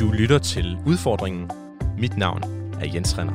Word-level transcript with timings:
Du 0.00 0.12
lytter 0.12 0.38
til 0.38 0.78
Udfordringen. 0.86 1.50
Mit 1.98 2.16
navn 2.16 2.42
er 2.80 2.90
Jens 2.94 3.18
Renner. 3.18 3.32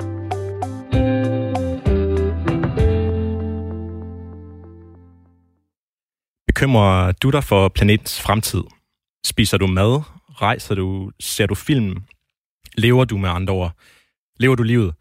Bekymrer 6.47 7.11
du 7.11 7.29
dig 7.29 7.43
for 7.43 7.67
planetens 7.67 8.21
fremtid? 8.21 8.63
Spiser 9.25 9.57
du 9.57 9.67
mad? 9.67 10.01
Rejser 10.29 10.75
du? 10.75 11.11
Ser 11.19 11.45
du 11.45 11.55
film? 11.55 12.03
Lever 12.77 13.05
du 13.05 13.17
med 13.17 13.29
andre 13.29 13.53
ord? 13.53 13.71
Lever 14.39 14.55
du 14.55 14.63
livet? 14.63 14.95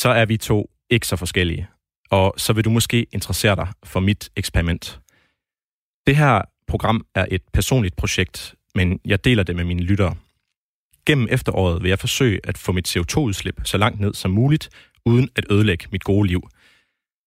Så 0.00 0.08
er 0.08 0.26
vi 0.26 0.36
to 0.36 0.70
ikke 0.90 1.06
så 1.06 1.16
forskellige. 1.16 1.68
Og 2.10 2.34
så 2.36 2.52
vil 2.52 2.64
du 2.64 2.70
måske 2.70 3.06
interessere 3.12 3.56
dig 3.56 3.68
for 3.84 4.00
mit 4.00 4.30
eksperiment. 4.36 5.00
Det 6.06 6.16
her 6.16 6.42
program 6.66 7.06
er 7.14 7.26
et 7.30 7.42
personligt 7.52 7.96
projekt, 7.96 8.54
men 8.74 9.00
jeg 9.04 9.24
deler 9.24 9.42
det 9.42 9.56
med 9.56 9.64
mine 9.64 9.82
lyttere. 9.82 10.16
Gennem 11.06 11.28
efteråret 11.30 11.82
vil 11.82 11.88
jeg 11.88 11.98
forsøge 11.98 12.40
at 12.44 12.58
få 12.58 12.72
mit 12.72 12.96
CO2-udslip 12.96 13.60
så 13.64 13.78
langt 13.78 14.00
ned 14.00 14.14
som 14.14 14.30
muligt, 14.30 14.70
uden 15.06 15.28
at 15.36 15.44
ødelægge 15.50 15.86
mit 15.92 16.04
gode 16.04 16.28
liv. 16.28 16.48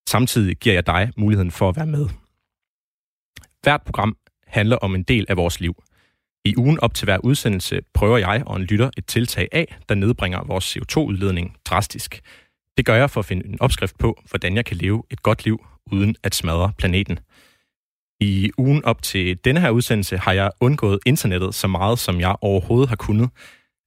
Samtidig 0.09 0.57
giver 0.57 0.75
jeg 0.75 0.87
dig 0.87 1.11
muligheden 1.17 1.51
for 1.51 1.69
at 1.69 1.75
være 1.75 1.85
med. 1.85 2.07
Hvert 3.63 3.81
program 3.81 4.17
handler 4.47 4.77
om 4.77 4.95
en 4.95 5.03
del 5.03 5.25
af 5.29 5.37
vores 5.37 5.59
liv. 5.59 5.83
I 6.45 6.53
ugen 6.57 6.79
op 6.79 6.93
til 6.93 7.05
hver 7.05 7.17
udsendelse 7.17 7.81
prøver 7.93 8.17
jeg 8.17 8.43
og 8.45 8.55
en 8.55 8.63
lytter 8.63 8.89
et 8.97 9.05
tiltag 9.05 9.47
af, 9.51 9.77
der 9.89 9.95
nedbringer 9.95 10.43
vores 10.43 10.77
CO2-udledning 10.77 11.57
drastisk. 11.65 12.21
Det 12.77 12.85
gør 12.85 12.95
jeg 12.95 13.09
for 13.09 13.19
at 13.19 13.25
finde 13.25 13.47
en 13.47 13.61
opskrift 13.61 13.97
på, 13.97 14.21
hvordan 14.29 14.55
jeg 14.55 14.65
kan 14.65 14.77
leve 14.77 15.03
et 15.09 15.23
godt 15.23 15.45
liv 15.45 15.65
uden 15.91 16.15
at 16.23 16.35
smadre 16.35 16.71
planeten. 16.77 17.19
I 18.19 18.51
ugen 18.57 18.85
op 18.85 19.01
til 19.01 19.37
denne 19.45 19.61
her 19.61 19.69
udsendelse 19.69 20.17
har 20.17 20.33
jeg 20.33 20.51
undgået 20.59 20.99
internettet 21.05 21.55
så 21.55 21.67
meget, 21.67 21.99
som 21.99 22.19
jeg 22.19 22.35
overhovedet 22.41 22.89
har 22.89 22.95
kunnet. 22.95 23.29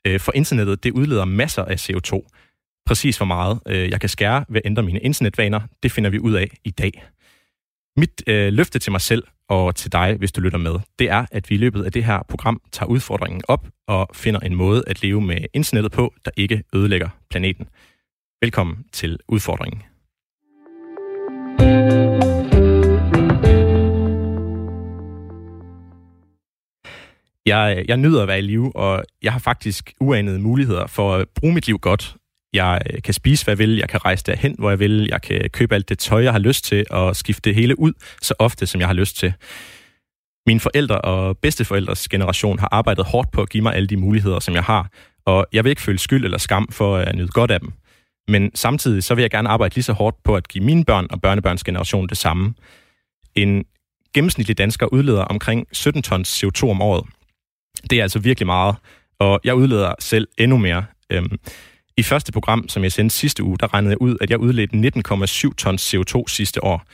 Øh, 0.07 0.21
for 0.21 0.33
internettet, 0.35 0.85
det 0.85 0.93
udleder 0.93 1.25
masser 1.25 1.65
af 1.65 1.91
CO2. 1.91 2.29
Præcis 2.87 3.17
hvor 3.17 3.27
meget 3.27 3.61
øh, 3.67 3.91
jeg 3.91 4.01
kan 4.01 4.09
skære 4.09 4.45
ved 4.49 4.57
at 4.57 4.67
ændre 4.67 4.83
mine 4.83 5.01
internetvaner, 5.01 5.61
det 5.83 5.93
finder 5.93 6.11
vi 6.11 6.19
ud 6.19 6.33
af 6.33 6.59
i 6.65 6.71
dag. 6.71 7.05
Mit 7.97 8.23
øh, 8.27 8.53
løfte 8.53 8.79
til 8.79 8.93
mig 8.93 9.01
selv 9.01 9.25
og 9.49 9.75
til 9.75 9.93
dig, 9.93 10.17
hvis 10.19 10.33
du 10.33 10.41
lytter 10.41 10.59
med, 10.59 10.75
det 10.99 11.11
er, 11.11 11.27
at 11.33 11.51
vi 11.51 11.55
i 11.55 11.59
løbet 11.59 11.85
af 11.85 11.93
det 11.93 12.05
her 12.05 12.23
program 12.29 12.61
tager 12.73 12.91
udfordringen 12.91 13.43
op 13.49 13.69
og 13.87 14.11
finder 14.15 14.41
en 14.41 14.55
måde 14.55 14.85
at 14.87 15.03
leve 15.03 15.21
med 15.21 15.39
internettet 15.55 15.93
på, 15.93 16.15
der 16.25 16.31
ikke 16.37 16.63
ødelægger 16.75 17.09
planeten. 17.31 17.69
Velkommen 18.43 18.85
til 18.93 19.19
udfordringen. 19.29 19.83
Jeg, 27.49 27.85
jeg 27.89 27.97
nyder 27.97 28.23
at 28.23 28.29
være 28.29 28.39
i 28.39 28.43
live, 28.43 28.77
og 28.77 29.05
jeg 29.23 29.33
har 29.33 29.39
faktisk 29.39 29.93
uanede 30.01 30.39
muligheder 30.39 30.87
for 30.87 31.15
at 31.15 31.29
bruge 31.35 31.55
mit 31.55 31.67
liv 31.67 31.79
godt. 31.79 32.17
Jeg 32.53 32.81
øh, 32.91 33.03
kan 33.03 33.15
spise, 33.15 33.45
hvad 33.45 33.53
jeg 33.53 33.59
vil, 33.59 33.77
jeg 33.77 33.89
kan 33.89 34.05
rejse 34.05 34.25
derhen, 34.25 34.55
hvor 34.59 34.71
jeg 34.71 34.79
vil, 34.79 35.09
jeg 35.11 35.23
kan 35.23 35.51
købe 35.51 35.75
alt 35.75 35.89
det 35.89 35.99
tøj, 35.99 36.23
jeg 36.23 36.33
har 36.33 36.39
lyst 36.39 36.65
til, 36.65 36.87
og 36.91 37.17
skifte 37.17 37.51
det 37.51 37.55
hele 37.55 37.79
ud 37.79 37.93
så 38.23 38.35
ofte, 38.39 38.67
som 38.67 38.81
jeg 38.81 38.89
har 38.89 38.95
lyst 38.95 39.17
til. 39.17 39.33
Mine 40.47 40.61
forældre 40.61 41.01
og 41.01 41.39
bedsteforældres 41.39 42.09
generation 42.09 42.59
har 42.59 42.69
arbejdet 42.73 43.05
hårdt 43.05 43.31
på 43.31 43.43
at 43.43 43.51
give 43.51 43.63
mig 43.63 43.75
alle 43.75 43.87
de 43.87 43.97
muligheder, 43.97 44.39
som 44.41 44.55
jeg 44.55 44.63
har, 44.65 44.91
og 45.27 45.47
jeg 45.53 45.65
vil 45.65 45.71
ikke 45.71 45.83
føle 45.83 45.99
skyld 45.99 46.25
eller 46.25 46.39
skam 46.39 46.69
for 46.73 46.97
at 46.97 47.15
nyde 47.17 47.29
godt 47.29 47.51
af 47.51 47.61
dem. 47.61 47.73
Men 48.29 48.51
samtidig 48.55 49.05
så 49.05 49.15
vil 49.15 49.23
jeg 49.23 49.31
gerne 49.31 49.49
arbejde 49.49 49.75
lige 49.75 49.85
så 49.85 49.93
hårdt 49.93 50.17
på 50.25 50.37
at 50.37 50.49
give 50.49 50.65
mine 50.65 50.85
børn 50.85 51.07
og 51.11 51.21
børnebørns 51.21 51.65
generation 51.65 52.09
det 52.09 52.17
samme. 52.17 52.55
En 53.35 53.65
gennemsnitlig 54.15 54.59
dansker 54.59 54.87
udleder 54.87 55.23
omkring 55.23 55.67
17 55.73 56.03
tons 56.03 56.45
CO2 56.45 56.71
om 56.71 56.83
året. 56.83 57.05
Det 57.91 57.99
er 57.99 58.03
altså 58.03 58.19
virkelig 58.19 58.47
meget, 58.47 58.77
og 59.19 59.41
jeg 59.45 59.55
udleder 59.55 59.95
selv 60.01 60.29
endnu 60.39 60.59
mere. 60.59 60.85
Øhm, 61.11 61.39
I 61.97 62.03
første 62.03 62.33
program, 62.33 62.69
som 62.69 62.83
jeg 62.83 62.93
sendte 62.93 63.17
sidste 63.17 63.43
uge, 63.43 63.59
der 63.59 63.75
regnede 63.75 63.91
jeg 63.91 64.01
ud, 64.01 64.17
at 64.21 64.31
jeg 64.31 64.39
udledte 64.39 64.77
19,7 65.49 65.55
tons 65.55 65.95
CO2 65.95 66.25
sidste 66.29 66.65
år. 66.65 66.85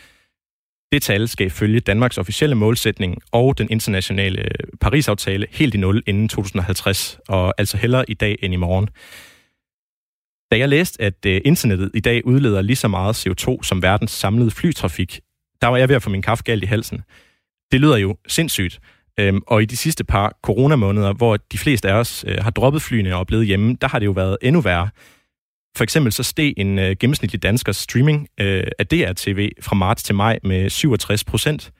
Det 0.92 1.02
tal 1.02 1.28
skal 1.28 1.50
følge 1.50 1.80
Danmarks 1.80 2.18
officielle 2.18 2.54
målsætning 2.54 3.18
og 3.32 3.58
den 3.58 3.68
internationale 3.70 4.42
øh, 4.42 4.48
Paris-aftale 4.80 5.46
helt 5.50 5.74
i 5.74 5.78
nul 5.78 6.02
inden 6.06 6.28
2050, 6.28 7.18
og 7.28 7.54
altså 7.58 7.76
hellere 7.76 8.10
i 8.10 8.14
dag 8.14 8.38
end 8.42 8.54
i 8.54 8.56
morgen. 8.56 8.88
Da 10.52 10.58
jeg 10.58 10.68
læste, 10.68 11.02
at 11.02 11.26
øh, 11.26 11.40
internettet 11.44 11.90
i 11.94 12.00
dag 12.00 12.26
udleder 12.26 12.62
lige 12.62 12.76
så 12.76 12.88
meget 12.88 13.26
CO2 13.26 13.62
som 13.62 13.82
verdens 13.82 14.10
samlede 14.10 14.50
flytrafik, 14.50 15.20
der 15.62 15.68
var 15.68 15.76
jeg 15.76 15.88
ved 15.88 15.96
at 15.96 16.02
få 16.02 16.10
min 16.10 16.22
kaffe 16.22 16.44
galt 16.44 16.62
i 16.62 16.66
halsen. 16.66 17.02
Det 17.72 17.80
lyder 17.80 17.96
jo 17.96 18.16
sindssygt, 18.28 18.80
Øhm, 19.20 19.42
og 19.46 19.62
i 19.62 19.64
de 19.64 19.76
sidste 19.76 20.04
par 20.04 20.38
coronamåneder, 20.42 21.12
hvor 21.12 21.36
de 21.36 21.58
fleste 21.58 21.88
af 21.88 21.94
os 21.94 22.24
øh, 22.28 22.38
har 22.40 22.50
droppet 22.50 22.82
flyene 22.82 23.16
og 23.16 23.26
blevet 23.26 23.46
hjemme, 23.46 23.76
der 23.80 23.88
har 23.88 23.98
det 23.98 24.06
jo 24.06 24.10
været 24.10 24.36
endnu 24.42 24.60
værre. 24.60 24.88
For 25.76 25.84
eksempel 25.84 26.12
så 26.12 26.22
steg 26.22 26.54
en 26.56 26.78
øh, 26.78 26.96
gennemsnitlig 27.00 27.42
danskers 27.42 27.76
streaming 27.76 28.28
øh, 28.40 28.66
af 28.78 28.86
DR-TV 28.86 29.50
fra 29.60 29.74
marts 29.74 30.02
til 30.02 30.14
maj 30.14 30.38
med 30.42 30.70
67 30.70 31.24
procent. 31.24 31.72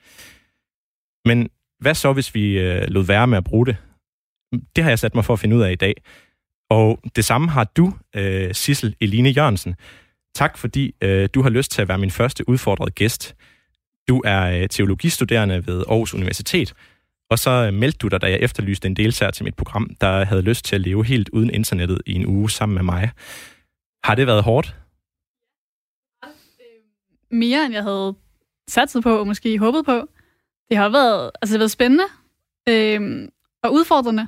Men 1.25 1.49
hvad 1.79 1.95
så, 1.95 2.13
hvis 2.13 2.35
vi 2.35 2.59
øh, 2.59 2.87
lod 2.87 3.03
være 3.03 3.27
med 3.27 3.37
at 3.37 3.43
bruge 3.43 3.65
det? 3.65 3.77
Det 4.75 4.83
har 4.83 4.91
jeg 4.91 4.99
sat 4.99 5.15
mig 5.15 5.25
for 5.25 5.33
at 5.33 5.39
finde 5.39 5.55
ud 5.55 5.61
af 5.61 5.71
i 5.71 5.75
dag. 5.75 5.93
Og 6.69 6.99
det 7.15 7.25
samme 7.25 7.49
har 7.49 7.63
du, 7.63 7.93
øh, 8.15 8.53
Sissel 8.53 8.95
Eline 9.01 9.29
Jørgensen. 9.29 9.75
Tak 10.35 10.57
fordi 10.57 10.95
øh, 11.01 11.29
du 11.33 11.41
har 11.41 11.49
lyst 11.49 11.71
til 11.71 11.81
at 11.81 11.87
være 11.87 11.97
min 11.97 12.11
første 12.11 12.49
udfordrede 12.49 12.91
gæst. 12.91 13.35
Du 14.07 14.21
er 14.25 14.61
øh, 14.61 14.69
teologistuderende 14.69 15.67
ved 15.67 15.83
Aarhus 15.89 16.13
Universitet, 16.13 16.73
og 17.29 17.39
så 17.39 17.49
øh, 17.49 17.73
meldte 17.73 17.97
du 17.97 18.07
dig, 18.07 18.21
da 18.21 18.27
jeg 18.29 18.39
efterlyste 18.39 18.87
en 18.87 18.95
deltager 18.95 19.31
til 19.31 19.43
mit 19.43 19.55
program, 19.55 19.89
der 20.01 20.25
havde 20.25 20.41
lyst 20.41 20.65
til 20.65 20.75
at 20.75 20.81
leve 20.81 21.05
helt 21.05 21.29
uden 21.29 21.49
internettet 21.49 22.01
i 22.05 22.13
en 22.13 22.25
uge 22.25 22.49
sammen 22.49 22.75
med 22.75 22.83
mig. 22.83 23.11
Har 24.03 24.15
det 24.15 24.27
været 24.27 24.43
hårdt? 24.43 24.75
Mere 27.31 27.65
end 27.65 27.73
jeg 27.73 27.83
havde 27.83 28.15
satset 28.69 29.03
på, 29.03 29.19
og 29.19 29.27
måske 29.27 29.59
håbet 29.59 29.85
på. 29.85 30.09
Det 30.69 30.77
har 30.77 30.89
været, 30.89 31.31
altså 31.41 31.53
det 31.53 31.57
har 31.57 31.57
været 31.57 31.71
spændende 31.71 32.03
øh, 32.69 33.29
og 33.63 33.73
udfordrende, 33.73 34.27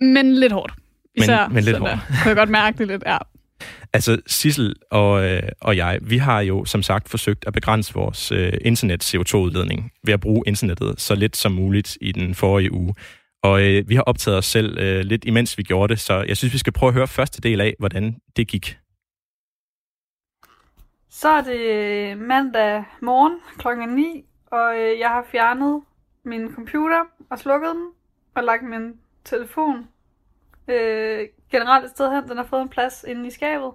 men 0.00 0.34
lidt 0.34 0.52
hårdt. 0.52 0.72
Især, 1.14 1.46
men, 1.46 1.54
men 1.54 1.64
lidt 1.64 1.76
hårdt. 1.78 2.00
Kunne 2.06 2.28
jeg 2.28 2.36
godt 2.36 2.48
mærke 2.48 2.78
det 2.78 2.86
lidt, 2.86 3.02
ja. 3.06 3.18
Altså, 3.92 4.20
Sissel 4.26 4.74
og, 4.90 5.24
øh, 5.24 5.42
og 5.60 5.76
jeg, 5.76 5.98
vi 6.02 6.16
har 6.16 6.40
jo 6.40 6.64
som 6.64 6.82
sagt 6.82 7.08
forsøgt 7.08 7.44
at 7.46 7.52
begrænse 7.52 7.94
vores 7.94 8.32
øh, 8.32 8.52
internet 8.60 9.14
CO2-udledning 9.14 9.92
ved 10.04 10.14
at 10.14 10.20
bruge 10.20 10.42
internettet 10.46 11.00
så 11.00 11.14
lidt 11.14 11.36
som 11.36 11.52
muligt 11.52 11.98
i 12.00 12.12
den 12.12 12.34
forrige 12.34 12.72
uge. 12.72 12.94
Og 13.42 13.62
øh, 13.62 13.88
vi 13.88 13.94
har 13.94 14.02
optaget 14.02 14.38
os 14.38 14.46
selv 14.46 14.78
øh, 14.78 15.00
lidt 15.00 15.24
imens 15.24 15.58
vi 15.58 15.62
gjorde 15.62 15.90
det, 15.90 16.00
så 16.00 16.24
jeg 16.28 16.36
synes, 16.36 16.52
vi 16.52 16.58
skal 16.58 16.72
prøve 16.72 16.88
at 16.88 16.94
høre 16.94 17.08
første 17.08 17.40
del 17.40 17.60
af, 17.60 17.74
hvordan 17.78 18.16
det 18.36 18.48
gik. 18.48 18.76
Så 21.10 21.28
er 21.28 21.42
det 21.42 21.60
øh, 21.60 22.18
mandag 22.18 22.84
morgen 23.02 23.38
klokken 23.58 23.88
9, 23.88 24.24
og 24.46 24.78
øh, 24.78 24.98
jeg 24.98 25.08
har 25.08 25.26
fjernet 25.32 25.82
min 26.24 26.54
computer 26.54 27.04
og 27.30 27.38
slukket 27.38 27.70
den, 27.74 27.86
og 28.34 28.44
lagt 28.44 28.62
min 28.62 28.92
telefon 29.24 29.88
øh, 30.70 31.28
generelt 31.50 31.84
et 31.84 31.90
sted 31.90 32.14
hen. 32.14 32.28
Den 32.28 32.36
har 32.36 32.44
fået 32.44 32.62
en 32.62 32.68
plads 32.68 33.04
inde 33.08 33.26
i 33.26 33.30
skabet. 33.30 33.70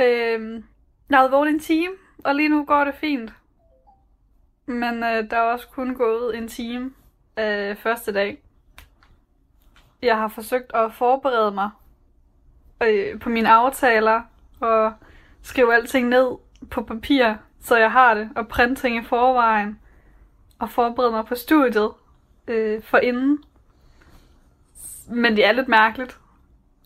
Øh, 0.00 0.62
jeg 1.10 1.18
har 1.18 1.28
vågnet 1.28 1.54
en 1.54 1.60
time, 1.60 1.94
og 2.24 2.34
lige 2.34 2.48
nu 2.48 2.64
går 2.64 2.84
det 2.84 2.94
fint. 2.94 3.32
Men 4.66 4.94
øh, 4.94 5.30
der 5.30 5.36
er 5.36 5.52
også 5.52 5.68
kun 5.68 5.94
gået 5.94 6.36
en 6.36 6.48
time 6.48 6.92
øh, 7.38 7.76
første 7.76 8.12
dag. 8.12 8.42
Jeg 10.02 10.18
har 10.18 10.28
forsøgt 10.28 10.74
at 10.74 10.92
forberede 10.92 11.52
mig 11.52 11.70
øh, 12.82 13.20
på 13.20 13.28
mine 13.28 13.48
aftaler 13.48 14.22
og 14.60 14.92
skrive 15.42 15.74
alting 15.74 16.08
ned 16.08 16.36
på 16.70 16.82
papir, 16.82 17.34
så 17.60 17.76
jeg 17.76 17.92
har 17.92 18.14
det, 18.14 18.30
og 18.36 18.48
printe 18.48 18.80
ting 18.80 18.96
i 18.96 19.04
forvejen, 19.04 19.80
og 20.58 20.70
forberede 20.70 21.10
mig 21.10 21.26
på 21.26 21.34
studiet 21.34 21.90
øh, 22.48 22.82
for 22.82 22.98
inden. 22.98 23.44
Men 25.08 25.36
det 25.36 25.46
er 25.46 25.52
lidt 25.52 25.68
mærkeligt, 25.68 26.18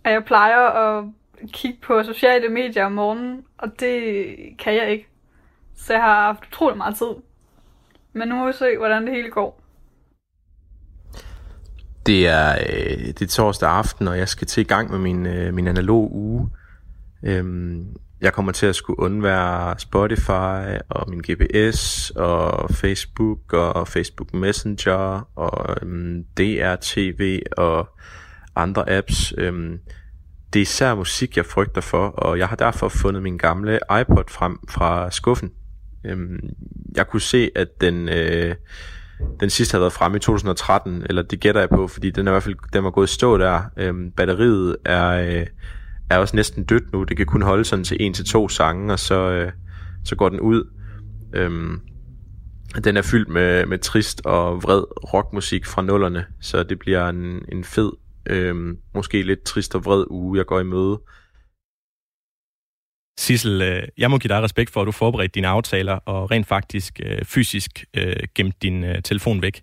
at 0.04 0.12
jeg 0.12 0.24
plejer 0.24 0.58
at 0.58 1.04
kigge 1.52 1.78
på 1.82 2.02
sociale 2.02 2.48
medier 2.48 2.84
om 2.84 2.92
morgenen, 2.92 3.44
og 3.58 3.80
det 3.80 4.26
kan 4.58 4.74
jeg 4.74 4.90
ikke. 4.90 5.08
Så 5.76 5.92
jeg 5.92 6.02
har 6.02 6.22
haft 6.22 6.46
utrolig 6.46 6.76
meget 6.76 6.96
tid. 6.96 7.14
Men 8.12 8.28
nu 8.28 8.34
må 8.34 8.46
vi 8.46 8.52
se, 8.52 8.76
hvordan 8.78 9.06
det 9.06 9.14
hele 9.14 9.30
går. 9.30 9.62
Det 12.06 12.28
er, 12.28 12.50
øh, 12.50 13.06
det 13.06 13.22
er 13.22 13.26
torsdag 13.26 13.70
aften, 13.70 14.08
og 14.08 14.18
jeg 14.18 14.28
skal 14.28 14.46
til 14.46 14.60
i 14.60 14.64
gang 14.64 14.90
med 14.90 14.98
min, 14.98 15.26
øh, 15.26 15.54
min 15.54 15.68
analog 15.68 16.14
uge. 16.14 16.50
Øhm, 17.22 17.96
jeg 18.20 18.32
kommer 18.32 18.52
til 18.52 18.66
at 18.66 18.76
skulle 18.76 19.00
undvære 19.00 19.78
Spotify 19.78 20.78
og 20.88 21.10
min 21.10 21.22
GPS 21.30 22.10
og 22.16 22.70
Facebook 22.70 23.52
og 23.52 23.88
Facebook 23.88 24.34
Messenger 24.34 25.28
og 25.36 25.76
øhm, 25.82 26.24
DRTV 26.36 27.40
og 27.56 27.88
andre 28.56 28.90
apps. 28.90 29.34
Øhm, 29.38 29.78
det 30.52 30.58
er 30.58 30.62
især 30.62 30.94
musik, 30.94 31.36
jeg 31.36 31.46
frygter 31.46 31.80
for, 31.80 32.08
og 32.08 32.38
jeg 32.38 32.48
har 32.48 32.56
derfor 32.56 32.88
fundet 32.88 33.22
min 33.22 33.38
gamle 33.38 33.78
iPod 34.00 34.24
frem 34.28 34.58
fra 34.68 35.10
skuffen. 35.10 35.50
Øhm, 36.04 36.38
jeg 36.96 37.06
kunne 37.06 37.20
se, 37.20 37.50
at 37.56 37.68
den, 37.80 38.08
øh, 38.08 38.54
den 39.40 39.50
sidste 39.50 39.74
har 39.74 39.80
været 39.80 39.92
fremme 39.92 40.16
i 40.16 40.20
2013, 40.20 41.06
eller 41.08 41.22
det 41.22 41.40
gætter 41.40 41.60
jeg 41.60 41.70
på, 41.70 41.88
fordi 41.88 42.10
den 42.10 42.26
er 42.26 42.30
i 42.30 42.32
hvert 42.32 42.42
fald 42.42 42.54
den 42.72 42.84
var 42.84 42.90
gået 42.90 43.08
stå 43.08 43.38
der. 43.38 43.62
Øhm, 43.76 44.10
batteriet 44.10 44.76
er, 44.84 45.08
øh, 45.08 45.46
er 46.10 46.18
også 46.18 46.36
næsten 46.36 46.64
dødt 46.64 46.92
nu. 46.92 47.04
Det 47.04 47.16
kan 47.16 47.26
kun 47.26 47.42
holde 47.42 47.64
sådan 47.64 47.84
til 47.84 47.96
en 48.00 48.14
til 48.14 48.24
to 48.24 48.48
sange, 48.48 48.92
og 48.92 48.98
så, 48.98 49.30
øh, 49.30 49.52
så 50.04 50.16
går 50.16 50.28
den 50.28 50.40
ud. 50.40 50.64
Øhm, 51.34 51.80
den 52.84 52.96
er 52.96 53.02
fyldt 53.02 53.28
med, 53.28 53.66
med 53.66 53.78
trist 53.78 54.26
og 54.26 54.62
vred 54.62 54.84
rockmusik 55.14 55.66
fra 55.66 55.82
nullerne, 55.82 56.26
så 56.40 56.62
det 56.62 56.78
bliver 56.78 57.08
en, 57.08 57.42
en 57.52 57.64
fed, 57.64 57.92
øhm, 58.26 58.78
måske 58.94 59.22
lidt 59.22 59.42
trist 59.42 59.74
og 59.74 59.84
vred 59.84 60.04
uge, 60.10 60.38
jeg 60.38 60.46
går 60.46 60.60
i 60.60 60.64
møde. 60.64 61.00
Sissel, 63.18 63.62
øh, 63.62 63.82
jeg 63.98 64.10
må 64.10 64.18
give 64.18 64.28
dig 64.28 64.42
respekt 64.42 64.70
for, 64.70 64.80
at 64.80 64.86
du 64.86 64.92
forberedte 64.92 65.34
dine 65.34 65.48
aftaler 65.48 65.92
og 65.92 66.30
rent 66.30 66.46
faktisk 66.46 67.00
øh, 67.02 67.24
fysisk 67.24 67.84
øh, 67.94 68.16
gemte 68.34 68.58
din 68.62 68.84
øh, 68.84 69.02
telefon 69.02 69.42
væk. 69.42 69.60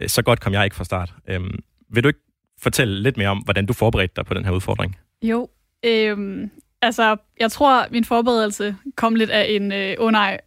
Øh, 0.00 0.08
så 0.08 0.22
godt 0.22 0.40
kom 0.40 0.52
jeg 0.52 0.64
ikke 0.64 0.76
fra 0.76 0.84
start. 0.84 1.14
Øhm, 1.28 1.58
vil 1.90 2.02
du 2.02 2.08
ikke 2.08 2.20
fortælle 2.58 3.02
lidt 3.02 3.16
mere 3.16 3.28
om, 3.28 3.38
hvordan 3.38 3.66
du 3.66 3.72
forberedte 3.72 4.14
dig 4.16 4.26
på 4.26 4.34
den 4.34 4.44
her 4.44 4.52
udfordring? 4.52 4.96
Jo, 5.22 5.48
øhm, 5.84 6.50
altså, 6.82 7.16
jeg 7.40 7.52
tror, 7.52 7.86
min 7.90 8.04
forberedelse 8.04 8.76
kom 8.96 9.14
lidt 9.14 9.30
af 9.30 9.46
en, 9.48 9.72
øh, 9.72 9.94
oh 9.98 10.12
nej, 10.12 10.40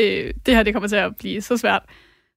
øh, 0.00 0.34
det 0.46 0.54
her 0.54 0.62
det 0.62 0.72
kommer 0.72 0.88
til 0.88 0.96
at 0.96 1.16
blive 1.16 1.40
så 1.40 1.56
svært. 1.56 1.82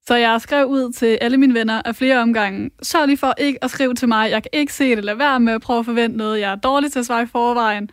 Så 0.07 0.15
jeg 0.15 0.41
skrev 0.41 0.65
ud 0.65 0.91
til 0.91 1.17
alle 1.21 1.37
mine 1.37 1.53
venner 1.53 1.81
af 1.85 1.95
flere 1.95 2.19
omgange, 2.19 2.71
sørg 2.81 3.07
lige 3.07 3.17
for 3.17 3.33
ikke 3.37 3.63
at 3.63 3.71
skrive 3.71 3.93
til 3.93 4.07
mig, 4.07 4.31
jeg 4.31 4.43
kan 4.43 4.49
ikke 4.53 4.73
se 4.73 4.95
det, 4.95 5.05
lad 5.05 5.15
være 5.15 5.39
med 5.39 5.53
at 5.53 5.61
prøve 5.61 5.79
at 5.79 5.85
forvente 5.85 6.17
noget, 6.17 6.39
jeg 6.39 6.51
er 6.51 6.55
dårlig 6.55 6.91
til 6.91 6.99
at 6.99 7.05
svare 7.05 7.23
i 7.23 7.25
forvejen. 7.25 7.89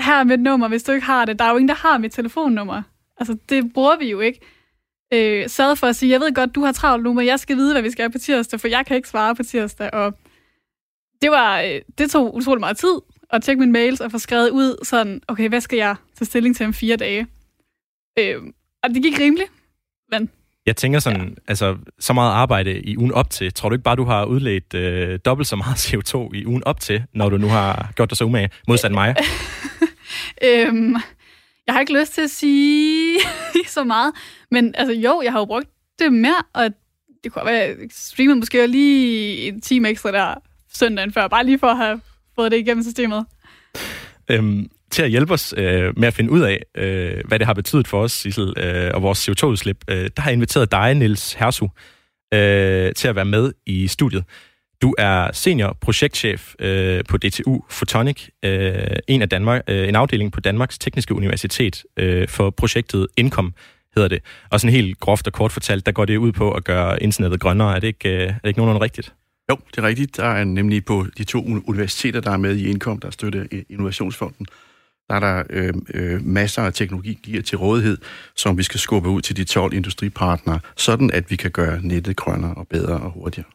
Her 0.00 0.14
er 0.14 0.24
mit 0.24 0.40
nummer, 0.40 0.68
hvis 0.68 0.82
du 0.82 0.92
ikke 0.92 1.06
har 1.06 1.24
det. 1.24 1.38
Der 1.38 1.44
er 1.44 1.50
jo 1.50 1.56
ingen, 1.56 1.68
der 1.68 1.74
har 1.74 1.98
mit 1.98 2.12
telefonnummer. 2.12 2.82
Altså, 3.16 3.36
det 3.48 3.72
bruger 3.72 3.96
vi 3.96 4.10
jo 4.10 4.20
ikke. 4.20 4.40
Øh, 5.14 5.48
sad 5.48 5.76
for 5.76 5.86
at 5.86 5.96
sige, 5.96 6.12
jeg 6.12 6.20
ved 6.20 6.34
godt, 6.34 6.54
du 6.54 6.64
har 6.64 6.72
travlt 6.72 7.04
nu, 7.04 7.12
men 7.12 7.26
jeg 7.26 7.40
skal 7.40 7.56
vide, 7.56 7.74
hvad 7.74 7.82
vi 7.82 7.90
skal 7.90 8.10
på 8.12 8.18
tirsdag, 8.18 8.60
for 8.60 8.68
jeg 8.68 8.86
kan 8.86 8.96
ikke 8.96 9.08
svare 9.08 9.34
på 9.34 9.42
tirsdag. 9.42 9.94
Og 9.94 10.14
det, 11.22 11.30
var, 11.30 11.60
øh, 11.60 11.80
det 11.98 12.10
tog 12.10 12.34
utrolig 12.34 12.60
meget 12.60 12.76
tid 12.76 13.00
at 13.32 13.42
tjekke 13.42 13.60
mine 13.60 13.72
mails 13.72 14.00
og 14.00 14.10
få 14.10 14.18
skrevet 14.18 14.50
ud 14.50 14.84
sådan, 14.84 15.20
okay, 15.28 15.48
hvad 15.48 15.60
skal 15.60 15.76
jeg 15.76 15.96
tage 16.18 16.26
stilling 16.26 16.56
til 16.56 16.66
om 16.66 16.74
fire 16.74 16.96
dage? 16.96 17.26
Øh, 18.18 18.42
og 18.82 18.90
det 18.90 19.02
gik 19.02 19.18
rimeligt, 19.18 19.50
men... 20.12 20.30
Jeg 20.66 20.76
tænker 20.76 20.98
sådan, 20.98 21.28
ja. 21.28 21.34
altså, 21.48 21.76
så 21.98 22.12
meget 22.12 22.32
arbejde 22.32 22.80
i 22.80 22.96
ugen 22.96 23.12
op 23.12 23.30
til. 23.30 23.54
Tror 23.54 23.68
du 23.68 23.74
ikke 23.74 23.82
bare, 23.82 23.96
du 23.96 24.04
har 24.04 24.24
udledt 24.24 24.74
øh, 24.74 25.18
dobbelt 25.24 25.48
så 25.48 25.56
meget 25.56 25.76
CO2 25.86 26.34
i 26.34 26.46
ugen 26.46 26.64
op 26.64 26.80
til, 26.80 27.04
når 27.14 27.28
du 27.28 27.36
nu 27.36 27.46
har 27.46 27.92
gjort 27.96 28.10
dig 28.10 28.18
så 28.18 28.24
umage, 28.24 28.50
modsat 28.68 28.92
mig? 28.92 29.16
øhm, 30.46 30.96
jeg 31.66 31.74
har 31.74 31.80
ikke 31.80 32.00
lyst 32.00 32.14
til 32.14 32.22
at 32.22 32.30
sige 32.30 33.18
så 33.66 33.84
meget, 33.84 34.12
men 34.50 34.74
altså 34.78 34.94
jo, 34.94 35.22
jeg 35.24 35.32
har 35.32 35.38
jo 35.38 35.44
brugt 35.44 35.68
det 35.98 36.12
mere, 36.12 36.42
og 36.54 36.70
det 37.24 37.32
kunne 37.32 37.46
være, 37.46 37.54
jeg 37.54 37.76
streamede 37.90 38.38
måske 38.38 38.66
lige 38.66 39.48
en 39.48 39.60
time 39.60 39.88
ekstra 39.88 40.12
der 40.12 40.34
søndagen 40.74 41.12
før, 41.12 41.28
bare 41.28 41.44
lige 41.44 41.58
for 41.58 41.66
at 41.66 41.76
have 41.76 42.00
fået 42.38 42.52
det 42.52 42.58
igennem 42.58 42.82
systemet. 42.82 43.26
Øhm, 44.30 44.70
til 44.90 45.02
at 45.02 45.10
hjælpe 45.10 45.32
os 45.32 45.54
øh, 45.56 45.98
med 45.98 46.08
at 46.08 46.14
finde 46.14 46.30
ud 46.30 46.40
af, 46.40 46.62
øh, 46.76 47.20
hvad 47.28 47.38
det 47.38 47.46
har 47.46 47.54
betydet 47.54 47.88
for 47.88 48.02
os, 48.02 48.12
Sissel, 48.12 48.54
øh, 48.56 48.90
og 48.94 49.02
vores 49.02 49.28
CO2-udslip, 49.28 49.84
øh, 49.90 50.10
der 50.16 50.22
har 50.22 50.30
jeg 50.30 50.34
inviteret 50.34 50.72
dig, 50.72 50.94
Nils 50.94 51.32
Hersu, 51.32 51.68
øh, 52.34 52.92
til 52.92 53.08
at 53.08 53.16
være 53.16 53.24
med 53.24 53.52
i 53.66 53.86
studiet. 53.86 54.24
Du 54.82 54.94
er 54.98 55.32
senior 55.32 55.76
projektchef 55.80 56.54
øh, 56.58 57.04
på 57.08 57.16
DTU 57.16 57.60
Photonic, 57.70 58.28
øh, 58.44 58.96
en, 59.08 59.22
af 59.22 59.28
Danmark, 59.28 59.62
øh, 59.68 59.88
en 59.88 59.96
afdeling 59.96 60.32
på 60.32 60.40
Danmarks 60.40 60.78
Tekniske 60.78 61.14
Universitet 61.14 61.84
øh, 61.96 62.28
for 62.28 62.50
projektet 62.50 63.06
Income, 63.16 63.52
hedder 63.94 64.08
det. 64.08 64.22
Og 64.50 64.60
sådan 64.60 64.74
helt 64.74 65.00
groft 65.00 65.26
og 65.26 65.32
kort 65.32 65.52
fortalt, 65.52 65.86
der 65.86 65.92
går 65.92 66.04
det 66.04 66.16
ud 66.16 66.32
på 66.32 66.52
at 66.52 66.64
gøre 66.64 67.02
internettet 67.02 67.40
grønnere. 67.40 67.76
Er 67.76 67.80
det 67.80 67.86
ikke, 67.86 68.08
øh, 68.08 68.22
er 68.22 68.26
det 68.26 68.48
ikke 68.48 68.58
nogenlunde 68.58 68.84
rigtigt? 68.84 69.14
Jo, 69.50 69.56
det 69.70 69.78
er 69.78 69.82
rigtigt. 69.82 70.16
Der 70.16 70.24
er 70.24 70.44
nemlig 70.44 70.84
på 70.84 71.06
de 71.18 71.24
to 71.24 71.44
universiteter, 71.44 72.20
der 72.20 72.30
er 72.30 72.36
med 72.36 72.56
i 72.56 72.68
Indkom, 72.70 72.98
der 73.00 73.10
støtter 73.10 73.44
øh, 73.52 73.62
Innovationsfonden, 73.70 74.46
der 75.08 75.14
er 75.14 75.20
der 75.20 75.42
øh, 75.50 75.74
øh, 75.94 76.26
masser 76.26 76.62
af 76.62 76.72
teknologier 76.72 77.42
til 77.42 77.58
rådighed, 77.58 77.98
som 78.36 78.58
vi 78.58 78.62
skal 78.62 78.80
skubbe 78.80 79.08
ud 79.08 79.20
til 79.20 79.36
de 79.36 79.44
12 79.44 79.74
industripartnere, 79.74 80.60
sådan 80.76 81.10
at 81.10 81.30
vi 81.30 81.36
kan 81.36 81.50
gøre 81.50 81.80
nettet 81.82 82.16
grønnere 82.16 82.54
og 82.54 82.68
bedre 82.68 83.00
og 83.00 83.10
hurtigere. 83.10 83.48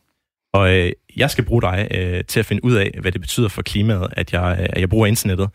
Og 0.53 0.73
øh, 0.73 0.91
jeg 1.15 1.29
skal 1.29 1.43
bruge 1.45 1.61
dig 1.61 1.87
øh, 1.91 2.23
til 2.25 2.39
at 2.39 2.45
finde 2.45 2.65
ud 2.65 2.73
af, 2.73 2.91
hvad 3.01 3.11
det 3.11 3.21
betyder 3.21 3.47
for 3.47 3.61
klimaet, 3.61 4.07
at 4.11 4.33
jeg, 4.33 4.57
øh, 4.59 4.65
at 4.69 4.81
jeg 4.81 4.89
bruger 4.89 5.07
internettet, 5.07 5.49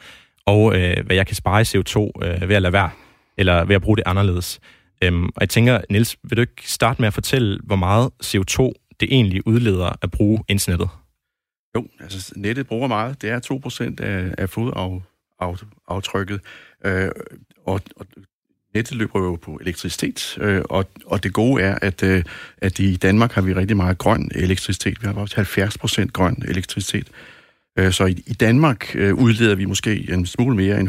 og 0.46 0.76
øh, 0.76 1.06
hvad 1.06 1.16
jeg 1.16 1.26
kan 1.26 1.36
spare 1.36 1.60
i 1.60 1.64
CO2 1.64 2.10
øh, 2.22 2.48
ved 2.48 2.56
at 2.56 2.62
lade 2.62 2.72
være, 2.72 2.90
eller 3.38 3.64
ved 3.64 3.74
at 3.74 3.82
bruge 3.82 3.96
det 3.96 4.02
anderledes. 4.06 4.60
Øhm, 5.02 5.24
og 5.24 5.40
jeg 5.40 5.48
tænker, 5.48 5.80
Nils, 5.90 6.16
vil 6.22 6.36
du 6.36 6.40
ikke 6.40 6.62
starte 6.64 7.02
med 7.02 7.06
at 7.06 7.14
fortælle, 7.14 7.58
hvor 7.64 7.76
meget 7.76 8.10
CO2 8.24 8.72
det 9.00 9.08
egentlig 9.12 9.46
udleder 9.46 9.98
at 10.02 10.10
bruge 10.10 10.44
internettet? 10.48 10.88
Jo, 11.76 11.86
altså 12.00 12.32
nettet 12.36 12.66
bruger 12.66 12.88
meget. 12.88 13.22
Det 13.22 13.30
er 13.30 13.40
2% 14.00 14.04
af, 14.04 14.34
af 14.38 14.50
fodaftrykket. 14.50 16.40
Øh, 16.84 17.10
og, 17.66 17.80
og 17.96 18.06
nettet 18.74 18.96
løber 18.96 19.18
jo 19.20 19.36
på 19.36 19.58
elektricitet, 19.60 20.38
øh, 20.40 20.62
og, 20.64 20.86
og 21.06 21.22
det 21.22 21.32
gode 21.32 21.62
er, 21.62 21.78
at, 21.82 22.02
øh, 22.02 22.24
at 22.58 22.78
i 22.78 22.96
Danmark 22.96 23.32
har 23.32 23.42
vi 23.42 23.54
rigtig 23.54 23.76
meget 23.76 23.98
grøn 23.98 24.30
elektricitet. 24.34 25.02
Vi 25.02 25.06
har 25.06 25.14
også 25.14 25.36
70 25.36 25.78
procent 25.78 26.12
grøn 26.12 26.42
elektricitet. 26.48 27.08
Øh, 27.78 27.92
så 27.92 28.06
i, 28.06 28.22
i 28.26 28.32
Danmark 28.32 28.96
øh, 28.96 29.14
udleder 29.14 29.54
vi 29.54 29.64
måske 29.64 30.12
en 30.12 30.26
smule 30.26 30.56
mere 30.56 30.80
end 30.80 30.88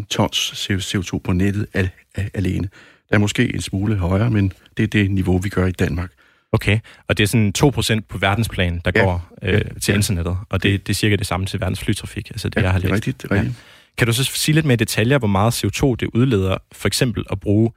108.000 0.00 0.06
tons 0.10 0.70
CO2 0.70 1.18
på 1.18 1.32
nettet 1.32 1.66
al, 1.72 1.90
al, 2.14 2.30
alene. 2.34 2.68
Der 3.08 3.14
er 3.14 3.18
måske 3.18 3.54
en 3.54 3.60
smule 3.60 3.96
højere, 3.96 4.30
men 4.30 4.52
det 4.76 4.82
er 4.82 4.86
det 4.86 5.10
niveau, 5.10 5.38
vi 5.38 5.48
gør 5.48 5.66
i 5.66 5.72
Danmark. 5.72 6.10
Okay, 6.54 6.78
og 7.08 7.18
det 7.18 7.24
er 7.24 7.28
sådan 7.28 7.52
2% 7.58 8.00
på 8.08 8.18
verdensplan, 8.18 8.80
der 8.84 8.90
ja, 8.94 9.00
går 9.00 9.28
øh, 9.42 9.52
ja, 9.52 9.58
til 9.80 9.92
ja. 9.92 9.96
internettet, 9.96 10.36
og 10.48 10.62
det, 10.62 10.86
det 10.86 10.92
er 10.92 10.94
cirka 10.94 11.16
det 11.16 11.26
samme 11.26 11.46
til 11.46 11.60
verdens 11.60 11.80
flytrafik. 11.80 12.30
Altså 12.30 12.48
det, 12.48 12.56
ja, 12.56 12.62
jeg 12.62 12.72
har 12.72 12.78
det 12.78 12.90
er 12.90 12.94
rigtigt. 12.94 13.22
Det 13.22 13.30
er 13.30 13.34
rigtigt. 13.34 13.54
Ja. 13.56 13.60
Kan 13.98 14.06
du 14.06 14.12
så 14.12 14.24
sige 14.24 14.54
lidt 14.54 14.66
mere 14.66 14.74
i 14.74 14.76
detaljer, 14.76 15.18
hvor 15.18 15.28
meget 15.28 15.64
CO2 15.64 15.94
det 16.00 16.08
udleder, 16.14 16.58
for 16.72 16.86
eksempel 16.86 17.24
at 17.30 17.40
bruge 17.40 17.70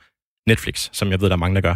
Netflix, 0.48 0.90
som 0.94 1.12
jeg 1.12 1.22
ved, 1.22 1.28
der 1.28 1.36
er 1.36 1.40
mange, 1.40 1.56
der 1.56 1.62
gør? 1.62 1.76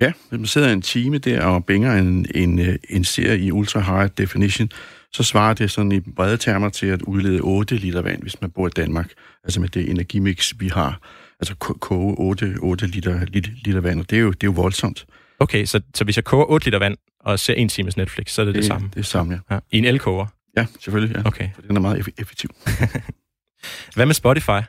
Ja, 0.00 0.12
hvis 0.28 0.38
man 0.38 0.46
sidder 0.46 0.72
en 0.72 0.82
time 0.82 1.18
der 1.18 1.44
og 1.44 1.64
bænger 1.64 1.94
en, 1.94 2.26
en, 2.34 2.58
øh, 2.58 2.76
en 2.90 3.04
serie 3.04 3.38
i 3.38 3.52
ultra 3.52 3.80
high 3.80 4.10
definition, 4.18 4.70
så 5.12 5.22
svarer 5.22 5.54
det 5.54 5.70
sådan 5.70 5.92
i 5.92 6.00
brede 6.00 6.36
termer 6.36 6.68
til 6.68 6.86
at 6.86 7.02
udlede 7.02 7.40
8 7.40 7.76
liter 7.76 8.02
vand, 8.02 8.22
hvis 8.22 8.40
man 8.40 8.50
bor 8.50 8.66
i 8.66 8.70
Danmark. 8.76 9.10
Altså 9.44 9.60
med 9.60 9.68
det 9.68 9.90
energimix, 9.90 10.54
vi 10.58 10.68
har. 10.68 11.00
Altså 11.40 11.54
koge 11.54 12.14
8, 12.18 12.54
8 12.60 12.86
liter, 12.86 13.24
liter, 13.24 13.50
liter 13.64 13.80
vand, 13.80 14.00
og 14.00 14.10
det 14.10 14.16
er 14.16 14.20
jo, 14.20 14.30
det 14.30 14.42
er 14.42 14.48
jo 14.48 14.52
voldsomt. 14.52 15.06
Okay, 15.40 15.64
så, 15.64 15.80
så 15.94 16.04
hvis 16.04 16.16
jeg 16.16 16.24
koger 16.24 16.50
8 16.50 16.66
liter 16.66 16.78
vand 16.78 16.96
og 17.20 17.38
ser 17.38 17.54
en 17.54 17.68
times 17.68 17.96
Netflix, 17.96 18.30
så 18.30 18.42
er 18.42 18.44
det 18.44 18.54
det, 18.54 18.62
det 18.62 18.68
samme? 18.68 18.90
Det 18.94 19.00
er 19.00 19.04
samme, 19.04 19.40
ja. 19.50 19.54
ja. 19.54 19.60
I 19.70 19.78
en 19.78 19.84
elkoger? 19.84 20.26
Ja, 20.56 20.66
selvfølgelig, 20.80 21.16
ja. 21.16 21.22
Okay. 21.24 21.48
For 21.54 21.62
den 21.62 21.76
er 21.76 21.80
meget 21.80 22.08
effektiv. 22.18 22.50
Hvad 23.94 24.06
med 24.06 24.14
Spotify? 24.14 24.60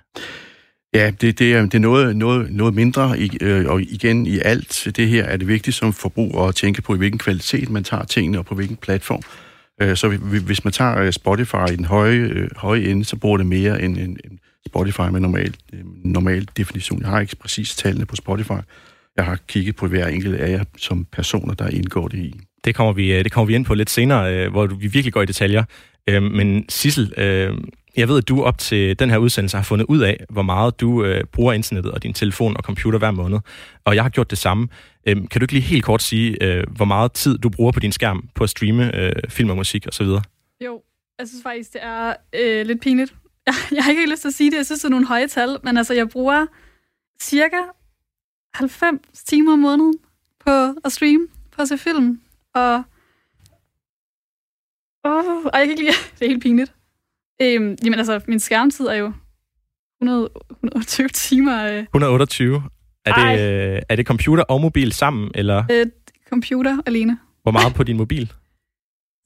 Ja, 0.94 1.12
det, 1.22 1.40
det, 1.40 1.54
er, 1.54 1.62
det 1.62 1.76
er 1.76 1.80
noget, 1.80 2.16
noget, 2.16 2.52
noget 2.52 2.74
mindre, 2.74 3.30
øh, 3.42 3.66
og 3.66 3.82
igen 3.82 4.26
i 4.26 4.40
alt 4.40 4.88
det 4.96 5.08
her 5.08 5.24
er 5.24 5.38
det 5.38 5.48
vigtigt 5.48 5.76
som 5.76 5.94
forbruger 5.94 6.48
at 6.48 6.56
tænke 6.56 6.82
på, 6.82 6.96
i 6.96 6.98
hvilken 6.98 7.20
kvalitet 7.20 7.70
man 7.70 7.84
tager 7.84 8.04
tingene, 8.04 8.38
og 8.38 8.46
på 8.46 8.56
hvilken 8.56 8.78
platform. 8.78 9.22
Øh, 9.82 9.98
så 9.98 10.08
hvis 10.46 10.64
man 10.64 10.74
tager 10.74 10.98
øh, 10.98 11.12
Spotify 11.12 11.72
i 11.72 11.76
den 11.76 11.86
høje, 11.86 12.50
høje 12.56 12.82
ende, 12.82 13.06
så 13.06 13.16
bruger 13.16 13.38
det 13.38 13.46
mere 13.46 13.82
end, 13.82 13.98
end 13.98 14.18
Spotify 14.68 15.02
med 15.02 15.20
normal, 15.20 15.56
normal 16.04 16.48
definition. 16.58 17.02
Jeg 17.02 17.10
har 17.10 17.20
ikke 17.20 17.36
præcis 17.36 17.76
tallene 17.76 18.06
på 18.06 18.16
Spotify. 18.16 18.62
Jeg 19.18 19.26
har 19.26 19.40
kigget 19.48 19.76
på 19.76 19.88
hver 19.88 20.08
enkelt 20.08 20.36
af 20.36 20.52
jer 20.52 20.64
som 20.78 21.06
personer, 21.06 21.54
der 21.54 21.68
indgår 21.68 22.08
det 22.08 22.18
i. 22.18 22.40
Det 22.66 22.76
kommer 22.76 22.94
vi, 22.94 23.24
det 23.24 23.32
kommer 23.32 23.48
vi 23.48 23.56
ind 23.56 23.66
på 23.66 23.74
lidt 23.74 23.90
senere, 23.90 24.50
hvor 24.50 24.68
vi 24.68 24.88
virkelig 24.88 25.14
går 25.14 25.22
i 25.22 25.26
detaljer. 25.26 25.64
Men 26.20 26.66
Sissel, 26.70 27.14
jeg 27.98 28.08
ved, 28.08 28.18
at 28.18 28.28
du 28.28 28.44
op 28.44 28.58
til 28.58 29.00
den 29.00 29.10
her 29.10 29.18
udsendelse 29.18 29.58
har 29.58 29.64
fundet 29.64 29.86
ud 29.86 30.00
af, 30.00 30.26
hvor 30.30 30.42
meget 30.42 30.80
du 30.80 31.04
øh, 31.04 31.24
bruger 31.24 31.54
internettet 31.54 31.92
og 31.92 32.04
din 32.04 32.14
telefon 32.14 32.58
og 32.58 32.64
computer 32.64 33.00
hver 33.00 33.12
måned. 33.12 33.40
Og 33.86 33.96
jeg 33.96 34.04
har 34.04 34.10
gjort 34.10 34.30
det 34.30 34.38
samme. 34.38 34.68
Øhm, 35.08 35.28
kan 35.28 35.42
du 35.42 35.44
ikke 35.44 35.54
lige 35.54 35.64
helt 35.64 35.84
kort 35.84 36.02
sige, 36.02 36.44
øh, 36.44 36.64
hvor 36.76 36.86
meget 36.86 37.12
tid 37.12 37.38
du 37.38 37.50
bruger 37.50 37.72
på 37.72 37.80
din 37.80 37.92
skærm 37.92 38.30
på 38.36 38.44
at 38.44 38.50
streame 38.50 38.96
øh, 38.96 39.12
film 39.30 39.50
og 39.50 39.56
musik 39.56 39.88
osv.? 39.88 40.08
Jo, 40.66 40.82
jeg 41.20 41.28
synes 41.28 41.44
faktisk, 41.44 41.74
det 41.74 41.84
er 41.84 42.14
øh, 42.36 42.66
lidt 42.66 42.82
pinligt. 42.82 43.14
Jeg, 43.46 43.54
jeg 43.76 43.84
har 43.84 43.92
ikke 43.92 44.10
lyst 44.12 44.22
til 44.22 44.28
at 44.28 44.34
sige 44.34 44.52
det. 44.52 44.58
Jeg 44.58 44.66
synes, 44.66 44.82
det 44.82 44.86
er 44.86 44.90
nogle 44.90 45.08
høje 45.08 45.28
tal. 45.28 45.58
Men 45.64 45.78
altså, 45.78 45.94
jeg 45.94 46.10
bruger 46.10 46.46
cirka 47.22 47.58
90 48.54 49.24
timer 49.26 49.54
om 49.54 49.60
måneden 49.60 49.94
på 50.46 50.52
at 50.86 50.92
streame, 50.92 51.28
på 51.52 51.62
at 51.62 51.68
se 51.68 51.78
film. 51.78 52.22
Og, 52.56 52.84
oh, 55.04 55.46
og 55.46 55.52
jeg 55.54 55.62
kan 55.62 55.70
ikke 55.70 55.82
lide 55.82 55.92
det. 56.20 56.26
er 56.26 56.30
helt 56.30 56.44
pinligt. 56.44 56.74
Øhm, 57.42 57.78
jamen 57.84 58.00
altså, 58.00 58.22
min 58.28 58.40
skærmtid 58.40 58.86
er 58.86 58.96
jo 58.96 59.14
100, 60.02 60.30
120 60.52 61.08
timer. 61.08 61.66
Øh. 61.66 61.80
128? 61.84 62.64
Er 63.06 63.14
det, 63.14 63.40
øh, 63.76 63.82
er 63.90 63.96
det 63.96 64.08
computer 64.08 64.44
og 64.44 64.62
mobil 64.62 64.92
sammen, 64.92 65.32
eller? 65.36 65.64
Øh, 65.72 65.86
computer 66.30 66.78
alene. 66.86 67.18
Hvor 67.44 67.52
meget 67.52 67.74
på 67.74 67.84
din 67.84 67.98
mobil? 67.98 68.34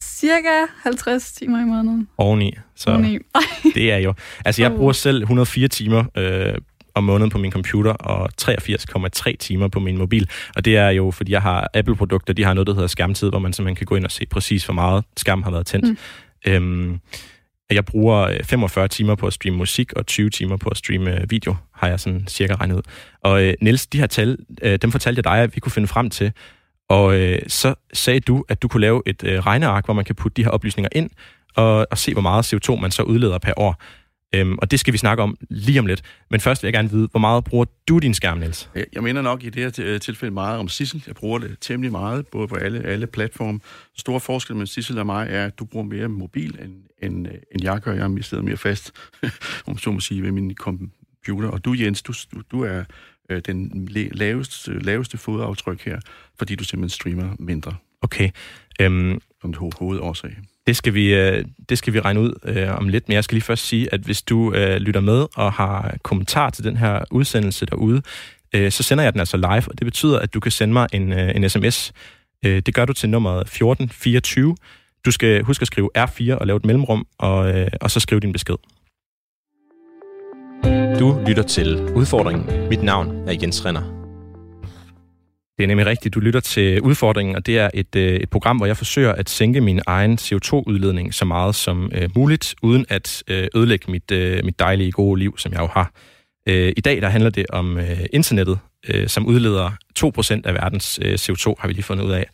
Cirka 0.04 0.66
50 0.84 1.34
timer 1.34 1.62
i 1.62 1.66
måneden. 1.66 2.08
Oveni. 2.18 2.54
Så 2.76 2.92
Oveni. 2.92 3.18
det 3.76 3.92
er 3.92 3.98
jo... 3.98 4.14
Altså, 4.46 4.62
jeg 4.62 4.72
bruger 4.72 4.94
selv 4.94 5.22
104 5.22 5.68
timer 5.68 6.04
øh, 6.18 6.54
om 6.96 7.04
måneden 7.04 7.30
på 7.30 7.38
min 7.38 7.52
computer 7.52 7.92
og 7.92 8.30
83,3 8.42 9.36
timer 9.40 9.68
på 9.68 9.80
min 9.80 9.98
mobil. 9.98 10.30
Og 10.56 10.66
det 10.66 10.78
er 10.78 10.90
jo, 10.90 11.12
fordi 11.12 11.32
jeg 11.32 11.42
har 11.42 11.70
Apple-produkter, 11.74 12.34
de 12.34 12.44
har 12.44 12.54
noget, 12.54 12.68
der 12.68 12.74
hedder 12.74 12.88
skærmtid, 12.88 13.30
hvor 13.30 13.40
man 13.40 13.54
simpelthen 13.54 13.76
kan 13.76 13.86
gå 13.86 13.96
ind 13.96 14.06
og 14.06 14.12
se 14.12 14.26
præcis, 14.26 14.66
hvor 14.66 14.74
meget 14.74 15.04
skærm 15.18 15.44
har 15.44 15.52
været 15.52 15.66
tændt. 15.66 15.86
Mm. 15.86 15.98
Øhm, 16.52 17.00
jeg 17.72 17.86
bruger 17.86 18.38
45 18.44 18.88
timer 18.88 19.16
på 19.16 19.28
at 19.28 19.34
streame 19.34 19.58
musik 19.58 19.94
og 19.94 20.06
20 20.06 20.30
timer 20.30 20.58
på 20.58 20.70
at 20.70 20.78
streame 20.78 21.26
video, 21.30 21.56
har 21.74 21.88
jeg 21.88 22.00
sådan 22.00 22.26
cirka 22.28 22.56
regnet 22.56 22.76
ud. 22.76 22.82
Og 23.24 23.44
øh, 23.44 23.54
Niels, 23.62 23.88
de 23.88 24.00
her 24.00 24.08
tal, 24.08 24.38
øh, 24.62 24.78
dem 24.82 24.92
fortalte 24.92 25.20
jeg 25.20 25.24
dig, 25.24 25.44
at 25.44 25.56
vi 25.56 25.60
kunne 25.60 25.72
finde 25.72 25.88
frem 25.88 26.10
til. 26.10 26.32
Og 26.90 27.16
øh, 27.16 27.40
så 27.48 27.76
sagde 27.94 28.20
du, 28.20 28.46
at 28.50 28.62
du 28.62 28.68
kunne 28.68 28.82
lave 28.82 29.02
et 29.06 29.24
øh, 29.24 29.40
regneark, 29.40 29.86
hvor 29.86 29.94
man 29.94 30.06
kan 30.06 30.16
putte 30.16 30.36
de 30.36 30.44
her 30.44 30.52
oplysninger 30.52 30.90
ind, 30.92 31.10
og, 31.56 31.88
og 31.92 31.98
se, 31.98 32.14
hvor 32.14 32.22
meget 32.22 32.54
CO2 32.54 32.76
man 32.76 32.92
så 32.92 33.04
udleder 33.04 33.38
per 33.38 33.54
år. 33.58 33.82
Øhm, 34.36 34.58
og 34.58 34.72
det 34.72 34.80
skal 34.80 34.94
vi 34.94 34.98
snakke 34.98 35.24
om 35.24 35.38
lige 35.50 35.80
om 35.80 35.86
lidt. 35.86 36.02
Men 36.30 36.40
først 36.40 36.64
vil 36.64 36.68
jeg 36.68 36.74
gerne 36.74 36.90
vide, 36.92 37.08
hvor 37.12 37.20
meget 37.20 37.44
bruger 37.44 37.66
du 37.88 38.00
din 38.00 38.14
skærm, 38.14 38.38
Niels? 38.38 38.70
Jeg, 38.94 39.04
mener 39.04 39.22
nok 39.22 39.44
i 39.44 39.50
det 39.50 39.78
her 39.78 39.98
tilfælde 40.00 40.34
meget 40.34 40.60
om 40.60 40.68
Sissel. 40.68 41.04
Jeg 41.08 41.16
bruger 41.16 41.40
det 41.40 41.58
temmelig 41.62 41.92
meget, 41.92 42.28
både 42.28 42.48
på 42.48 42.56
alle, 42.56 42.84
alle 42.84 43.08
platforme. 43.08 43.60
Store 43.98 44.20
forskel 44.20 44.56
mellem 44.56 44.68
Sissel 44.68 44.98
og 44.98 45.06
mig 45.06 45.28
er, 45.30 45.46
at 45.46 45.60
du 45.60 45.66
bruger 45.66 45.86
mere 45.86 46.08
mobil, 46.08 46.60
end, 46.64 46.74
end, 47.04 47.28
end 47.28 47.64
jeg 47.64 47.82
gør. 47.82 47.94
Jeg 47.94 48.06
er 48.06 48.22
stedet 48.22 48.44
mere 48.44 48.58
fast, 48.58 48.92
om 49.68 49.78
så 49.78 49.92
må 49.92 50.00
sige, 50.00 50.24
ved 50.24 50.32
min 50.32 50.56
computer. 50.56 51.50
Og 51.50 51.66
du, 51.66 51.74
Jens, 51.80 52.02
du, 52.02 52.14
du, 52.34 52.42
du 52.52 52.64
er 52.64 52.84
øh, 53.30 53.42
den 53.46 53.88
laveste, 54.12 54.80
laveste 54.80 55.18
fodaftryk 55.18 55.82
her, 55.86 56.00
fordi 56.40 56.56
du 56.56 56.64
simpelthen 56.64 56.90
streamer 56.96 57.36
mindre. 57.40 57.76
Okay. 58.02 58.30
Øhm, 58.82 59.22
som 59.42 59.54
ho- 59.54 59.70
hovedårsag. 59.80 60.38
Det 60.68 60.76
skal 60.76 60.94
vi, 60.94 61.14
øh, 61.14 61.46
det 61.70 61.78
skal 61.78 61.94
vi 61.94 62.00
regne 62.00 62.20
ud 62.20 62.34
øh, 62.44 62.78
om 62.78 62.90
lidt, 62.90 63.08
men 63.08 63.16
jeg 63.16 63.24
skal 63.24 63.36
lige 63.36 63.44
først 63.44 63.68
sige, 63.68 63.94
at 63.94 64.00
hvis 64.00 64.22
du 64.22 64.54
øh, 64.54 64.78
lytter 64.78 65.02
med 65.02 65.26
og 65.36 65.54
har 65.54 65.96
kommentar 66.04 66.50
til 66.50 66.64
den 66.64 66.78
her 66.78 67.04
udsendelse 67.12 67.66
derude, 67.66 68.02
øh, 68.56 68.72
så 68.72 68.84
sender 68.84 69.04
jeg 69.04 69.14
den 69.14 69.20
altså 69.20 69.38
live, 69.38 69.64
og 69.68 69.80
det 69.80 69.86
betyder, 69.86 70.20
at 70.20 70.34
du 70.34 70.40
kan 70.40 70.52
sende 70.52 70.74
mig 70.74 70.88
en, 70.94 71.14
øh, 71.14 71.36
en 71.36 71.50
sms. 71.50 71.94
Øh, 72.46 72.62
det 72.66 72.74
gør 72.74 72.86
du 72.86 72.94
til 72.94 73.10
nummeret 73.10 73.42
1424. 73.42 74.56
Du 75.06 75.12
skal 75.12 75.44
huske 75.44 75.64
at 75.64 75.68
skrive 75.68 75.90
R4 75.98 76.34
og 76.34 76.48
lave 76.48 76.58
et 76.58 76.66
mellemrum, 76.66 77.08
og, 77.18 77.50
øh, 77.50 77.68
og 77.82 77.92
så 77.92 78.00
skrive 78.00 78.20
din 78.20 78.32
besked. 78.32 78.56
Du 81.00 81.24
lytter 81.28 81.44
til 81.44 81.94
Udfordringen. 81.96 82.70
Mit 82.70 82.84
navn 82.84 83.28
er 83.28 83.38
Jens 83.42 83.66
Renner. 83.66 84.03
Det 85.58 85.64
er 85.64 85.68
nemlig 85.68 85.86
rigtigt. 85.86 86.16
Du 86.16 86.20
lytter 86.20 86.40
til 86.40 86.82
udfordringen, 86.82 87.36
og 87.36 87.46
det 87.46 87.58
er 87.58 87.70
et, 87.74 87.96
øh, 87.96 88.16
et 88.16 88.30
program, 88.30 88.58
hvor 88.58 88.66
jeg 88.66 88.78
forsøger 88.78 89.12
at 89.12 89.30
sænke 89.30 89.62
min 89.62 89.82
egen 89.88 90.18
CO2-udledning 90.22 91.14
så 91.14 91.26
meget 91.26 91.56
som 91.56 91.92
øh, 91.96 92.10
muligt, 92.16 92.56
uden 92.62 92.86
at 92.90 93.24
øh, 93.28 93.48
ødelægge 93.56 93.92
mit, 93.92 94.12
øh, 94.12 94.46
mit 94.46 94.60
dejlige, 94.60 94.92
gode 94.92 95.20
liv, 95.20 95.38
som 95.38 95.52
jeg 95.52 95.60
jo 95.60 95.68
har. 95.68 95.92
Øh, 96.50 96.74
I 96.78 96.82
dag 96.82 97.02
der 97.02 97.10
handler 97.10 97.30
det 97.30 97.46
om 97.50 97.78
øh, 97.78 98.00
internettet, 98.14 98.60
øh, 98.90 99.08
som 99.08 99.26
udleder 99.26 99.72
2% 100.00 100.42
af 100.46 100.54
verdens 100.54 101.00
øh, 101.02 101.14
CO2, 101.14 101.56
har 101.60 101.68
vi 101.68 101.74
lige 101.74 101.84
fundet 101.84 102.06
ud 102.06 102.12
af. 102.12 102.30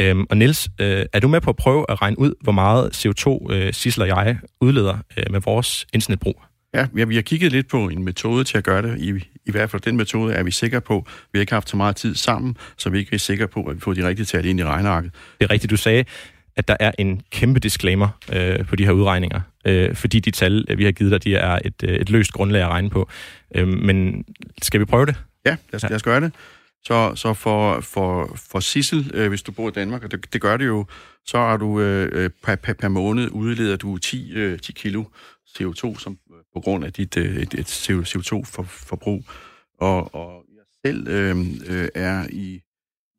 Øhm, 0.00 0.26
og 0.30 0.36
Niels, 0.36 0.68
øh, 0.80 1.06
er 1.12 1.20
du 1.20 1.28
med 1.28 1.40
på 1.40 1.50
at 1.50 1.56
prøve 1.56 1.86
at 1.88 2.02
regne 2.02 2.18
ud, 2.18 2.34
hvor 2.40 2.52
meget 2.52 3.06
CO2 3.06 3.52
øh, 3.52 3.72
Sissel 3.72 4.02
og 4.02 4.08
jeg 4.08 4.38
udleder 4.60 4.96
øh, 5.16 5.24
med 5.30 5.40
vores 5.40 5.86
internetbrug? 5.92 6.42
Ja, 6.74 6.86
vi 6.92 7.14
har 7.14 7.22
kigget 7.22 7.52
lidt 7.52 7.68
på 7.68 7.88
en 7.88 8.04
metode 8.04 8.44
til 8.44 8.58
at 8.58 8.64
gøre 8.64 8.82
det. 8.82 8.98
I, 8.98 9.28
i 9.46 9.50
hvert 9.50 9.70
fald 9.70 9.82
den 9.82 9.96
metode 9.96 10.34
er 10.34 10.42
vi 10.42 10.50
sikre 10.50 10.80
på. 10.80 11.06
Vi 11.32 11.38
har 11.38 11.40
ikke 11.40 11.52
haft 11.52 11.68
så 11.68 11.76
meget 11.76 11.96
tid 11.96 12.14
sammen, 12.14 12.56
så 12.76 12.90
vi 12.90 12.96
er 12.96 13.00
ikke 13.00 13.18
sikre 13.18 13.48
på, 13.48 13.64
at 13.64 13.76
vi 13.76 13.80
får 13.80 13.92
de 13.94 14.08
rigtige 14.08 14.26
tal 14.26 14.44
ind 14.44 14.60
i 14.60 14.64
regnearket. 14.64 15.10
Det 15.40 15.44
er 15.44 15.50
rigtigt, 15.50 15.70
du 15.70 15.76
sagde, 15.76 16.04
at 16.56 16.68
der 16.68 16.76
er 16.80 16.92
en 16.98 17.22
kæmpe 17.30 17.60
disclaimer 17.60 18.08
øh, 18.32 18.66
på 18.66 18.76
de 18.76 18.84
her 18.84 18.92
udregninger, 18.92 19.40
øh, 19.64 19.94
fordi 19.94 20.20
de 20.20 20.30
tal, 20.30 20.66
vi 20.76 20.84
har 20.84 20.92
givet 20.92 21.12
dig, 21.12 21.24
de 21.24 21.34
er 21.34 21.58
et, 21.64 21.74
øh, 21.84 21.94
et 21.94 22.10
løst 22.10 22.32
grundlag 22.32 22.62
at 22.62 22.68
regne 22.68 22.90
på. 22.90 23.08
Øh, 23.54 23.68
men 23.68 24.24
skal 24.62 24.80
vi 24.80 24.84
prøve 24.84 25.06
det? 25.06 25.16
Ja, 25.46 25.50
lad 25.72 25.74
os, 25.74 25.82
lad 25.82 25.94
os 25.94 26.02
gøre 26.02 26.20
det. 26.20 26.32
Så, 26.84 27.12
så 27.14 27.34
for, 27.34 27.80
for, 27.80 28.36
for 28.50 28.60
Sissel, 28.60 29.10
øh, 29.14 29.28
hvis 29.28 29.42
du 29.42 29.52
bor 29.52 29.68
i 29.68 29.72
Danmark, 29.72 30.04
og 30.04 30.10
det, 30.10 30.32
det 30.32 30.40
gør 30.40 30.56
det 30.56 30.66
jo, 30.66 30.86
så 31.26 31.38
er 31.38 31.56
du 31.56 31.80
øh, 31.80 32.30
per, 32.42 32.56
per, 32.56 32.72
per 32.72 32.88
måned 32.88 33.28
udleder 33.30 33.76
du 33.76 33.98
10, 33.98 34.32
øh, 34.32 34.58
10 34.58 34.72
kilo 34.72 35.04
CO2, 35.48 35.98
som 35.98 36.18
på 36.54 36.60
grund 36.60 36.84
af 36.84 36.92
dit 36.92 37.16
øh, 37.16 37.36
et, 37.36 37.54
et 37.54 37.88
CO2-forbrug. 37.88 39.24
Og, 39.80 40.14
og 40.14 40.44
jeg 40.56 40.90
selv 40.90 41.08
øh, 41.08 41.46
øh, 41.66 41.88
er 41.94 42.26
i 42.30 42.60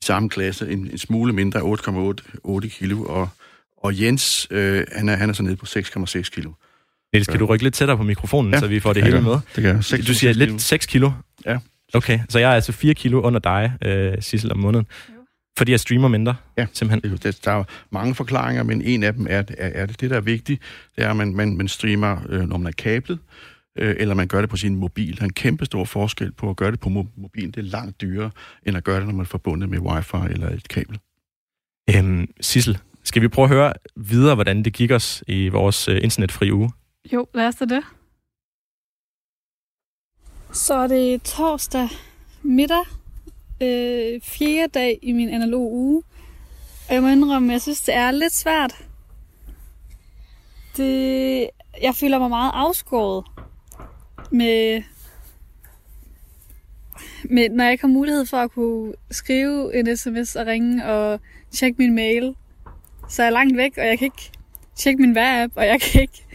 samme 0.04 0.30
klasse, 0.30 0.72
en, 0.72 0.92
en 0.92 0.98
smule 0.98 1.34
mindre, 1.34 1.60
8,8 1.60 2.68
kilo, 2.68 3.04
og, 3.04 3.30
og 3.78 4.02
Jens, 4.02 4.48
øh, 4.52 4.86
han, 4.92 5.10
er, 5.10 5.16
han 5.16 5.30
er 5.30 5.34
så 5.34 5.44
nede 5.44 5.56
på 5.56 5.66
6,6 5.66 6.22
kilo. 6.22 6.52
Niels, 7.14 7.28
kan 7.28 7.40
du 7.40 7.46
rykke 7.46 7.64
lidt 7.64 7.74
tættere 7.74 7.98
på 7.98 8.04
mikrofonen, 8.04 8.54
ja, 8.54 8.60
så 8.60 8.68
vi 8.68 8.80
får 8.80 8.94
det 8.94 9.04
hele 9.04 9.22
med? 9.22 9.32
Det 9.32 9.42
kan 9.56 9.66
jeg. 9.66 9.84
6, 9.84 10.06
du 10.06 10.14
siger 10.14 10.34
lidt 10.34 10.62
6 10.62 10.86
kilo? 10.86 11.12
Ja. 11.46 11.58
Okay, 11.94 12.20
så 12.30 12.40
jeg 12.40 12.52
er 12.52 12.56
altså 12.56 12.72
4 12.72 12.94
kilo 12.94 13.22
under 13.22 13.40
dig, 13.40 13.74
øh, 13.82 14.22
Sissel, 14.22 14.52
om 14.52 14.58
måneden. 14.58 14.88
Fordi 15.58 15.72
jeg 15.72 15.80
streamer 15.80 16.08
mindre, 16.08 16.36
ja, 16.58 16.68
simpelthen. 16.74 17.18
Det, 17.18 17.46
der 17.46 17.52
er 17.52 17.64
mange 17.92 18.16
forklaringer, 18.16 18.64
men 18.64 18.82
en 18.82 19.04
af 19.04 19.14
dem 19.14 19.28
er, 19.30 19.38
er, 19.38 19.44
er 19.58 19.86
det, 19.86 20.02
det, 20.02 20.10
der 20.10 20.16
er 20.16 20.22
vigtigt, 20.22 20.62
det 20.96 21.04
er, 21.04 21.10
at 21.10 21.16
man, 21.16 21.36
man, 21.36 21.58
man 21.58 21.68
streamer, 21.68 22.18
øh, 22.30 22.42
når 22.42 22.58
man 22.58 22.68
er 22.68 22.72
kablet, 22.72 23.20
øh, 23.78 23.96
eller 24.00 24.16
man 24.16 24.28
gør 24.28 24.42
det 24.42 24.50
på 24.50 24.58
sin 24.58 24.76
mobil. 24.76 25.16
Der 25.16 25.22
er 25.22 25.26
en 25.26 25.34
kæmpe 25.34 25.66
stor 25.66 25.86
forskel 25.86 26.32
på 26.32 26.50
at 26.50 26.56
gøre 26.56 26.72
det 26.72 26.80
på 26.80 26.90
mobilen. 26.90 27.52
Det 27.52 27.58
er 27.58 27.70
langt 27.70 28.02
dyrere, 28.02 28.32
end 28.66 28.78
at 28.78 28.84
gøre 28.84 28.98
det, 28.98 29.06
når 29.06 29.14
man 29.14 29.22
er 29.22 29.26
forbundet 29.26 29.70
med 29.70 29.80
wifi 29.80 30.34
eller 30.34 30.50
et 30.50 30.68
kabel. 30.68 31.00
Øhm, 31.96 32.28
Sissel, 32.42 32.78
skal 33.04 33.22
vi 33.22 33.28
prøve 33.28 33.44
at 33.44 33.50
høre 33.50 33.74
videre, 33.96 34.36
hvordan 34.36 34.64
det 34.64 34.74
gik 34.74 34.92
os 34.92 35.24
i 35.28 35.48
vores 35.48 35.88
øh, 35.88 36.00
internetfri 36.04 36.52
uge? 36.52 36.72
Jo, 37.14 37.28
lad 37.34 37.48
os 37.48 37.56
da 37.56 37.66
det. 37.66 37.84
Så 40.54 40.74
er 40.74 40.88
det 40.88 41.22
torsdag 41.22 41.90
middag, 42.42 42.86
øh, 43.62 44.22
fjerde 44.22 44.68
dag 44.68 45.00
i 45.02 45.12
min 45.12 45.30
analog 45.30 45.74
uge. 45.74 46.04
Og 46.88 46.94
jeg 46.94 47.02
må 47.02 47.08
indrømme, 47.08 47.48
at 47.48 47.54
jeg 47.54 47.62
synes, 47.62 47.82
det 47.82 47.96
er 47.96 48.12
lidt 48.12 48.34
svært. 48.34 48.86
Det, 50.78 51.50
jeg 51.82 51.96
føler 51.96 52.20
mig 52.20 52.30
meget 52.30 52.52
afskåret 52.54 53.26
med, 54.32 54.84
med, 57.24 57.50
når 57.50 57.64
jeg 57.64 57.72
ikke 57.72 57.84
har 57.84 57.94
mulighed 57.94 58.26
for 58.26 58.38
at 58.38 58.52
kunne 58.52 58.94
skrive 59.12 59.80
en 59.80 59.98
sms 59.98 60.36
og 60.36 60.48
ringe 60.48 60.86
og 60.86 61.20
tjekke 61.52 61.78
min 61.78 61.96
mail. 61.96 62.36
Så 63.10 63.22
er 63.22 63.26
jeg 63.26 63.34
langt 63.34 63.58
væk, 63.58 63.78
og 63.78 63.86
jeg 63.86 64.00
kan 64.00 64.06
ikke 64.06 64.32
tjekke 64.76 65.02
min 65.02 65.16
vejr-app, 65.16 65.54
og 65.56 65.66
jeg 65.66 65.82
kan 65.82 66.02
ikke 66.02 66.26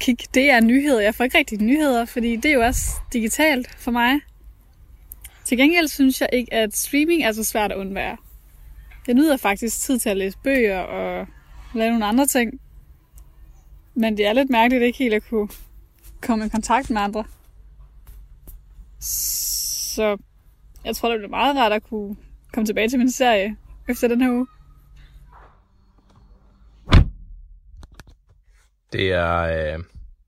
kigge 0.00 0.24
det 0.34 0.50
er 0.50 0.60
nyheder. 0.60 1.00
Jeg 1.00 1.14
får 1.14 1.24
ikke 1.24 1.38
rigtig 1.38 1.62
nyheder, 1.62 2.04
fordi 2.04 2.36
det 2.36 2.44
er 2.44 2.54
jo 2.54 2.62
også 2.62 2.90
digitalt 3.12 3.74
for 3.74 3.90
mig. 3.90 4.20
Til 5.44 5.58
gengæld 5.58 5.88
synes 5.88 6.20
jeg 6.20 6.28
ikke, 6.32 6.54
at 6.54 6.76
streaming 6.76 7.22
er 7.22 7.32
så 7.32 7.44
svært 7.44 7.72
at 7.72 7.78
undvære. 7.78 8.16
Jeg 9.06 9.14
nyder 9.14 9.36
faktisk 9.36 9.80
tid 9.80 9.98
til 9.98 10.08
at 10.08 10.16
læse 10.16 10.38
bøger 10.44 10.78
og 10.78 11.26
lave 11.74 11.90
nogle 11.90 12.06
andre 12.06 12.26
ting. 12.26 12.60
Men 13.94 14.16
det 14.16 14.26
er 14.26 14.32
lidt 14.32 14.50
mærkeligt 14.50 14.82
ikke 14.84 14.98
helt 14.98 15.14
at 15.14 15.22
kunne 15.28 15.48
komme 16.20 16.46
i 16.46 16.48
kontakt 16.48 16.90
med 16.90 17.00
andre. 17.00 17.24
Så 19.00 20.16
jeg 20.84 20.96
tror, 20.96 21.08
det 21.10 21.18
bliver 21.18 21.30
meget 21.30 21.56
rart 21.56 21.72
at 21.72 21.82
kunne 21.82 22.16
komme 22.52 22.66
tilbage 22.66 22.88
til 22.88 22.98
min 22.98 23.10
serie 23.10 23.56
efter 23.88 24.08
den 24.08 24.20
her 24.20 24.30
uge. 24.30 24.46
Det 28.92 29.12
er, 29.12 29.40
øh, 29.40 29.78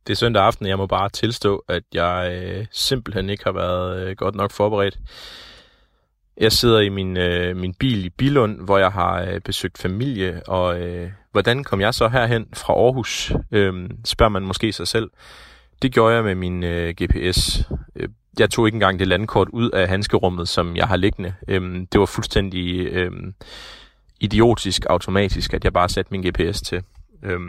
det 0.06 0.12
er 0.12 0.16
søndag 0.16 0.42
aften, 0.42 0.66
jeg 0.66 0.78
må 0.78 0.86
bare 0.86 1.08
tilstå, 1.08 1.64
at 1.68 1.82
jeg 1.94 2.40
øh, 2.42 2.66
simpelthen 2.72 3.30
ikke 3.30 3.44
har 3.44 3.52
været 3.52 4.06
øh, 4.06 4.16
godt 4.16 4.34
nok 4.34 4.50
forberedt. 4.50 4.98
Jeg 6.36 6.52
sidder 6.52 6.80
i 6.80 6.88
min, 6.88 7.16
øh, 7.16 7.56
min 7.56 7.74
bil 7.74 8.04
i 8.04 8.10
Bilund, 8.10 8.60
hvor 8.60 8.78
jeg 8.78 8.92
har 8.92 9.22
øh, 9.22 9.40
besøgt 9.40 9.78
familie, 9.78 10.42
og 10.48 10.80
øh, 10.80 11.10
hvordan 11.32 11.64
kom 11.64 11.80
jeg 11.80 11.94
så 11.94 12.08
herhen 12.08 12.46
fra 12.54 12.72
Aarhus, 12.72 13.32
øh, 13.50 13.90
spørger 14.04 14.30
man 14.30 14.42
måske 14.42 14.72
sig 14.72 14.88
selv. 14.88 15.10
Det 15.82 15.92
gjorde 15.92 16.14
jeg 16.14 16.24
med 16.24 16.34
min 16.34 16.64
øh, 16.64 16.94
GPS. 17.02 17.68
Øh, 17.96 18.08
jeg 18.38 18.50
tog 18.50 18.66
ikke 18.66 18.76
engang 18.76 18.98
det 18.98 19.08
landkort 19.08 19.48
ud 19.48 19.70
af 19.70 19.88
handskerummet, 19.88 20.48
som 20.48 20.76
jeg 20.76 20.88
har 20.88 20.96
liggende. 20.96 21.34
Øh, 21.48 21.86
det 21.92 22.00
var 22.00 22.06
fuldstændig 22.06 22.86
øh, 22.86 23.12
idiotisk 24.20 24.86
automatisk, 24.90 25.54
at 25.54 25.64
jeg 25.64 25.72
bare 25.72 25.88
satte 25.88 26.10
min 26.10 26.30
GPS 26.30 26.62
til. 26.62 26.82
Øh, 27.22 27.40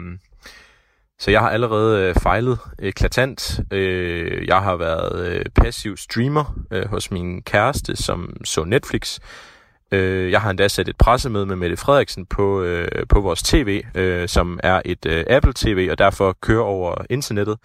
så 1.18 1.30
jeg 1.30 1.40
har 1.40 1.50
allerede 1.50 2.08
øh, 2.08 2.14
fejlet 2.14 2.58
øh, 2.78 2.88
eklatant. 2.88 3.60
Øh, 3.70 4.46
jeg 4.46 4.62
har 4.62 4.76
været 4.76 5.26
øh, 5.26 5.44
passiv 5.54 5.96
streamer 5.96 6.54
øh, 6.70 6.88
hos 6.88 7.10
min 7.10 7.42
kæreste, 7.42 7.96
som 7.96 8.36
så 8.44 8.64
Netflix. 8.64 9.18
Øh, 9.92 10.30
jeg 10.30 10.40
har 10.40 10.50
endda 10.50 10.68
sat 10.68 10.88
et 10.88 10.96
pressemøde 10.96 11.46
med 11.46 11.56
Mette 11.56 11.76
Frederiksen 11.76 12.26
på, 12.26 12.62
øh, 12.62 13.06
på 13.08 13.20
vores 13.20 13.42
tv, 13.42 13.82
øh, 13.94 14.28
som 14.28 14.60
er 14.62 14.82
et 14.84 15.06
øh, 15.06 15.24
Apple 15.30 15.52
TV, 15.56 15.88
og 15.90 15.98
derfor 15.98 16.36
kører 16.40 16.62
over 16.62 16.94
internettet. 17.10 17.58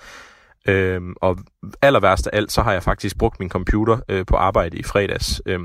Øh, 0.68 1.02
og 1.22 1.38
aller 1.82 2.00
værst 2.00 2.28
af 2.28 2.38
alt, 2.38 2.52
så 2.52 2.62
har 2.62 2.74
jeg 2.74 2.84
faktisk 2.84 3.18
brugt 3.18 3.40
min 3.40 3.50
computer 3.50 3.98
øh, 4.10 4.26
på 4.26 4.36
arbejde 4.36 4.78
i 4.78 4.84
fredags. 4.84 5.42
Øh, 5.46 5.60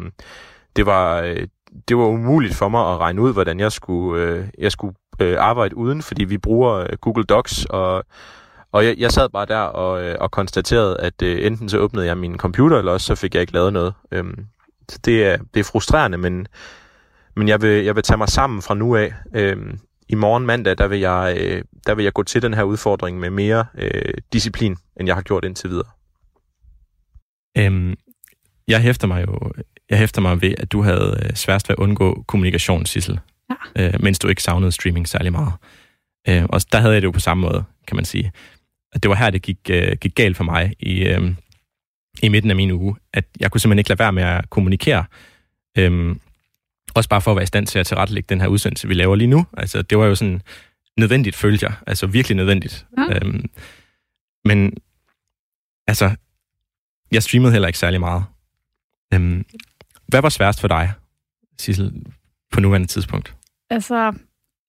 det 0.76 0.86
var... 0.86 1.20
Øh, 1.20 1.46
det 1.88 1.96
var 1.96 2.04
umuligt 2.04 2.54
for 2.54 2.68
mig 2.68 2.92
at 2.92 2.98
regne 2.98 3.20
ud, 3.20 3.32
hvordan 3.32 3.60
jeg 3.60 3.72
skulle, 3.72 4.22
øh, 4.22 4.48
jeg 4.58 4.72
skulle 4.72 4.94
øh, 5.20 5.36
arbejde 5.38 5.76
uden, 5.76 6.02
fordi 6.02 6.24
vi 6.24 6.38
bruger 6.38 6.74
øh, 6.74 6.96
Google 7.00 7.24
Docs 7.24 7.64
og, 7.64 8.04
Og 8.72 8.84
jeg, 8.86 8.94
jeg 8.98 9.12
sad 9.12 9.28
bare 9.28 9.46
der 9.46 9.58
og, 9.60 10.04
øh, 10.04 10.16
og 10.20 10.30
konstaterede, 10.30 11.00
at 11.00 11.22
øh, 11.22 11.46
enten 11.46 11.68
så 11.68 11.78
åbnede 11.78 12.06
jeg 12.06 12.18
min 12.18 12.36
computer, 12.36 12.78
eller 12.78 12.92
også 12.92 13.06
så 13.06 13.14
fik 13.14 13.34
jeg 13.34 13.40
ikke 13.40 13.52
lavet 13.52 13.72
noget. 13.72 13.94
Øhm, 14.12 14.46
så 14.88 14.98
det 15.04 15.24
er, 15.24 15.36
det 15.54 15.60
er 15.60 15.64
frustrerende, 15.64 16.18
men, 16.18 16.46
men 17.36 17.48
jeg, 17.48 17.62
vil, 17.62 17.84
jeg 17.84 17.94
vil 17.94 18.02
tage 18.02 18.18
mig 18.18 18.28
sammen 18.28 18.62
fra 18.62 18.74
nu 18.74 18.96
af. 18.96 19.14
Øhm, 19.34 19.78
I 20.08 20.14
morgen 20.14 20.46
mandag, 20.46 20.78
der 20.78 20.88
vil, 20.88 21.00
jeg, 21.00 21.36
øh, 21.40 21.64
der 21.86 21.94
vil 21.94 22.02
jeg 22.02 22.12
gå 22.12 22.22
til 22.22 22.42
den 22.42 22.54
her 22.54 22.62
udfordring 22.62 23.18
med 23.18 23.30
mere 23.30 23.64
øh, 23.78 24.14
disciplin, 24.32 24.76
end 25.00 25.08
jeg 25.08 25.14
har 25.14 25.22
gjort 25.22 25.44
indtil 25.44 25.70
videre. 25.70 25.88
Øhm, 27.58 27.94
jeg 28.68 28.80
hæfter 28.80 29.06
mig 29.06 29.26
jo 29.26 29.52
jeg 29.90 29.98
hæfter 29.98 30.22
mig 30.22 30.42
ved, 30.42 30.54
at 30.58 30.72
du 30.72 30.82
havde 30.82 31.20
øh, 31.24 31.34
sværest 31.34 31.68
ved 31.68 31.76
at 31.78 31.82
undgå 31.82 32.24
kommunikation, 32.26 32.86
Sissel, 32.86 33.20
ja. 33.50 33.86
øh, 33.86 34.02
mens 34.02 34.18
du 34.18 34.28
ikke 34.28 34.42
savnede 34.42 34.72
streaming 34.72 35.08
særlig 35.08 35.32
meget. 35.32 35.52
Øh, 36.28 36.44
og 36.48 36.60
der 36.72 36.78
havde 36.78 36.92
jeg 36.92 37.02
det 37.02 37.06
jo 37.06 37.12
på 37.12 37.20
samme 37.20 37.40
måde, 37.40 37.64
kan 37.86 37.96
man 37.96 38.04
sige. 38.04 38.32
At 38.92 39.02
det 39.02 39.08
var 39.08 39.14
her, 39.14 39.30
det 39.30 39.42
gik, 39.42 39.58
øh, 39.70 39.96
gik 40.00 40.14
galt 40.14 40.36
for 40.36 40.44
mig 40.44 40.74
i, 40.78 41.04
øh, 41.04 41.34
i 42.22 42.28
midten 42.28 42.50
af 42.50 42.56
min 42.56 42.70
uge, 42.70 42.96
at 43.12 43.24
jeg 43.40 43.50
kunne 43.50 43.60
simpelthen 43.60 43.78
ikke 43.78 43.90
lade 43.90 43.98
være 43.98 44.12
med 44.12 44.22
at 44.22 44.50
kommunikere. 44.50 45.04
Øh, 45.78 46.16
også 46.94 47.08
bare 47.08 47.20
for 47.20 47.30
at 47.30 47.36
være 47.36 47.42
i 47.42 47.46
stand 47.46 47.66
til 47.66 47.78
at 47.78 47.86
tilrettelægge 47.86 48.26
den 48.28 48.40
her 48.40 48.48
udsendelse, 48.48 48.88
vi 48.88 48.94
laver 48.94 49.16
lige 49.16 49.28
nu. 49.28 49.46
Altså, 49.56 49.82
det 49.82 49.98
var 49.98 50.06
jo 50.06 50.14
sådan 50.14 50.42
nødvendigt, 50.96 51.36
følte 51.36 51.66
jeg. 51.66 51.74
Altså, 51.86 52.06
virkelig 52.06 52.36
nødvendigt. 52.36 52.86
Ja. 52.98 53.14
Øh, 53.14 53.44
men, 54.44 54.72
altså, 55.86 56.16
jeg 57.12 57.22
streamede 57.22 57.52
heller 57.52 57.68
ikke 57.68 57.78
særlig 57.78 58.00
meget. 58.00 58.24
Øhm, 59.14 59.44
hvad 60.06 60.22
var 60.22 60.28
sværest 60.28 60.60
for 60.60 60.68
dig, 60.68 60.92
Sissel, 61.58 61.92
på 62.54 62.60
nuværende 62.60 62.86
tidspunkt? 62.86 63.34
Altså, 63.70 64.12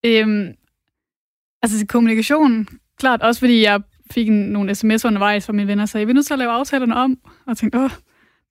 øhm, 0.06 0.54
altså 1.62 1.86
kommunikation, 1.90 2.68
klart 2.98 3.22
også 3.22 3.40
fordi 3.40 3.62
jeg 3.62 3.82
fik 4.12 4.28
en, 4.28 4.50
nogle 4.50 4.72
sms'er 4.72 5.08
undervejs 5.08 5.46
fra 5.46 5.54
mine 5.54 5.68
venner, 5.68 5.86
så 5.86 5.98
jeg 5.98 6.08
vil 6.08 6.16
nu 6.16 6.22
så 6.22 6.36
lave 6.36 6.52
aftalerne 6.52 6.96
om, 6.96 7.18
og 7.48 7.58
tænkte, 7.58 7.80
åh, 7.80 7.90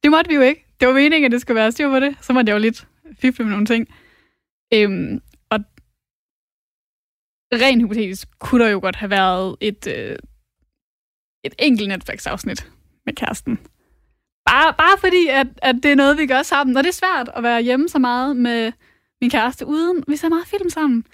det 0.02 0.10
måtte 0.10 0.28
vi 0.28 0.34
jo 0.34 0.40
ikke. 0.40 0.66
Det 0.80 0.88
var 0.88 0.94
meningen, 0.94 1.24
at 1.24 1.32
det 1.32 1.40
skulle 1.40 1.54
være 1.54 1.72
styr 1.72 1.88
på 1.88 2.00
det. 2.00 2.16
Så 2.20 2.32
måtte 2.32 2.50
jeg 2.50 2.54
jo 2.54 2.60
lidt 2.60 2.88
fifle 3.18 3.44
med 3.44 3.52
nogle 3.52 3.66
ting. 3.66 3.88
Øhm, 4.74 5.20
og 5.50 5.60
rent 7.52 7.82
hypotetisk 7.82 8.28
kunne 8.38 8.64
der 8.64 8.70
jo 8.70 8.80
godt 8.80 8.96
have 8.96 9.10
været 9.10 9.56
et, 9.60 9.86
øh, 9.86 10.16
et 11.44 11.54
enkelt 11.58 11.88
Netflix-afsnit 11.88 12.70
med 13.06 13.14
kæresten. 13.14 13.58
Bare, 14.46 14.74
bare 14.78 14.98
fordi, 15.00 15.26
at, 15.30 15.46
at 15.62 15.74
det 15.82 15.92
er 15.92 15.94
noget, 15.94 16.18
vi 16.18 16.26
gør 16.26 16.42
sammen. 16.42 16.76
Og 16.76 16.84
det 16.84 16.88
er 16.88 16.94
svært 16.94 17.30
at 17.36 17.42
være 17.42 17.62
hjemme 17.62 17.88
så 17.88 17.98
meget 17.98 18.36
med 18.36 18.72
min 19.20 19.30
kæreste, 19.30 19.66
uden 19.66 20.04
vi 20.08 20.16
ser 20.16 20.28
meget 20.28 20.46
film 20.46 20.70
sammen. 20.70 21.04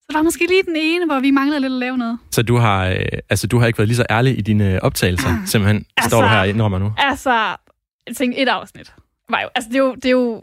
Så 0.00 0.06
der 0.12 0.18
var 0.18 0.22
måske 0.22 0.46
lige 0.46 0.62
den 0.62 0.76
ene, 0.76 1.06
hvor 1.06 1.20
vi 1.20 1.30
manglede 1.30 1.60
lidt 1.60 1.72
at 1.72 1.78
lave 1.78 1.98
noget. 1.98 2.18
Så 2.30 2.42
du 2.42 2.56
har, 2.56 2.86
øh, 2.86 2.96
altså, 3.30 3.46
du 3.46 3.58
har 3.58 3.66
ikke 3.66 3.78
været 3.78 3.88
lige 3.88 3.96
så 3.96 4.06
ærlig 4.10 4.38
i 4.38 4.40
dine 4.40 4.82
optagelser, 4.82 5.28
ah. 5.28 5.46
simpelthen, 5.46 5.86
altså, 5.96 6.10
står 6.10 6.22
du 6.22 6.28
her 6.28 6.44
indrømmer 6.44 6.78
nu? 6.78 6.92
Altså, 6.96 7.30
jeg 8.06 8.16
tænkte, 8.16 8.40
et 8.40 8.48
afsnit. 8.48 8.94
Var 9.30 9.40
jo, 9.40 9.48
altså, 9.54 9.68
det 9.68 9.76
er 9.76 9.80
jo... 9.80 9.94
Det 9.94 10.04
er 10.04 10.10
jo 10.10 10.42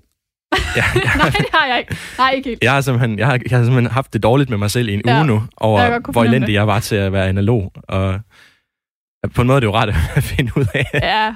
ja, 0.75 0.83
ja. 1.05 1.09
Nej, 1.17 1.29
det 1.29 1.45
har 1.53 1.67
jeg 1.67 1.79
ikke. 1.79 1.97
Nej, 2.17 2.31
ikke 2.31 2.49
helt. 2.49 2.63
Jeg 2.63 2.73
har, 2.73 2.81
simpelthen, 2.81 3.19
jeg, 3.19 3.27
har, 3.27 3.39
jeg 3.49 3.57
har 3.57 3.65
simpelthen 3.65 3.91
haft 3.91 4.13
det 4.13 4.23
dårligt 4.23 4.49
med 4.49 4.57
mig 4.57 4.71
selv 4.71 4.89
i 4.89 4.93
en 4.93 5.01
ja, 5.05 5.17
uge 5.17 5.27
nu, 5.27 5.43
over 5.57 6.11
hvor 6.11 6.23
elendig 6.23 6.53
jeg 6.53 6.67
var 6.67 6.79
til 6.79 6.95
at 6.95 7.13
være 7.13 7.27
analog. 7.27 7.71
Og 7.87 8.19
på 9.33 9.41
en 9.41 9.47
måde 9.47 9.55
er 9.55 9.59
det 9.59 9.67
jo 9.67 9.75
rart 9.75 9.89
at 10.15 10.23
finde 10.23 10.51
ud 10.55 10.65
af. 10.73 10.85
Ja, 10.93 11.35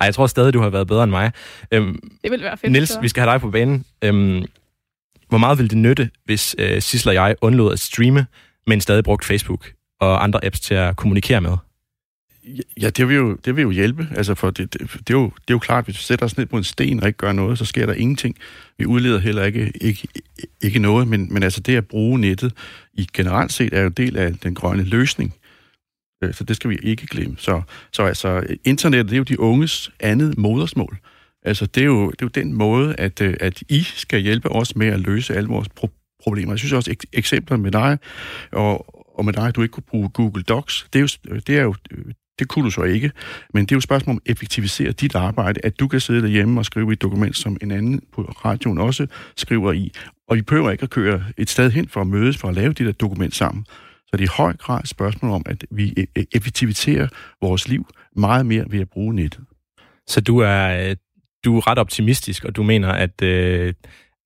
ej, 0.00 0.04
jeg 0.04 0.14
tror 0.14 0.26
stadig, 0.26 0.54
du 0.54 0.60
har 0.60 0.68
været 0.68 0.86
bedre 0.86 1.04
end 1.04 1.10
mig. 1.10 1.32
Øhm, 1.72 2.00
det 2.22 2.30
vil 2.30 2.42
være 2.42 2.56
fedt. 2.56 2.72
Nils, 2.72 2.98
vi 3.00 3.08
skal 3.08 3.22
have 3.22 3.32
dig 3.32 3.40
på 3.40 3.50
banen. 3.50 3.84
Øhm, 4.02 4.44
hvor 5.32 5.38
meget 5.38 5.58
ville 5.58 5.68
det 5.68 5.78
nytte, 5.78 6.10
hvis 6.24 6.56
øh, 6.58 6.82
Sissel 6.82 7.08
og 7.08 7.14
jeg 7.14 7.36
undlod 7.40 7.72
at 7.72 7.80
streame, 7.80 8.26
men 8.66 8.80
stadig 8.80 9.04
brugt 9.04 9.24
Facebook 9.24 9.72
og 10.00 10.24
andre 10.24 10.44
apps 10.44 10.60
til 10.60 10.74
at 10.74 10.96
kommunikere 10.96 11.40
med? 11.40 11.56
Ja, 12.80 12.90
det 12.90 13.08
vil 13.08 13.16
jo, 13.16 13.36
det 13.44 13.56
vil 13.56 13.62
jo 13.62 13.70
hjælpe. 13.70 14.08
Altså 14.16 14.34
for 14.34 14.50
det, 14.50 14.72
det, 14.72 14.80
det, 14.80 15.10
er 15.10 15.18
jo, 15.18 15.24
det 15.24 15.50
er 15.50 15.54
jo 15.54 15.58
klart, 15.58 15.78
at 15.78 15.84
hvis 15.84 15.98
vi 15.98 16.02
sætter 16.02 16.26
os 16.26 16.36
ned 16.36 16.46
på 16.46 16.56
en 16.56 16.64
sten 16.64 17.00
og 17.00 17.06
ikke 17.06 17.16
gør 17.16 17.32
noget, 17.32 17.58
så 17.58 17.64
sker 17.64 17.86
der 17.86 17.94
ingenting. 17.94 18.36
Vi 18.78 18.86
udleder 18.86 19.18
heller 19.18 19.44
ikke, 19.44 19.72
ikke, 19.80 20.08
ikke 20.60 20.78
noget, 20.78 21.08
men, 21.08 21.34
men 21.34 21.42
altså 21.42 21.60
det 21.60 21.76
at 21.76 21.86
bruge 21.86 22.18
nettet 22.18 22.52
i 22.94 23.08
generelt 23.12 23.52
set 23.52 23.74
er 23.74 23.82
jo 23.82 23.88
del 23.88 24.16
af 24.16 24.34
den 24.34 24.54
grønne 24.54 24.84
løsning. 24.84 25.34
Øh, 26.24 26.34
så 26.34 26.44
det 26.44 26.56
skal 26.56 26.70
vi 26.70 26.78
ikke 26.82 27.06
glemme. 27.06 27.36
Så, 27.38 27.62
så 27.92 28.02
altså, 28.02 28.56
internettet, 28.64 29.10
det 29.10 29.14
er 29.14 29.18
jo 29.18 29.24
de 29.24 29.40
unges 29.40 29.90
andet 30.00 30.38
modersmål. 30.38 30.98
Altså, 31.44 31.66
det 31.66 31.80
er 31.80 31.86
jo, 31.86 32.10
det 32.10 32.22
er 32.22 32.26
jo 32.26 32.28
den 32.28 32.52
måde, 32.52 32.94
at, 32.98 33.20
øh, 33.20 33.34
at 33.40 33.62
I 33.68 33.82
skal 33.82 34.20
hjælpe 34.20 34.48
os 34.48 34.76
med 34.76 34.86
at 34.86 35.00
løse 35.00 35.34
alle 35.34 35.48
vores 35.48 35.68
pro- 35.80 36.18
problemer. 36.22 36.52
Jeg 36.52 36.58
synes 36.58 36.72
også, 36.72 36.90
ek- 36.90 37.10
eksempler 37.12 37.56
med 37.56 37.70
dig, 37.70 37.98
og, 38.52 38.86
og 39.18 39.24
med 39.24 39.32
dig, 39.32 39.46
at 39.46 39.56
du 39.56 39.62
ikke 39.62 39.72
kunne 39.72 39.82
bruge 39.88 40.08
Google 40.08 40.42
Docs, 40.42 40.86
det 40.92 40.98
er 40.98 41.00
jo, 41.30 41.40
det 41.40 41.58
er 41.58 41.62
jo 41.62 41.74
det 42.38 42.48
kunne 42.48 42.64
du 42.64 42.70
så 42.70 42.82
ikke. 42.82 43.10
Men 43.54 43.64
det 43.64 43.72
er 43.72 43.76
jo 43.76 43.78
et 43.78 43.82
spørgsmål 43.82 44.14
om 44.14 44.22
at 44.26 44.30
effektivisere 44.30 44.92
dit 44.92 45.14
arbejde, 45.14 45.60
at 45.64 45.80
du 45.80 45.88
kan 45.88 46.00
sidde 46.00 46.22
derhjemme 46.22 46.60
og 46.60 46.64
skrive 46.64 46.92
et 46.92 47.02
dokument, 47.02 47.36
som 47.36 47.56
en 47.60 47.70
anden 47.70 48.00
på 48.12 48.22
radioen 48.22 48.78
også 48.78 49.06
skriver 49.36 49.72
i. 49.72 49.92
Og 50.28 50.36
I 50.36 50.42
behøver 50.42 50.70
ikke 50.70 50.82
at 50.82 50.90
køre 50.90 51.24
et 51.36 51.50
sted 51.50 51.70
hen 51.70 51.88
for 51.88 52.00
at 52.00 52.06
mødes, 52.06 52.36
for 52.38 52.48
at 52.48 52.54
lave 52.54 52.72
det 52.72 52.86
der 52.86 52.92
dokument 52.92 53.34
sammen. 53.34 53.64
Så 54.06 54.16
det 54.16 54.20
er 54.20 54.24
i 54.24 54.36
høj 54.36 54.56
grad 54.56 54.80
et 54.82 54.88
spørgsmål 54.88 55.30
om, 55.30 55.42
at 55.46 55.64
vi 55.70 55.94
e-, 55.98 56.20
e-, 56.20 56.24
effektiviserer 56.32 57.08
vores 57.42 57.68
liv 57.68 57.86
meget 58.16 58.46
mere 58.46 58.64
ved 58.68 58.80
at 58.80 58.90
bruge 58.90 59.14
nettet. 59.14 59.40
Så 60.06 60.20
du 60.20 60.38
er, 60.38 60.88
øh, 60.90 60.96
du 61.44 61.56
er 61.56 61.70
ret 61.70 61.78
optimistisk, 61.78 62.44
og 62.44 62.56
du 62.56 62.62
mener, 62.62 62.88
at, 62.88 63.22
øh, 63.22 63.74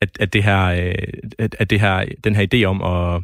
at, 0.00 0.10
at, 0.20 0.32
det 0.32 0.42
her, 0.42 0.64
øh, 0.64 0.94
at 1.38 1.70
det 1.70 1.80
her, 1.80 2.04
den 2.24 2.36
her 2.36 2.46
idé 2.54 2.64
om 2.64 2.82
at, 2.82 3.22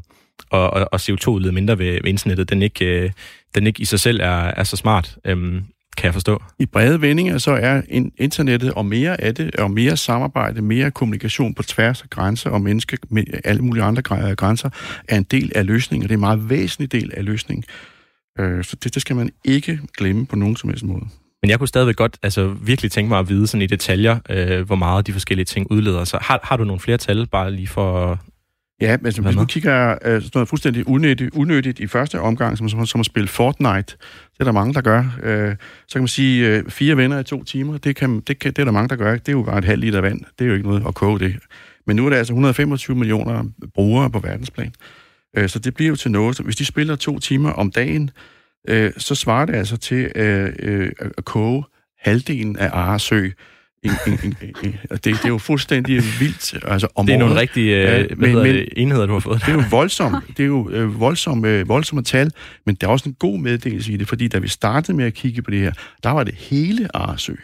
at, 0.53 0.89
at 0.93 1.11
CO2-udlede 1.11 1.53
mindre 1.53 1.79
ved, 1.79 1.93
ved 1.93 2.11
internettet, 2.11 2.51
den 2.51 2.63
ikke, 2.63 2.85
øh, 2.85 3.11
den 3.55 3.67
ikke 3.67 3.83
i 3.83 3.85
sig 3.85 4.01
selv 4.01 4.21
er, 4.21 4.45
er 4.45 4.65
så 4.65 4.77
smart. 4.77 5.17
Øhm, 5.25 5.65
kan 5.97 6.05
jeg 6.07 6.13
forstå. 6.13 6.43
I 6.59 6.67
brede 6.67 7.01
vendinger 7.01 7.39
så 7.39 7.51
er 7.51 7.83
internettet 8.19 8.73
og 8.73 8.87
mere 8.87 9.21
af 9.21 9.35
det, 9.35 9.57
og 9.57 9.71
mere 9.71 9.97
samarbejde, 9.97 10.63
mere 10.63 10.91
kommunikation 10.91 11.55
på 11.55 11.63
tværs 11.63 12.03
af 12.03 12.11
grænser 12.11 12.51
og 12.51 12.61
menneske, 12.61 12.99
med 13.09 13.25
alle 13.45 13.63
mulige 13.63 13.85
andre 13.85 14.03
grænser, 14.35 14.71
er 15.09 15.17
en 15.17 15.23
del 15.23 15.53
af 15.55 15.67
løsningen, 15.67 16.05
og 16.05 16.09
det 16.09 16.15
er 16.15 16.17
en 16.17 16.21
meget 16.21 16.51
væsentlig 16.51 16.93
del 16.93 17.13
af 17.17 17.25
løsningen. 17.25 17.65
Øh, 18.39 18.65
så 18.65 18.77
det, 18.77 18.95
det 18.95 19.03
skal 19.03 19.17
man 19.17 19.31
ikke 19.45 19.81
glemme 19.97 20.27
på 20.27 20.37
nogen 20.37 20.57
som 20.57 20.71
helst 20.71 20.85
måde. 20.85 21.05
Men 21.43 21.51
jeg 21.51 21.59
kunne 21.59 21.69
stadigvæk 21.69 21.97
godt 21.97 22.17
altså, 22.23 22.55
virkelig 22.61 22.93
tænke 22.93 23.09
mig 23.09 23.19
at 23.19 23.29
vide 23.29 23.47
sådan 23.47 23.63
i 23.63 23.67
detaljer, 23.67 24.19
øh, 24.31 24.61
hvor 24.67 24.77
meget 24.77 25.07
de 25.07 25.13
forskellige 25.13 25.45
ting 25.45 25.71
udleder. 25.71 26.05
Så 26.05 26.19
har, 26.21 26.41
har 26.43 26.57
du 26.57 26.65
nogle 26.65 26.81
flere 26.81 26.99
tal, 26.99 27.27
bare 27.27 27.51
lige 27.51 27.69
for 27.69 28.19
Ja, 28.83 28.97
men 28.97 29.07
altså, 29.07 29.23
hvis 29.23 29.37
man 29.37 29.47
kigger 29.47 29.93
uh, 29.93 29.99
sådan 30.01 30.31
noget 30.35 30.49
fuldstændig 30.49 30.89
unødigt, 30.89 31.35
unødigt 31.35 31.81
i 31.81 31.87
første 31.87 32.21
omgang, 32.21 32.59
som, 32.59 32.69
som, 32.69 32.87
som 32.87 33.01
at 33.01 33.07
spille 33.07 33.29
Fortnite, 33.29 33.97
det 34.33 34.41
er 34.41 34.45
der 34.45 34.53
mange, 34.53 34.75
der 34.75 34.81
gør. 34.81 35.01
Uh, 35.01 35.57
så 35.89 35.93
kan 35.93 36.01
man 36.01 36.09
sige, 36.09 36.59
uh, 36.59 36.71
fire 36.71 36.97
venner 36.97 37.19
i 37.19 37.25
to 37.25 37.45
timer, 37.45 37.79
det, 37.79 37.97
kan, 37.97 38.21
det, 38.21 38.39
kan, 38.39 38.53
det 38.53 38.59
er 38.59 38.65
der 38.65 38.73
mange, 38.73 38.89
der 38.89 38.97
gør. 38.97 39.13
Det 39.13 39.29
er 39.29 39.33
jo 39.33 39.43
bare 39.43 39.59
et 39.59 39.65
halvt 39.65 39.81
liter 39.81 40.01
vand. 40.01 40.21
Det 40.39 40.45
er 40.45 40.49
jo 40.49 40.55
ikke 40.55 40.69
noget 40.69 40.85
at 40.89 40.95
koge 40.95 41.19
det. 41.19 41.37
Men 41.87 41.97
nu 41.97 42.07
er 42.07 42.11
der 42.11 42.17
altså 42.17 42.33
125 42.33 42.97
millioner 42.97 43.45
brugere 43.75 44.11
på 44.11 44.19
verdensplan. 44.19 44.73
Uh, 45.39 45.47
så 45.47 45.59
det 45.59 45.75
bliver 45.75 45.89
jo 45.89 45.97
til 45.97 46.11
noget. 46.11 46.39
Hvis 46.39 46.57
de 46.57 46.65
spiller 46.65 46.97
to 46.97 47.19
timer 47.19 47.51
om 47.51 47.71
dagen, 47.71 48.11
uh, 48.71 48.91
så 48.97 49.15
svarer 49.15 49.47
det 49.47 49.55
altså 49.55 49.77
til 49.77 50.13
uh, 50.17 50.71
uh, 50.73 50.89
at 51.19 51.25
koge 51.25 51.65
halvdelen 51.99 52.57
af 52.57 52.71
Aresø 52.73 53.31
en, 53.83 53.91
en, 54.07 54.19
en, 54.23 54.55
en, 54.63 54.75
det, 54.91 55.05
det 55.05 55.25
er 55.25 55.29
jo 55.29 55.39
fuldstændig 55.39 55.97
vildt. 55.97 56.55
Altså, 56.67 56.89
om 56.95 57.07
det 57.07 57.15
er 57.15 57.19
nogle 57.19 57.41
rigtige 57.41 57.77
ja, 57.77 58.07
hvad 58.07 58.17
men, 58.17 58.35
men, 58.35 58.45
det, 58.45 58.69
enheder, 58.77 59.07
du 59.07 59.13
har 59.13 59.21
fået. 59.21 59.41
Det 59.41 59.49
er 59.49 59.53
jo 59.53 59.65
voldsomt. 59.71 60.25
Det 60.37 60.43
er 60.43 60.47
jo 60.47 60.71
øh, 60.71 61.01
voldsomme, 61.01 61.49
øh, 61.49 61.69
voldsomme 61.69 62.03
tal, 62.03 62.33
men 62.67 62.75
der 62.75 62.87
er 62.87 62.91
også 62.91 63.09
en 63.09 63.15
god 63.19 63.39
meddelelse 63.39 63.93
i 63.93 63.97
det, 63.97 64.09
fordi 64.09 64.29
da 64.29 64.39
vi 64.39 64.49
startede 64.49 64.97
med 64.97 65.05
at 65.05 65.15
kigge 65.15 65.43
på 65.43 65.51
det 65.51 65.61
her, 65.61 65.73
der 66.03 66.11
var 66.11 66.25
det 66.25 66.35
hele 66.35 66.97
Arsø. 66.97 67.35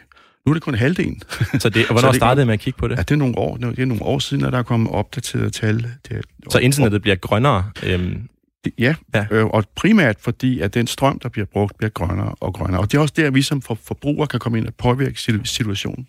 Nu 0.46 0.50
er 0.50 0.54
det 0.54 0.62
kun 0.62 0.74
halvdelen. 0.74 1.22
Så 1.58 1.68
det, 1.68 1.86
og 1.86 1.92
hvornår 1.92 2.12
startede 2.22 2.46
med 2.46 2.54
at 2.54 2.60
kigge 2.60 2.78
på 2.78 2.88
det? 2.88 2.96
Ja, 2.96 3.02
det 3.02 3.10
er 3.10 3.16
nogle 3.16 3.38
år, 3.38 3.56
det 3.56 3.78
er 3.78 3.84
nogle 3.84 4.02
år 4.02 4.18
siden, 4.18 4.44
at 4.44 4.52
der 4.52 4.58
er 4.58 4.62
kommet 4.62 4.92
opdateret 4.92 5.52
tal. 5.52 5.86
Det, 6.08 6.24
så 6.50 6.58
internettet 6.58 7.02
bliver 7.02 7.16
grønnere? 7.16 7.64
Øhm, 7.86 8.28
Ja, 8.78 8.94
ja. 9.14 9.26
Øh, 9.30 9.46
og 9.46 9.64
primært 9.74 10.16
fordi, 10.20 10.60
at 10.60 10.74
den 10.74 10.86
strøm, 10.86 11.18
der 11.18 11.28
bliver 11.28 11.46
brugt, 11.46 11.78
bliver 11.78 11.90
grønnere 11.90 12.34
og 12.40 12.54
grønnere. 12.54 12.80
Og 12.80 12.92
det 12.92 12.98
er 12.98 13.02
også 13.02 13.14
der, 13.16 13.30
vi 13.30 13.42
som 13.42 13.62
forbrugere 13.62 14.26
kan 14.26 14.40
komme 14.40 14.58
ind 14.58 14.66
og 14.66 14.74
påvirke 14.74 15.20
situationen. 15.44 16.08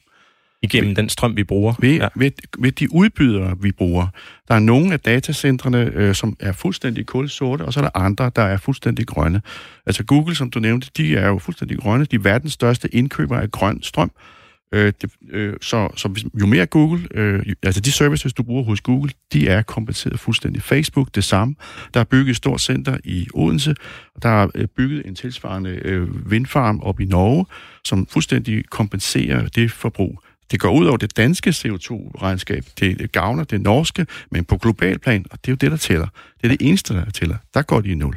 Igennem 0.62 0.96
den 0.96 1.10
strøm, 1.10 1.36
vi 1.36 1.44
bruger? 1.44 1.74
Ved, 1.80 1.98
ja. 1.98 2.08
ved, 2.16 2.32
ved 2.60 2.72
de 2.72 2.94
udbydere, 2.94 3.56
vi 3.62 3.72
bruger. 3.72 4.08
Der 4.48 4.56
er 4.56 4.60
nogle 4.60 4.94
af 4.94 5.00
datacentrene, 5.00 5.92
øh, 5.94 6.16
som 6.16 6.38
er 6.40 6.52
fuldstændig 6.52 7.06
kulsorte, 7.06 7.62
og 7.62 7.74
så 7.74 7.80
er 7.80 7.82
der 7.82 7.98
andre, 7.98 8.32
der 8.36 8.42
er 8.42 8.58
fuldstændig 8.58 9.08
grønne. 9.08 9.42
Altså 9.86 10.04
Google, 10.04 10.36
som 10.36 10.52
du 10.52 10.60
nævnte, 10.60 10.90
de 10.98 11.16
er 11.16 11.28
jo 11.28 11.38
fuldstændig 11.38 11.78
grønne. 11.78 12.06
De 12.06 12.16
er 12.16 12.20
verdens 12.20 12.54
største 12.54 12.96
indkøber 12.96 13.38
af 13.38 13.52
grøn 13.52 13.84
strøm. 13.84 14.12
Øh, 14.18 14.39
Øh, 14.74 14.94
det, 15.02 15.12
øh, 15.30 15.54
så, 15.62 15.90
så 15.96 16.30
jo 16.42 16.46
mere 16.46 16.66
Google, 16.66 17.08
øh, 17.12 17.46
altså 17.64 17.82
de 17.82 17.92
services, 17.92 18.34
du 18.34 18.44
bruger 18.44 18.64
hos 18.64 18.82
Google, 18.82 19.12
de 19.34 19.48
er 19.48 19.62
kompenseret 19.62 20.20
fuldstændig. 20.20 20.62
Facebook, 20.62 21.16
det 21.16 21.24
samme. 21.24 21.56
Der 21.94 22.00
er 22.00 22.04
bygget 22.04 22.30
et 22.30 22.36
stort 22.36 22.62
center 22.62 22.98
i 23.04 23.28
Odense, 23.34 23.76
og 24.16 24.24
der 24.24 24.30
er 24.30 24.48
øh, 24.56 24.68
bygget 24.68 25.06
en 25.06 25.16
tilsvarende 25.16 25.70
øh, 25.70 26.32
vindfarm 26.32 26.80
op 26.80 27.00
i 27.00 27.06
Norge, 27.06 27.46
som 27.86 28.06
fuldstændig 28.06 28.70
kompenserer 28.70 29.48
det 29.48 29.72
forbrug. 29.72 30.22
Det 30.52 30.60
går 30.60 30.72
ud 30.72 30.86
over 30.86 30.98
det 30.98 31.18
danske 31.18 31.50
CO2-regnskab. 31.50 32.64
Det 32.80 33.12
gavner 33.12 33.44
det 33.44 33.62
norske, 33.62 34.06
men 34.32 34.46
på 34.46 34.58
global 34.58 35.00
plan, 35.00 35.26
og 35.32 35.38
det 35.46 35.48
er 35.48 35.52
jo 35.52 35.56
det, 35.56 35.72
der 35.72 35.78
tæller. 35.78 36.08
Det 36.42 36.44
er 36.44 36.58
det 36.58 36.68
eneste, 36.68 36.94
der 36.94 37.10
tæller. 37.10 37.36
Der 37.54 37.62
går 37.62 37.82
de 37.82 37.90
i 37.90 37.96
nul. 37.96 38.16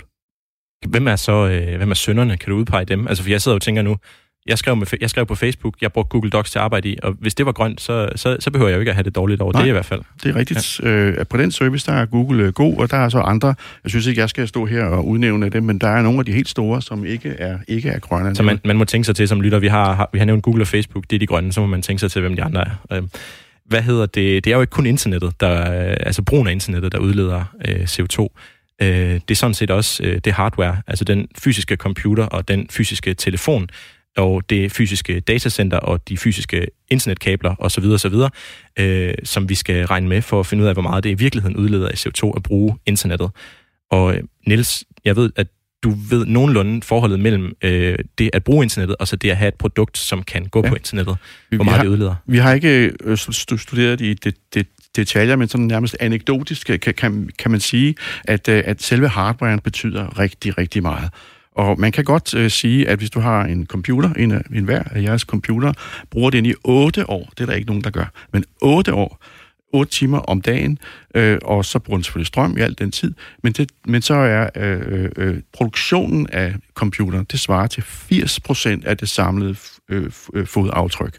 Hvem 0.89 1.07
er 1.09 1.17
så 1.17 1.49
øh, 1.49 1.77
hvem 1.77 1.91
er 1.91 1.95
sønderne? 1.95 2.37
Kan 2.37 2.51
du 2.51 2.57
udpege 2.57 2.85
dem? 2.85 3.09
Altså, 3.09 3.23
for 3.23 3.31
jeg 3.31 3.43
sidder 3.43 3.55
og 3.55 3.63
tænker 3.63 3.83
nu, 3.83 3.97
jeg 4.47 4.59
skrev, 4.59 4.77
med, 4.77 4.87
jeg 5.01 5.11
skrev 5.11 5.27
på 5.27 5.35
Facebook, 5.35 5.75
jeg 5.81 5.93
brugte 5.93 6.09
Google 6.09 6.31
Docs 6.31 6.51
til 6.51 6.59
at 6.59 6.63
arbejde 6.63 6.89
i, 6.89 6.97
og 7.03 7.13
hvis 7.21 7.35
det 7.35 7.47
var 7.47 7.53
grønt, 7.53 7.81
så, 7.81 8.09
så, 8.17 8.37
så 8.41 8.51
behøver 8.51 8.69
jeg 8.69 8.77
jo 8.77 8.81
ikke 8.81 8.91
at 8.91 8.95
have 8.95 9.05
det 9.05 9.15
dårligt 9.15 9.41
over 9.41 9.53
Nej, 9.53 9.63
det 9.63 9.69
i 9.69 9.73
hvert 9.73 9.85
fald. 9.85 10.01
det 10.23 10.31
er 10.31 10.37
rigtigt. 10.37 10.81
Ja. 10.83 10.89
Øh, 10.89 11.27
på 11.27 11.37
den 11.37 11.51
service, 11.51 11.87
der 11.87 11.93
er 11.93 12.07
Google 12.07 12.45
øh, 12.45 12.53
god, 12.53 12.77
og 12.77 12.91
der 12.91 12.97
er 12.97 13.09
så 13.09 13.19
andre, 13.19 13.55
jeg 13.85 13.91
synes 13.91 14.07
ikke, 14.07 14.21
jeg 14.21 14.29
skal 14.29 14.49
stå 14.49 14.67
her 14.67 14.85
og 14.85 15.09
udnævne 15.09 15.49
dem, 15.49 15.63
men 15.63 15.79
der 15.79 15.89
er 15.89 16.03
nogle 16.03 16.19
af 16.19 16.25
de 16.25 16.33
helt 16.33 16.49
store, 16.49 16.83
som 16.83 17.05
ikke 17.05 17.29
er, 17.29 17.59
ikke 17.69 17.89
er 17.89 17.99
grønne. 17.99 18.37
Så 18.37 18.43
man, 18.43 18.61
man 18.65 18.77
må 18.77 18.85
tænke 18.85 19.07
sig 19.07 19.17
til 19.17 19.29
som 19.29 19.41
lytter, 19.41 19.59
vi 19.59 19.69
har, 19.69 19.95
har, 19.95 20.11
vi 20.13 20.19
har 20.19 20.27
nævnt 20.27 20.43
Google 20.43 20.63
og 20.63 20.69
Facebook, 20.69 21.05
det 21.11 21.17
er 21.17 21.21
de 21.21 21.27
grønne, 21.27 21.53
så 21.53 21.61
må 21.61 21.67
man 21.67 21.83
tænke 21.83 22.01
sig 22.01 22.11
til, 22.11 22.21
hvem 22.21 22.37
de 22.37 22.43
andre 22.43 22.61
er. 22.61 22.97
Øh, 22.97 23.03
hvad 23.67 23.83
hedder 23.83 24.07
det? 24.07 24.45
Det 24.45 24.51
er 24.51 24.55
jo 24.55 24.61
ikke 24.61 24.71
kun 24.71 24.87
internettet, 24.87 25.41
der, 25.41 25.57
altså 26.01 26.23
brugen 26.23 26.49
af 26.49 26.53
internettet, 26.53 26.93
der 26.93 26.99
udleder 26.99 27.45
øh, 27.69 27.83
CO2. 27.83 28.29
Øh, 28.83 28.89
det 28.89 29.31
er 29.31 29.35
sådan 29.35 29.55
set 29.55 29.71
også 29.71 30.03
øh, 30.05 30.21
det 30.25 30.33
hardware, 30.33 30.77
altså 30.87 31.05
den 31.05 31.29
fysiske 31.39 31.77
computer 31.77 32.25
og 32.25 32.49
den 32.49 32.67
fysiske 32.71 33.15
telefon, 33.15 33.69
og 34.17 34.51
det 34.51 34.73
fysiske 34.73 35.21
datacenter 35.21 35.77
og 35.77 36.09
de 36.09 36.17
fysiske 36.17 36.67
internetkabler 36.91 37.55
osv. 37.59 37.85
osv., 37.85 38.15
øh, 38.79 39.15
som 39.25 39.49
vi 39.49 39.55
skal 39.55 39.87
regne 39.87 40.09
med 40.09 40.23
for 40.23 40.41
at 40.41 40.47
finde 40.47 40.63
ud 40.63 40.69
af, 40.69 40.75
hvor 40.75 40.83
meget 40.83 41.05
det 41.05 41.11
i 41.11 41.15
virkeligheden 41.15 41.57
udleder 41.57 41.89
af 41.89 42.07
CO2 42.07 42.33
at 42.37 42.43
bruge 42.43 42.77
internettet. 42.87 43.31
Og 43.91 44.15
øh, 44.15 44.23
Niels, 44.47 44.85
jeg 45.05 45.17
ved, 45.17 45.31
at 45.37 45.47
du 45.83 45.91
ved 46.11 46.27
nogenlunde 46.27 46.83
forholdet 46.83 47.21
mellem 47.21 47.57
øh, 47.65 47.99
det 48.19 48.31
at 48.33 48.45
bruge 48.45 48.65
internettet, 48.65 48.97
og 48.97 49.09
så 49.09 49.17
det 49.17 49.31
at 49.31 49.37
have 49.37 49.49
et 49.49 49.55
produkt, 49.55 49.99
som 49.99 50.23
kan 50.23 50.47
gå 50.47 50.63
ja. 50.65 50.69
på 50.69 50.75
internettet. 50.75 51.17
Hvor 51.49 51.65
meget 51.65 51.77
har, 51.77 51.85
det 51.85 51.91
udleder. 51.91 52.15
Vi 52.27 52.39
har 52.39 52.53
ikke 52.53 52.93
øh, 53.05 53.17
studeret 53.17 54.01
i 54.01 54.15
det, 54.15 54.35
det, 54.55 54.67
detaljer, 54.97 55.37
men 55.37 55.49
sådan 55.49 55.67
nærmest 55.67 55.97
anekdotisk 56.01 56.67
kan, 56.67 56.95
kan, 56.95 57.31
kan 57.39 57.51
man 57.51 57.61
sige, 57.61 57.95
at, 58.25 58.49
øh, 58.49 58.63
at 58.67 58.83
selve 58.83 59.09
hardwaren 59.09 59.61
betyder 59.61 60.19
rigtig, 60.19 60.59
rigtig 60.59 60.83
meget. 60.83 61.11
Og 61.55 61.81
man 61.81 61.93
kan 61.93 62.05
godt 62.05 62.35
øh, 62.35 62.51
sige, 62.51 62.89
at 62.89 62.99
hvis 62.99 63.11
du 63.11 63.21
har 63.21 63.45
en 63.45 63.67
computer, 63.67 64.13
en, 64.13 64.43
en 64.55 64.65
hver 64.65 64.83
af 64.91 65.03
jeres 65.03 65.23
computer, 65.23 65.73
bruger 66.11 66.31
den 66.31 66.47
i 66.47 66.53
8 66.65 67.11
år, 67.11 67.31
det 67.31 67.41
er 67.41 67.47
der 67.47 67.53
ikke 67.53 67.67
nogen, 67.67 67.85
der 67.85 67.91
gør, 67.91 68.07
men 68.33 68.45
8 68.61 68.95
år, 68.95 69.25
8 69.73 69.93
timer 69.93 70.19
om 70.19 70.41
dagen, 70.41 70.79
øh, 71.15 71.39
og 71.43 71.65
så 71.65 71.79
bruger 71.79 71.99
den 71.99 72.05
selvfølgelig 72.05 72.27
strøm 72.27 72.57
i 72.59 72.61
al 72.61 72.79
den 72.79 72.91
tid, 72.91 73.15
men, 73.43 73.53
det, 73.53 73.71
men 73.87 74.03
så 74.03 74.15
er 74.15 74.51
øh, 74.57 74.81
øh, 74.87 75.11
øh 75.17 75.41
produktionen 75.53 76.27
af 76.33 76.55
computeren, 76.75 77.27
det 77.33 77.41
svarer 77.41 77.67
til 77.67 77.81
80% 77.81 78.87
af 78.87 78.97
det 78.97 79.09
samlede 79.09 79.57
øh, 79.89 80.11
øh, 80.35 80.47
fodaftryk. 80.47 81.19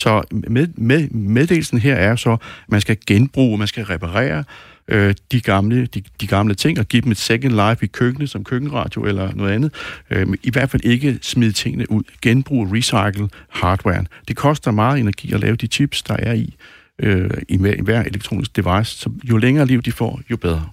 Så 0.00 0.22
med, 0.30 0.66
med, 0.76 1.08
meddelelsen 1.10 1.78
her 1.78 1.94
er 1.94 2.16
så, 2.16 2.32
at 2.32 2.38
man 2.68 2.80
skal 2.80 2.96
genbruge, 3.06 3.58
man 3.58 3.68
skal 3.68 3.84
reparere 3.84 4.44
øh, 4.88 5.14
de, 5.32 5.40
gamle, 5.40 5.86
de, 5.86 6.02
de 6.20 6.26
gamle 6.26 6.54
ting 6.54 6.78
og 6.78 6.86
give 6.86 7.02
dem 7.02 7.10
et 7.10 7.16
second 7.16 7.52
life 7.52 7.84
i 7.84 7.88
køkkenet 7.88 8.30
som 8.30 8.44
køkkenradio 8.44 9.04
eller 9.04 9.34
noget 9.34 9.52
andet. 9.52 9.74
Øh, 10.10 10.26
I 10.42 10.50
hvert 10.50 10.70
fald 10.70 10.84
ikke 10.84 11.18
smide 11.22 11.52
tingene 11.52 11.90
ud. 11.90 12.02
Genbrug 12.22 12.72
recycle 12.72 13.28
hardware. 13.48 14.04
Det 14.28 14.36
koster 14.36 14.70
meget 14.70 15.00
energi 15.00 15.32
at 15.32 15.40
lave 15.40 15.56
de 15.56 15.66
chips, 15.66 16.02
der 16.02 16.16
er 16.16 16.32
i, 16.32 16.56
øh, 16.98 17.30
i, 17.48 17.56
hver, 17.56 17.74
i 17.74 17.80
hver 17.80 18.02
elektronisk 18.02 18.56
device. 18.56 18.96
Så 18.96 19.10
jo 19.24 19.36
længere 19.36 19.66
liv 19.66 19.82
de 19.82 19.92
får, 19.92 20.20
jo 20.30 20.36
bedre. 20.36 20.68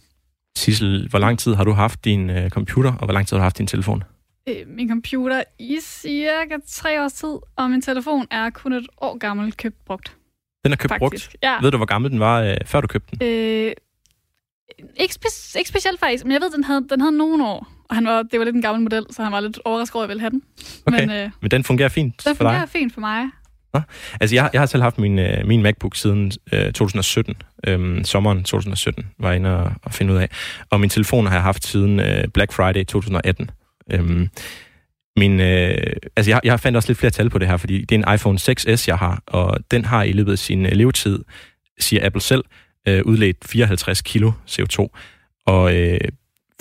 Sissel, 0.57 1.07
hvor 1.09 1.19
lang 1.19 1.39
tid 1.39 1.53
har 1.53 1.63
du 1.63 1.71
haft 1.71 2.05
din 2.05 2.29
øh, 2.29 2.49
computer, 2.49 2.93
og 2.93 3.05
hvor 3.05 3.13
lang 3.13 3.27
tid 3.27 3.37
har 3.37 3.39
du 3.39 3.43
haft 3.43 3.57
din 3.57 3.67
telefon? 3.67 4.03
Øh, 4.49 4.55
min 4.67 4.89
computer 4.89 5.43
i 5.59 5.77
cirka 5.81 6.55
tre 6.67 7.03
års 7.03 7.13
tid, 7.13 7.37
og 7.55 7.69
min 7.69 7.81
telefon 7.81 8.25
er 8.31 8.49
kun 8.49 8.73
et 8.73 8.87
år 9.01 9.17
gammel 9.17 9.53
købt 9.53 9.85
brugt. 9.85 10.15
Den 10.63 10.71
er 10.71 10.75
købt 10.75 10.89
Faktisk. 10.89 11.29
brugt? 11.31 11.35
Ja. 11.43 11.57
Ved 11.61 11.71
du, 11.71 11.77
hvor 11.77 11.85
gammel 11.85 12.11
den 12.11 12.19
var, 12.19 12.41
øh, 12.41 12.57
før 12.65 12.81
du 12.81 12.87
købte 12.87 13.15
den? 13.15 13.27
Øh, 13.27 13.71
ikke, 14.97 15.13
spe- 15.13 15.57
ikke 15.57 15.69
specielt 15.69 15.99
faktisk, 15.99 16.25
men 16.25 16.31
jeg 16.31 16.41
ved, 16.41 16.51
den 16.51 16.63
havde, 16.63 16.85
den 16.89 17.01
havde 17.01 17.17
nogle 17.17 17.45
år. 17.45 17.67
Og 17.89 17.95
han 17.95 18.05
var, 18.05 18.23
det 18.23 18.39
var 18.39 18.45
lidt 18.45 18.55
en 18.55 18.61
gammel 18.61 18.83
model, 18.83 19.05
så 19.11 19.23
han 19.23 19.31
var 19.31 19.39
lidt 19.39 19.59
overrasket 19.65 19.95
over, 19.95 20.03
at 20.03 20.07
jeg 20.07 20.09
ville 20.09 20.21
have 20.21 20.29
den. 20.29 20.41
Okay, 20.85 20.99
men, 20.99 21.09
øh, 21.09 21.29
men 21.41 21.51
den 21.51 21.63
fungerer 21.63 21.89
fint 21.89 22.25
den 22.25 22.35
for 22.35 22.43
dig? 22.43 22.51
Fungerer 22.51 22.65
fint 22.65 22.93
for 22.93 23.01
mig. 23.01 23.25
Nå? 23.73 23.81
Altså, 24.21 24.35
jeg, 24.35 24.49
jeg 24.53 24.61
har 24.61 24.65
selv 24.65 24.83
haft 24.83 24.97
min, 24.97 25.19
øh, 25.19 25.47
min 25.47 25.61
MacBook 25.61 25.95
siden 25.95 26.31
øh, 26.53 26.65
2017. 26.65 27.35
Øhm, 27.67 28.03
sommeren 28.03 28.43
2017 28.43 29.05
var 29.19 29.29
jeg 29.29 29.35
inde 29.35 29.57
og, 29.59 29.71
og 29.83 29.93
finde 29.93 30.13
ud 30.13 30.17
af. 30.17 30.29
Og 30.69 30.79
min 30.79 30.89
telefon 30.89 31.25
har 31.25 31.33
jeg 31.33 31.43
haft 31.43 31.65
siden 31.65 31.99
øh, 31.99 32.27
Black 32.33 32.53
Friday 32.53 32.85
2018. 32.85 33.51
Øhm, 33.91 34.29
min, 35.17 35.39
øh, 35.39 35.77
altså 36.15 36.31
jeg, 36.31 36.39
jeg 36.43 36.59
fandt 36.59 36.75
også 36.75 36.89
lidt 36.89 36.99
flere 36.99 37.11
tal 37.11 37.29
på 37.29 37.37
det 37.37 37.47
her, 37.47 37.57
fordi 37.57 37.81
det 37.81 37.95
er 37.95 38.07
en 38.07 38.13
iPhone 38.13 38.39
6s, 38.41 38.85
jeg 38.87 38.97
har, 38.97 39.23
og 39.27 39.57
den 39.71 39.85
har 39.85 40.03
i 40.03 40.11
løbet 40.11 40.31
af 40.31 40.39
sin 40.39 40.65
øh, 40.65 40.71
levetid, 40.71 41.19
siger 41.79 42.05
Apple 42.05 42.21
selv, 42.21 42.43
øh, 42.87 43.01
udledt 43.05 43.37
54 43.45 44.01
kilo 44.01 44.31
CO2. 44.49 44.87
Og 45.45 45.75
øh, 45.75 45.99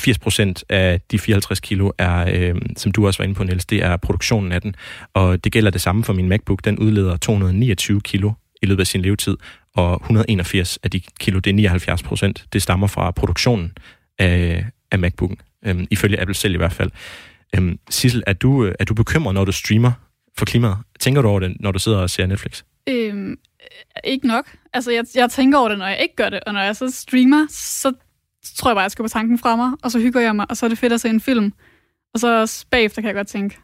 80 0.00 0.18
procent 0.18 0.64
af 0.68 1.00
de 1.10 1.18
54 1.18 1.60
kilo 1.60 1.90
er, 1.98 2.24
øh, 2.34 2.54
som 2.76 2.92
du 2.92 3.06
også 3.06 3.18
var 3.18 3.24
inde 3.24 3.34
på, 3.34 3.44
Niels, 3.44 3.66
det 3.66 3.82
er 3.82 3.96
produktionen 3.96 4.52
af 4.52 4.60
den. 4.60 4.74
Og 5.14 5.44
det 5.44 5.52
gælder 5.52 5.70
det 5.70 5.80
samme 5.80 6.04
for 6.04 6.12
min 6.12 6.28
MacBook. 6.28 6.64
Den 6.64 6.78
udleder 6.78 7.16
229 7.16 8.00
kilo 8.00 8.32
i 8.62 8.66
løbet 8.66 8.80
af 8.80 8.86
sin 8.86 9.00
levetid, 9.00 9.36
og 9.74 10.00
181 10.02 10.78
af 10.82 10.90
de 10.90 11.00
kilo, 11.20 11.38
det 11.38 11.50
er 11.50 11.54
79 11.54 12.02
procent, 12.02 12.44
det 12.52 12.62
stammer 12.62 12.86
fra 12.86 13.10
produktionen 13.10 13.72
af, 14.18 14.66
af 14.90 14.98
MacBooken, 14.98 15.36
øh, 15.66 15.86
ifølge 15.90 16.20
Apple 16.20 16.34
selv 16.34 16.54
i 16.54 16.56
hvert 16.56 16.72
fald. 16.72 16.90
Øh, 17.56 17.74
Sissel, 17.90 18.22
er 18.26 18.32
du, 18.32 18.64
øh, 18.64 18.74
er 18.78 18.84
du 18.84 18.94
bekymret, 18.94 19.34
når 19.34 19.44
du 19.44 19.52
streamer 19.52 19.92
for 20.38 20.44
klimaet? 20.44 20.76
Tænker 21.00 21.22
du 21.22 21.28
over 21.28 21.40
det, 21.40 21.56
når 21.60 21.72
du 21.72 21.78
sidder 21.78 21.98
og 21.98 22.10
ser 22.10 22.26
Netflix? 22.26 22.62
Øhm, 22.88 23.36
ikke 24.04 24.26
nok. 24.26 24.56
Altså, 24.72 24.90
jeg, 24.90 25.04
jeg 25.14 25.30
tænker 25.30 25.58
over 25.58 25.68
det, 25.68 25.78
når 25.78 25.86
jeg 25.86 25.98
ikke 26.02 26.16
gør 26.16 26.28
det, 26.28 26.40
og 26.46 26.52
når 26.52 26.60
jeg 26.60 26.76
så 26.76 26.90
streamer, 26.90 27.46
så 27.50 27.92
tror 28.56 28.70
jeg 28.70 28.76
bare, 28.76 28.82
jeg 28.82 28.90
skal 28.90 29.02
på 29.02 29.08
tanken 29.08 29.38
fra 29.38 29.56
mig, 29.56 29.72
og 29.82 29.90
så 29.90 29.98
hygger 29.98 30.20
jeg 30.20 30.36
mig, 30.36 30.46
og 30.50 30.56
så 30.56 30.66
er 30.66 30.68
det 30.68 30.78
fedt 30.78 30.92
at 30.92 31.00
se 31.00 31.08
en 31.08 31.20
film. 31.20 31.52
Og 32.14 32.20
så 32.20 32.64
bagefter 32.70 33.02
kan 33.02 33.06
jeg 33.06 33.14
godt 33.14 33.28
tænke, 33.28 33.58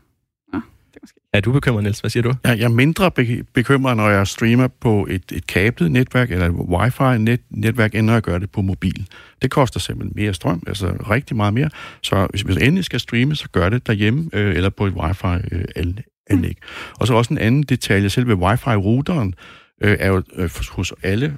det 0.52 0.96
er, 0.96 1.00
måske... 1.02 1.20
er 1.32 1.40
du 1.40 1.52
bekymret, 1.52 1.82
Niels? 1.82 2.00
Hvad 2.00 2.10
siger 2.10 2.22
du? 2.22 2.34
Ja, 2.44 2.50
jeg 2.50 2.62
er 2.62 2.68
mindre 2.68 3.10
be- 3.10 3.44
bekymret, 3.54 3.96
når 3.96 4.08
jeg 4.08 4.26
streamer 4.26 4.68
på 4.68 5.06
et, 5.10 5.32
et 5.32 5.46
kablet 5.46 5.90
netværk 5.90 6.30
eller 6.30 6.46
et 6.46 6.52
wifi-netværk, 6.52 7.94
end 7.94 8.06
når 8.06 8.12
jeg 8.12 8.22
gør 8.22 8.38
det 8.38 8.50
på 8.50 8.62
mobil. 8.62 9.06
Det 9.42 9.50
koster 9.50 9.80
simpelthen 9.80 10.22
mere 10.22 10.34
strøm, 10.34 10.62
altså 10.66 10.86
rigtig 11.10 11.36
meget 11.36 11.54
mere. 11.54 11.70
Så 12.02 12.26
hvis 12.30 12.44
man 12.44 12.62
endelig 12.62 12.84
skal 12.84 13.00
streame, 13.00 13.36
så 13.36 13.48
gør 13.52 13.68
det 13.68 13.86
derhjemme 13.86 14.30
øh, 14.32 14.56
eller 14.56 14.70
på 14.70 14.86
et 14.86 14.92
wifi-anlæg. 14.92 16.04
Øh, 16.30 16.36
mm. 16.36 16.96
Og 17.00 17.06
så 17.06 17.14
også 17.14 17.34
en 17.34 17.38
anden 17.38 17.62
detalje, 17.62 18.10
selve 18.10 18.34
wifi-routeren 18.34 19.34
øh, 19.80 19.96
er 20.00 20.08
jo 20.08 20.22
øh, 20.34 20.50
hos 20.70 20.92
alle 21.02 21.36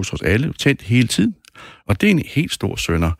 hos 0.00 0.12
os 0.12 0.22
alle 0.22 0.52
tændt 0.52 0.82
hele 0.82 1.08
tiden. 1.08 1.34
Og 1.88 2.00
det 2.00 2.06
er 2.06 2.10
en 2.10 2.22
helt 2.26 2.52
stor 2.52 2.76
sønder. 2.76 3.12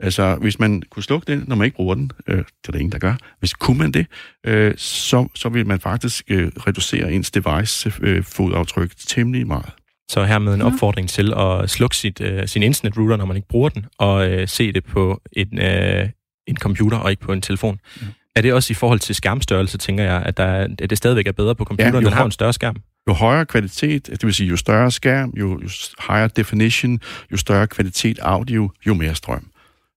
Altså, 0.00 0.34
hvis 0.34 0.58
man 0.58 0.82
kunne 0.90 1.02
slukke 1.02 1.32
den, 1.32 1.44
når 1.46 1.56
man 1.56 1.64
ikke 1.64 1.76
bruger 1.76 1.94
den, 1.94 2.10
øh, 2.26 2.36
det 2.36 2.68
er 2.68 2.72
der 2.72 2.78
ingen, 2.78 2.92
der 2.92 2.98
gør, 2.98 3.14
hvis 3.38 3.52
kunne 3.52 3.78
man 3.78 3.92
det, 3.92 4.06
øh, 4.46 4.74
så, 4.76 5.28
så 5.34 5.48
vil 5.48 5.66
man 5.66 5.80
faktisk 5.80 6.24
øh, 6.28 6.50
reducere 6.56 7.12
ens 7.12 7.30
device-fodaftryk 7.30 8.90
øh, 8.90 8.96
temmelig 8.96 9.46
meget. 9.46 9.70
Så 10.10 10.24
her 10.24 10.38
med 10.38 10.54
en 10.54 10.62
opfordring 10.62 11.08
til 11.08 11.32
at 11.36 11.70
slukke 11.70 11.96
sit, 11.96 12.20
øh, 12.20 12.48
sin 12.48 12.62
internetrouter, 12.62 13.16
når 13.16 13.24
man 13.24 13.36
ikke 13.36 13.48
bruger 13.48 13.68
den, 13.68 13.86
og 13.98 14.30
øh, 14.30 14.48
se 14.48 14.72
det 14.72 14.84
på 14.84 15.22
en, 15.32 15.58
øh, 15.60 16.08
en 16.46 16.56
computer 16.56 16.98
og 16.98 17.10
ikke 17.10 17.22
på 17.22 17.32
en 17.32 17.42
telefon. 17.42 17.80
Ja. 18.00 18.06
Er 18.36 18.42
det 18.42 18.52
også 18.52 18.72
i 18.72 18.74
forhold 18.74 18.98
til 18.98 19.14
skærmstørrelse, 19.14 19.78
tænker 19.78 20.04
jeg, 20.04 20.22
at, 20.22 20.36
der, 20.36 20.46
at 20.78 20.90
det 20.90 20.98
stadigvæk 20.98 21.26
er 21.26 21.32
bedre 21.32 21.54
på 21.54 21.64
computeren, 21.64 21.94
ja, 21.94 22.00
den 22.00 22.12
har 22.12 22.24
en 22.24 22.30
større 22.30 22.52
skærm? 22.52 22.76
Jo 23.08 23.12
højere 23.12 23.46
kvalitet, 23.46 24.06
det 24.06 24.24
vil 24.24 24.34
sige 24.34 24.48
jo 24.48 24.56
større 24.56 24.90
skærm, 24.90 25.32
jo, 25.36 25.60
jo 25.62 25.68
higher 26.08 26.26
definition, 26.26 27.00
jo 27.32 27.36
større 27.36 27.66
kvalitet 27.66 28.18
audio, 28.18 28.70
jo 28.86 28.94
mere 28.94 29.14
strøm. 29.14 29.46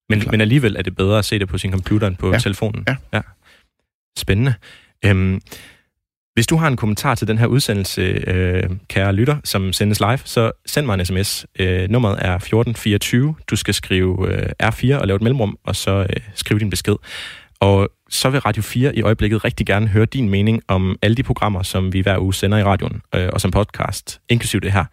Men, 0.09 0.23
men 0.31 0.41
alligevel 0.41 0.75
er 0.75 0.81
det 0.81 0.95
bedre 0.95 1.19
at 1.19 1.25
se 1.25 1.39
det 1.39 1.47
på 1.47 1.57
sin 1.57 1.71
computer 1.71 2.07
end 2.07 2.15
på 2.15 2.31
ja. 2.31 2.39
telefonen? 2.39 2.83
Ja. 2.87 2.95
ja. 3.13 3.21
Spændende. 4.17 4.53
Øhm, 5.05 5.41
hvis 6.33 6.47
du 6.47 6.55
har 6.55 6.67
en 6.67 6.77
kommentar 6.77 7.15
til 7.15 7.27
den 7.27 7.37
her 7.37 7.45
udsendelse, 7.45 8.01
øh, 8.01 8.69
kære 8.87 9.13
lytter, 9.13 9.37
som 9.43 9.73
sendes 9.73 9.99
live, 9.99 10.19
så 10.25 10.51
send 10.65 10.85
mig 10.85 10.99
en 10.99 11.05
sms. 11.05 11.45
Øh, 11.59 11.89
nummeret 11.89 12.13
er 12.13 12.35
1424. 12.35 13.35
Du 13.47 13.55
skal 13.55 13.73
skrive 13.73 14.33
øh, 14.33 14.49
R4 14.63 14.95
og 14.95 15.07
lave 15.07 15.15
et 15.15 15.21
mellemrum, 15.21 15.57
og 15.63 15.75
så 15.75 15.91
øh, 16.09 16.15
skrive 16.35 16.59
din 16.59 16.69
besked. 16.69 16.95
Og 17.61 17.89
så 18.09 18.29
vil 18.29 18.39
Radio 18.39 18.61
4 18.61 18.95
i 18.95 19.01
øjeblikket 19.01 19.43
rigtig 19.43 19.65
gerne 19.65 19.87
høre 19.87 20.05
din 20.05 20.29
mening 20.29 20.61
om 20.67 20.97
alle 21.01 21.15
de 21.15 21.23
programmer, 21.23 21.63
som 21.63 21.93
vi 21.93 21.99
hver 21.99 22.19
uge 22.19 22.33
sender 22.33 22.57
i 22.57 22.63
radioen 22.63 23.01
øh, 23.15 23.29
og 23.33 23.41
som 23.41 23.51
podcast, 23.51 24.21
inklusiv 24.29 24.61
det 24.61 24.71
her. 24.71 24.85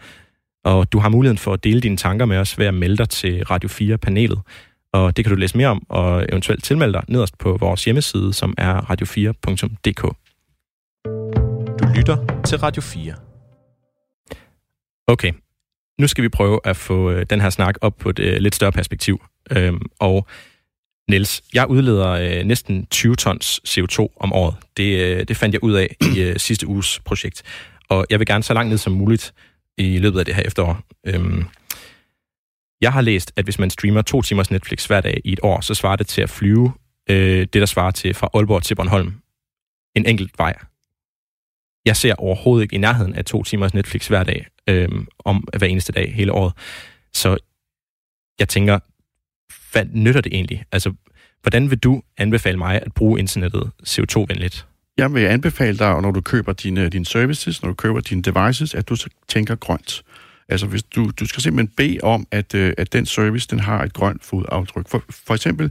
Og 0.64 0.92
du 0.92 0.98
har 0.98 1.08
muligheden 1.08 1.38
for 1.38 1.52
at 1.52 1.64
dele 1.64 1.80
dine 1.80 1.96
tanker 1.96 2.26
med 2.26 2.36
os 2.36 2.58
ved 2.58 2.66
at 2.66 2.74
melde 2.74 2.96
dig 2.96 3.08
til 3.08 3.44
Radio 3.44 3.68
4-panelet. 3.68 4.40
Og 4.92 5.16
det 5.16 5.24
kan 5.24 5.34
du 5.34 5.36
læse 5.40 5.56
mere 5.56 5.68
om 5.68 5.86
og 5.88 6.26
eventuelt 6.28 6.64
tilmelde 6.64 6.92
dig 6.92 7.04
nederst 7.08 7.38
på 7.38 7.56
vores 7.56 7.84
hjemmeside, 7.84 8.32
som 8.32 8.54
er 8.58 8.80
radio4.dk. 8.80 10.02
Du 11.82 11.88
lytter 11.96 12.42
til 12.44 12.58
Radio 12.58 12.82
4. 12.82 13.14
Okay, 15.06 15.32
nu 16.00 16.06
skal 16.06 16.24
vi 16.24 16.28
prøve 16.28 16.60
at 16.64 16.76
få 16.76 17.10
øh, 17.10 17.26
den 17.30 17.40
her 17.40 17.50
snak 17.50 17.74
op 17.80 17.96
på 17.98 18.10
et 18.10 18.18
øh, 18.18 18.36
lidt 18.36 18.54
større 18.54 18.72
perspektiv. 18.72 19.22
Øhm, 19.50 19.82
og 19.98 20.26
Niels, 21.08 21.42
jeg 21.54 21.70
udleder 21.70 22.08
øh, 22.08 22.44
næsten 22.44 22.86
20 22.86 23.16
tons 23.16 23.60
CO2 23.68 24.16
om 24.16 24.32
året. 24.32 24.56
Det, 24.76 25.00
øh, 25.00 25.28
det 25.28 25.36
fandt 25.36 25.52
jeg 25.52 25.64
ud 25.64 25.72
af 25.72 25.96
i 26.00 26.20
øh, 26.20 26.38
sidste 26.38 26.66
uges 26.66 27.00
projekt. 27.00 27.42
Og 27.88 28.06
jeg 28.10 28.18
vil 28.18 28.26
gerne 28.26 28.44
så 28.44 28.54
langt 28.54 28.70
ned 28.70 28.78
som 28.78 28.92
muligt 28.92 29.34
i 29.78 29.98
løbet 29.98 30.18
af 30.18 30.24
det 30.24 30.34
her 30.34 30.42
efterår. 30.42 30.80
Øhm, 31.06 31.44
jeg 32.80 32.92
har 32.92 33.00
læst, 33.00 33.32
at 33.36 33.44
hvis 33.44 33.58
man 33.58 33.70
streamer 33.70 34.02
to 34.02 34.22
timers 34.22 34.50
Netflix 34.50 34.86
hver 34.86 35.00
dag 35.00 35.20
i 35.24 35.32
et 35.32 35.40
år, 35.42 35.60
så 35.60 35.74
svarer 35.74 35.96
det 35.96 36.06
til 36.06 36.22
at 36.22 36.30
flyve 36.30 36.72
øh, 37.10 37.40
det, 37.40 37.54
der 37.54 37.66
svarer 37.66 37.90
til 37.90 38.14
fra 38.14 38.28
Aalborg 38.34 38.62
til 38.62 38.74
Bornholm. 38.74 39.12
En 39.94 40.06
enkelt 40.06 40.38
vej. 40.38 40.54
Jeg 41.84 41.96
ser 41.96 42.14
overhovedet 42.14 42.62
ikke 42.62 42.76
i 42.76 42.78
nærheden 42.78 43.14
af 43.14 43.24
to 43.24 43.42
timers 43.42 43.74
Netflix 43.74 44.06
hver 44.06 44.24
dag, 44.24 44.46
øh, 44.68 44.88
om 45.24 45.48
hver 45.58 45.66
eneste 45.66 45.92
dag 45.92 46.14
hele 46.14 46.32
året. 46.32 46.52
Så 47.12 47.36
jeg 48.38 48.48
tænker, 48.48 48.78
hvad 49.72 49.84
nytter 49.92 50.20
det 50.20 50.34
egentlig? 50.34 50.64
Altså, 50.72 50.92
hvordan 51.42 51.70
vil 51.70 51.78
du 51.78 52.02
anbefale 52.18 52.58
mig 52.58 52.82
at 52.82 52.92
bruge 52.94 53.18
internettet 53.18 53.70
CO2-venligt? 53.88 54.66
Jeg 54.96 55.14
vil 55.14 55.20
anbefale 55.20 55.78
dig, 55.78 56.02
når 56.02 56.10
du 56.10 56.20
køber 56.20 56.52
dine, 56.52 56.88
dine 56.88 57.06
services, 57.06 57.62
når 57.62 57.68
du 57.68 57.74
køber 57.74 58.00
dine 58.00 58.22
devices, 58.22 58.74
at 58.74 58.88
du 58.88 58.96
så 58.96 59.08
tænker 59.28 59.54
grønt. 59.54 60.02
Altså, 60.48 60.66
hvis 60.66 60.82
du, 60.82 61.10
du 61.20 61.26
skal 61.26 61.42
simpelthen 61.42 61.74
bede 61.76 61.98
om, 62.02 62.26
at, 62.30 62.54
øh, 62.54 62.72
at 62.78 62.92
den 62.92 63.06
service, 63.06 63.48
den 63.50 63.60
har 63.60 63.82
et 63.82 63.92
grønt 63.92 64.24
fodaftryk. 64.24 64.88
For, 64.88 65.02
for 65.26 65.34
eksempel 65.34 65.70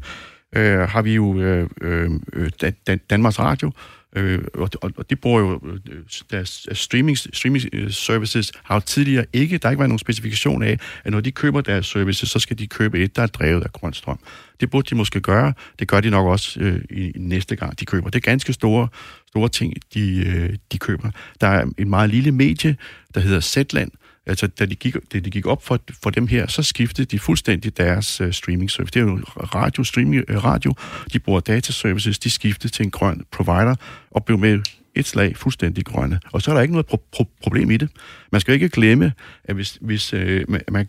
øh, 0.56 0.80
har 0.80 1.02
vi 1.02 1.14
jo 1.16 1.40
øh, 1.40 1.70
øh, 1.82 2.12
øh 2.34 2.50
Dan, 2.88 3.00
Danmarks 3.10 3.40
Radio, 3.40 3.72
øh, 4.16 4.42
og, 4.54 4.70
og, 4.82 5.10
de 5.10 5.16
bruger 5.16 5.40
jo 5.40 5.62
øh, 5.66 5.98
deres 6.32 6.68
streaming, 6.72 7.18
streaming 7.18 7.66
øh, 7.74 7.92
services, 7.92 8.52
har 8.64 8.76
jo 8.76 8.80
tidligere 8.80 9.26
ikke, 9.34 9.58
der 9.58 9.68
har 9.68 9.72
ikke 9.72 9.80
været 9.80 9.90
nogen 9.90 10.00
specifikation 10.00 10.64
af, 10.64 10.80
at 11.04 11.12
når 11.12 11.22
de 11.22 11.32
køber 11.32 11.62
deres 11.62 11.86
services, 11.86 12.30
så 12.30 12.40
skal 12.40 12.60
de 12.60 12.68
købe 12.68 13.00
et, 13.00 13.16
der 13.16 13.22
er 13.22 13.28
drevet 13.28 13.64
af 13.64 13.72
grøn 13.72 13.94
strøm. 13.94 14.20
Det 14.60 14.70
burde 14.70 14.90
de 14.90 14.96
måske 14.96 15.22
gøre. 15.22 15.54
Det 15.80 15.88
gør 15.88 16.02
de 16.02 16.10
nok 16.10 16.28
også 16.28 16.60
øh, 16.60 16.82
i, 16.90 17.12
næste 17.16 17.56
gang, 17.56 17.80
de 17.80 17.86
køber. 17.86 18.10
Det 18.10 18.16
er 18.16 18.32
ganske 18.32 18.54
store, 18.54 18.88
store 19.28 19.50
ting, 19.50 19.74
de, 19.94 20.26
øh, 20.28 20.56
de 20.72 20.78
køber. 20.78 21.12
Der 21.42 21.48
er 21.48 21.66
en 21.78 21.90
meget 21.90 22.10
lille 22.10 22.32
medie, 22.32 22.76
der 23.16 23.22
hedder 23.22 23.40
Zetland, 23.40 23.92
Altså, 24.28 24.48
da 24.48 24.66
de 24.66 24.76
gik, 24.76 24.96
da 25.14 25.20
de 25.20 25.30
gik 25.30 25.46
op 25.46 25.64
for, 25.64 25.80
for 26.04 26.10
dem 26.10 26.28
her, 26.28 26.48
så 26.48 26.64
skiftede 26.64 27.06
de 27.06 27.20
fuldstændig 27.20 27.78
deres 27.78 28.22
øh, 28.22 28.28
uh, 28.28 28.34
streaming 28.34 28.72
service. 28.72 28.94
Det 28.94 29.00
er 29.00 29.12
jo 29.12 29.20
radio, 29.38 29.84
streaming, 29.84 30.24
uh, 30.30 30.44
radio. 30.44 30.74
De 31.14 31.20
bruger 31.20 31.40
data 31.40 31.72
services, 31.72 32.20
de 32.20 32.30
skiftede 32.30 32.74
til 32.74 32.86
en 32.86 32.92
grøn 32.92 33.26
provider 33.32 33.76
og 34.12 34.26
blev 34.26 34.38
med 34.38 34.60
et 34.96 35.08
slag 35.08 35.38
fuldstændig 35.38 35.86
grønne. 35.86 36.20
Og 36.32 36.42
så 36.42 36.52
er 36.52 36.56
der 36.56 36.62
ikke 36.62 36.74
noget 36.74 36.86
pro- 36.94 37.10
pro- 37.16 37.38
problem 37.44 37.72
i 37.72 37.78
det. 37.78 37.90
Man 38.32 38.42
skal 38.42 38.54
ikke 38.54 38.70
glemme, 38.70 39.14
at 39.44 39.56
hvis, 39.56 39.78
hvis, 39.82 40.14
uh, 40.14 40.20
man, 40.68 40.88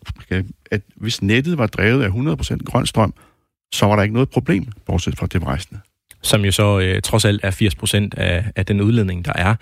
at 0.70 0.80
hvis 0.96 1.22
nettet 1.22 1.58
var 1.58 1.66
drevet 1.66 2.02
af 2.02 2.08
100% 2.08 2.56
grøn 2.64 2.86
strøm, 2.86 3.14
så 3.74 3.86
var 3.86 3.96
der 3.96 4.02
ikke 4.02 4.14
noget 4.14 4.30
problem, 4.30 4.66
bortset 4.86 5.18
fra 5.18 5.26
det 5.26 5.42
rejsende. 5.42 5.80
Som 6.22 6.44
jo 6.44 6.52
så 6.52 6.78
øh, 6.78 7.02
trods 7.02 7.24
alt 7.24 7.40
er 7.44 7.50
80% 7.50 8.20
af, 8.20 8.44
af 8.56 8.66
den 8.66 8.80
udledning, 8.80 9.24
der 9.24 9.32
er. 9.34 9.54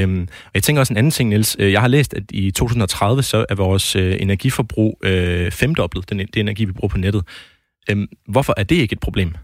Øhm, 0.00 0.28
og 0.44 0.50
jeg 0.54 0.62
tænker 0.62 0.80
også 0.80 0.92
en 0.92 0.96
anden 0.96 1.10
ting, 1.10 1.28
Niels. 1.28 1.56
Øh, 1.58 1.72
jeg 1.72 1.80
har 1.80 1.88
læst, 1.88 2.14
at 2.14 2.22
i 2.30 2.50
2030 2.50 3.22
så 3.22 3.46
er 3.48 3.54
vores 3.54 3.96
øh, 3.96 4.16
energiforbrug 4.20 4.98
øh, 5.04 5.50
femdoblet, 5.50 6.10
den, 6.10 6.18
det 6.18 6.36
energi, 6.36 6.64
vi 6.64 6.72
bruger 6.72 6.88
på 6.88 6.98
nettet. 6.98 7.24
Øhm, 7.90 8.08
hvorfor 8.28 8.54
er 8.56 8.62
det 8.62 8.76
ikke 8.76 8.92
et 8.92 9.00
problem? 9.00 9.34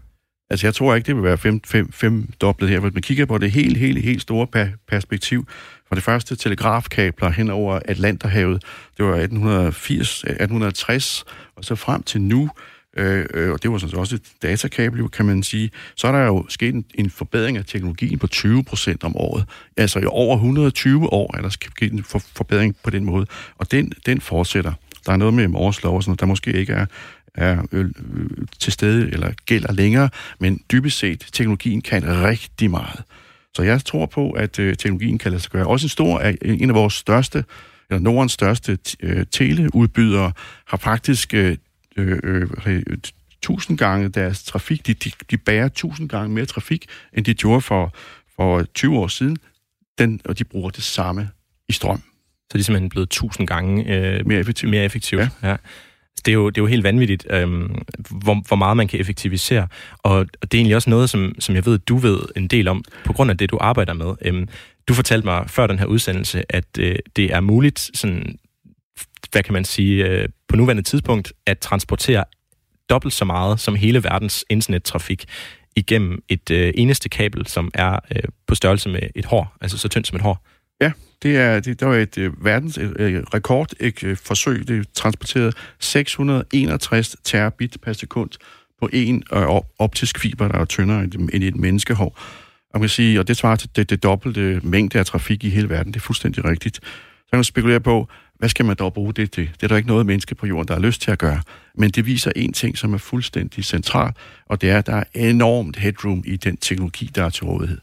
Altså, 0.49 0.67
jeg 0.67 0.73
tror 0.73 0.95
ikke, 0.95 1.07
det 1.07 1.15
vil 1.15 1.23
være 1.23 1.37
fem, 1.37 1.61
fem, 1.65 1.91
femdoblet 1.91 2.69
her. 2.69 2.79
Hvis 2.79 2.93
man 2.93 3.03
kigger 3.03 3.25
på 3.25 3.37
det 3.37 3.51
helt, 3.51 3.77
helt, 3.77 4.03
helt 4.03 4.21
store 4.21 4.47
perspektiv, 4.87 5.47
for 5.87 5.95
det 5.95 6.03
første 6.03 6.35
telegrafkabler 6.35 7.29
hen 7.29 7.49
over 7.49 7.79
Atlanterhavet, 7.85 8.63
det 8.97 9.05
var 9.05 9.11
1880, 9.11 10.23
1860, 10.23 11.25
og 11.55 11.65
så 11.65 11.75
frem 11.75 12.03
til 12.03 12.21
nu, 12.21 12.49
øh, 12.97 13.25
øh, 13.33 13.51
og 13.51 13.63
det 13.63 13.71
var 13.71 13.77
sådan 13.77 13.99
også 13.99 14.15
et 14.15 14.21
datakabel, 14.41 15.09
kan 15.09 15.25
man 15.25 15.43
sige, 15.43 15.71
så 15.95 16.07
er 16.07 16.11
der 16.11 16.25
jo 16.25 16.45
sket 16.49 16.75
en, 16.75 16.85
en 16.95 17.09
forbedring 17.09 17.57
af 17.57 17.65
teknologien 17.65 18.19
på 18.19 18.27
20 18.27 18.63
procent 18.63 19.03
om 19.03 19.17
året. 19.17 19.45
Altså 19.77 19.99
i 19.99 20.05
over 20.05 20.35
120 20.35 21.13
år 21.13 21.37
er 21.37 21.41
der 21.41 21.49
sket 21.49 21.93
en 21.93 22.03
for, 22.03 22.19
forbedring 22.19 22.75
på 22.83 22.89
den 22.89 23.05
måde, 23.05 23.25
og 23.57 23.71
den, 23.71 23.93
den 24.05 24.21
fortsætter. 24.21 24.73
Der 25.05 25.11
er 25.11 25.17
noget 25.17 25.33
med 25.33 25.47
Mors 25.47 25.83
lov 25.83 25.95
og 25.95 26.03
sådan 26.03 26.09
noget, 26.09 26.19
der 26.19 26.25
måske 26.25 26.53
ikke 26.53 26.73
er, 26.73 26.85
er 27.35 27.61
øh, 27.71 27.85
øh, 27.85 28.29
til 28.59 28.73
stede 28.73 29.11
eller 29.11 29.31
gælder 29.45 29.73
længere, 29.73 30.09
men 30.39 30.61
dybest 30.71 30.97
set, 30.97 31.27
teknologien 31.31 31.81
kan 31.81 32.23
rigtig 32.23 32.71
meget. 32.71 33.03
Så 33.55 33.63
jeg 33.63 33.85
tror 33.85 34.05
på, 34.05 34.31
at 34.31 34.59
øh, 34.59 34.75
teknologien 34.77 35.17
kan 35.17 35.31
lade 35.31 35.41
sig 35.41 35.51
gøre. 35.51 35.67
Også 35.67 35.85
en 35.85 35.89
stor, 35.89 36.19
øh, 36.19 36.35
en 36.41 36.69
af 36.69 36.75
vores 36.75 36.93
største, 36.93 37.43
eller 37.89 37.99
Nordens 37.99 38.31
største 38.31 38.77
øh, 38.99 39.25
teleudbydere, 39.31 40.31
har 40.67 40.77
faktisk 40.77 41.33
øh, 41.33 41.57
øh, 41.97 42.49
øh, 42.65 42.83
tusind 43.41 43.77
gange 43.77 44.09
deres 44.09 44.43
trafik. 44.43 44.87
De, 44.87 44.93
de, 44.93 45.11
de 45.31 45.37
bærer 45.37 45.67
tusind 45.67 46.09
gange 46.09 46.33
mere 46.33 46.45
trafik, 46.45 46.85
end 47.13 47.25
de 47.25 47.33
gjorde 47.33 47.61
for, 47.61 47.93
for 48.35 48.63
20 48.63 48.97
år 48.97 49.07
siden. 49.07 49.37
Den, 49.97 50.21
og 50.25 50.39
de 50.39 50.43
bruger 50.43 50.69
det 50.69 50.83
samme 50.83 51.29
i 51.69 51.73
strøm. 51.73 52.01
Så 52.51 52.57
de 52.57 52.59
er 52.59 52.63
simpelthen 52.63 52.89
blevet 52.89 53.09
tusind 53.09 53.47
gange 53.47 53.95
øh, 53.95 54.27
mere 54.27 54.39
effektivt. 54.39 54.69
Mere 54.69 54.85
effektivt. 54.85 55.21
Ja. 55.21 55.49
ja. 55.49 55.55
Det 56.25 56.31
er, 56.31 56.33
jo, 56.33 56.49
det 56.49 56.57
er 56.57 56.61
jo 56.61 56.67
helt 56.67 56.83
vanvittigt, 56.83 57.27
øhm, 57.29 57.81
hvor, 58.09 58.47
hvor 58.47 58.55
meget 58.55 58.77
man 58.77 58.87
kan 58.87 58.99
effektivisere. 58.99 59.67
Og, 59.97 60.13
og 60.13 60.27
det 60.41 60.53
er 60.53 60.57
egentlig 60.57 60.75
også 60.75 60.89
noget, 60.89 61.09
som, 61.09 61.35
som 61.39 61.55
jeg 61.55 61.65
ved, 61.65 61.77
du 61.79 61.97
ved 61.97 62.19
en 62.35 62.47
del 62.47 62.67
om, 62.67 62.83
på 63.05 63.13
grund 63.13 63.31
af 63.31 63.37
det, 63.37 63.51
du 63.51 63.57
arbejder 63.61 63.93
med. 63.93 64.13
Øhm, 64.21 64.47
du 64.87 64.93
fortalte 64.93 65.25
mig 65.25 65.49
før 65.49 65.67
den 65.67 65.79
her 65.79 65.85
udsendelse, 65.85 66.43
at 66.49 66.65
øh, 66.79 66.95
det 67.15 67.33
er 67.33 67.39
muligt 67.39 67.89
sådan 67.93 68.37
hvad 69.31 69.43
kan 69.43 69.53
man 69.53 69.65
sige, 69.65 70.05
øh, 70.05 70.29
på 70.51 70.57
nuværende 70.57 70.83
tidspunkt 70.83 71.33
at 71.45 71.59
transportere 71.59 72.23
dobbelt 72.89 73.13
så 73.13 73.25
meget 73.25 73.59
som 73.59 73.75
hele 73.75 74.03
verdens 74.03 74.45
internettrafik 74.49 75.25
igennem 75.75 76.23
et 76.29 76.51
øh, 76.51 76.73
eneste 76.75 77.09
kabel, 77.09 77.47
som 77.47 77.71
er 77.73 77.99
øh, 78.15 78.23
på 78.47 78.55
størrelse 78.55 78.89
med 78.89 78.99
et 79.15 79.25
hår, 79.25 79.55
altså 79.61 79.77
så 79.77 79.87
tyndt 79.87 80.07
som 80.07 80.15
et 80.15 80.21
hår. 80.21 80.45
Ja, 80.81 80.91
det 81.23 81.37
er 81.37 81.59
det, 81.59 81.79
der 81.79 81.85
var 81.85 81.95
et 81.95 82.17
øh, 82.17 82.45
verdens 82.45 82.77
øh, 82.77 82.91
øh 82.99 83.23
rekord 83.33 83.73
et, 83.79 84.03
øh, 84.03 84.17
forsøg. 84.17 84.67
Det 84.67 84.93
transporterede 84.93 85.51
661 85.79 87.15
terabit 87.23 87.77
per 87.81 87.93
sekund 87.93 88.29
på 88.81 88.89
en 88.93 89.23
øh, 89.33 89.47
optisk 89.79 90.19
fiber, 90.19 90.47
der 90.47 90.59
er 90.59 90.65
tyndere 90.65 91.03
end 91.33 91.43
et 91.43 91.55
menneskehår. 91.55 92.19
Og 92.73 92.79
man 92.79 92.81
kan 92.81 92.89
sige, 92.89 93.19
og 93.19 93.27
det 93.27 93.37
svarer 93.37 93.55
til 93.55 93.69
det, 93.75 93.89
det 93.89 94.03
dobbelte 94.03 94.61
mængde 94.63 94.99
af 94.99 95.05
trafik 95.05 95.43
i 95.43 95.49
hele 95.49 95.69
verden. 95.69 95.93
Det 95.93 95.99
er 95.99 96.03
fuldstændig 96.03 96.45
rigtigt. 96.45 96.75
Så 96.75 97.27
kan 97.31 97.37
man 97.37 97.43
spekulere 97.43 97.79
på, 97.79 98.07
hvad 98.41 98.49
skal 98.49 98.65
man 98.65 98.75
dog 98.75 98.93
bruge 98.93 99.13
det 99.13 99.31
til? 99.31 99.49
Det 99.53 99.63
er 99.63 99.67
der 99.67 99.75
ikke 99.75 99.87
noget 99.87 100.05
menneske 100.05 100.35
på 100.35 100.47
jorden, 100.47 100.67
der 100.67 100.73
har 100.73 100.81
lyst 100.81 101.01
til 101.01 101.11
at 101.11 101.19
gøre. 101.19 101.41
Men 101.75 101.89
det 101.89 102.05
viser 102.05 102.31
en 102.35 102.53
ting, 102.53 102.77
som 102.77 102.93
er 102.93 102.97
fuldstændig 102.97 103.65
central, 103.65 104.13
og 104.45 104.61
det 104.61 104.69
er, 104.69 104.77
at 104.77 104.85
der 104.85 104.95
er 104.95 105.03
enormt 105.29 105.77
headroom 105.77 106.23
i 106.25 106.35
den 106.35 106.57
teknologi, 106.57 107.11
der 107.15 107.23
er 107.25 107.29
til 107.29 107.45
rådighed. 107.45 107.77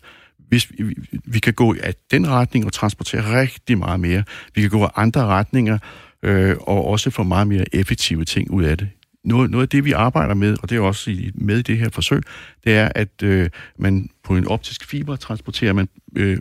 Hvis 0.49 0.71
vi, 0.71 0.95
vi 1.25 1.39
kan 1.39 1.53
gå 1.53 1.75
i 1.75 1.79
den 2.11 2.29
retning 2.29 2.67
og 2.67 2.73
transportere 2.73 3.41
rigtig 3.41 3.79
meget 3.79 4.01
mere. 4.01 4.25
Vi 4.55 4.61
kan 4.61 4.71
gå 4.71 4.87
i 4.87 4.89
andre 4.97 5.27
retninger 5.27 5.79
øh, 6.23 6.57
og 6.61 6.87
også 6.87 7.11
få 7.11 7.23
meget 7.23 7.47
mere 7.47 7.65
effektive 7.75 8.25
ting 8.25 8.51
ud 8.51 8.65
af 8.65 8.79
det. 8.79 8.89
Noget, 9.25 9.51
noget 9.51 9.63
af 9.63 9.69
det, 9.69 9.85
vi 9.85 9.93
arbejder 9.93 10.35
med, 10.35 10.57
og 10.63 10.71
det 10.71 10.77
er 10.77 10.81
også 10.81 11.11
i, 11.11 11.31
med 11.35 11.59
i 11.59 11.63
det 11.63 11.79
her 11.79 11.89
forsøg, 11.91 12.23
det 12.65 12.77
er, 12.77 12.89
at 12.95 13.23
øh, 13.23 13.51
man 13.79 14.09
på 14.25 14.37
en 14.37 14.47
optisk 14.47 14.85
fiber 14.85 15.17
transporterer 15.17 15.73
man 15.73 15.89
øh, 16.17 16.39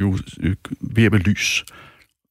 jo, 0.00 0.18
øh, 0.40 0.56
ved 0.80 1.04
at 1.04 1.12
lys. 1.12 1.64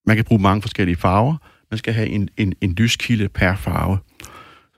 Man 0.06 0.15
kan 0.15 0.26
bruge 0.26 0.41
mange 0.41 0.62
forskellige 0.62 0.96
farver. 0.96 1.36
Man 1.72 1.78
skal 1.78 1.94
have 1.94 2.08
en, 2.08 2.30
en, 2.38 2.54
en 2.62 2.74
lyskilde 2.74 3.30
per 3.30 3.56
farve. 3.56 3.98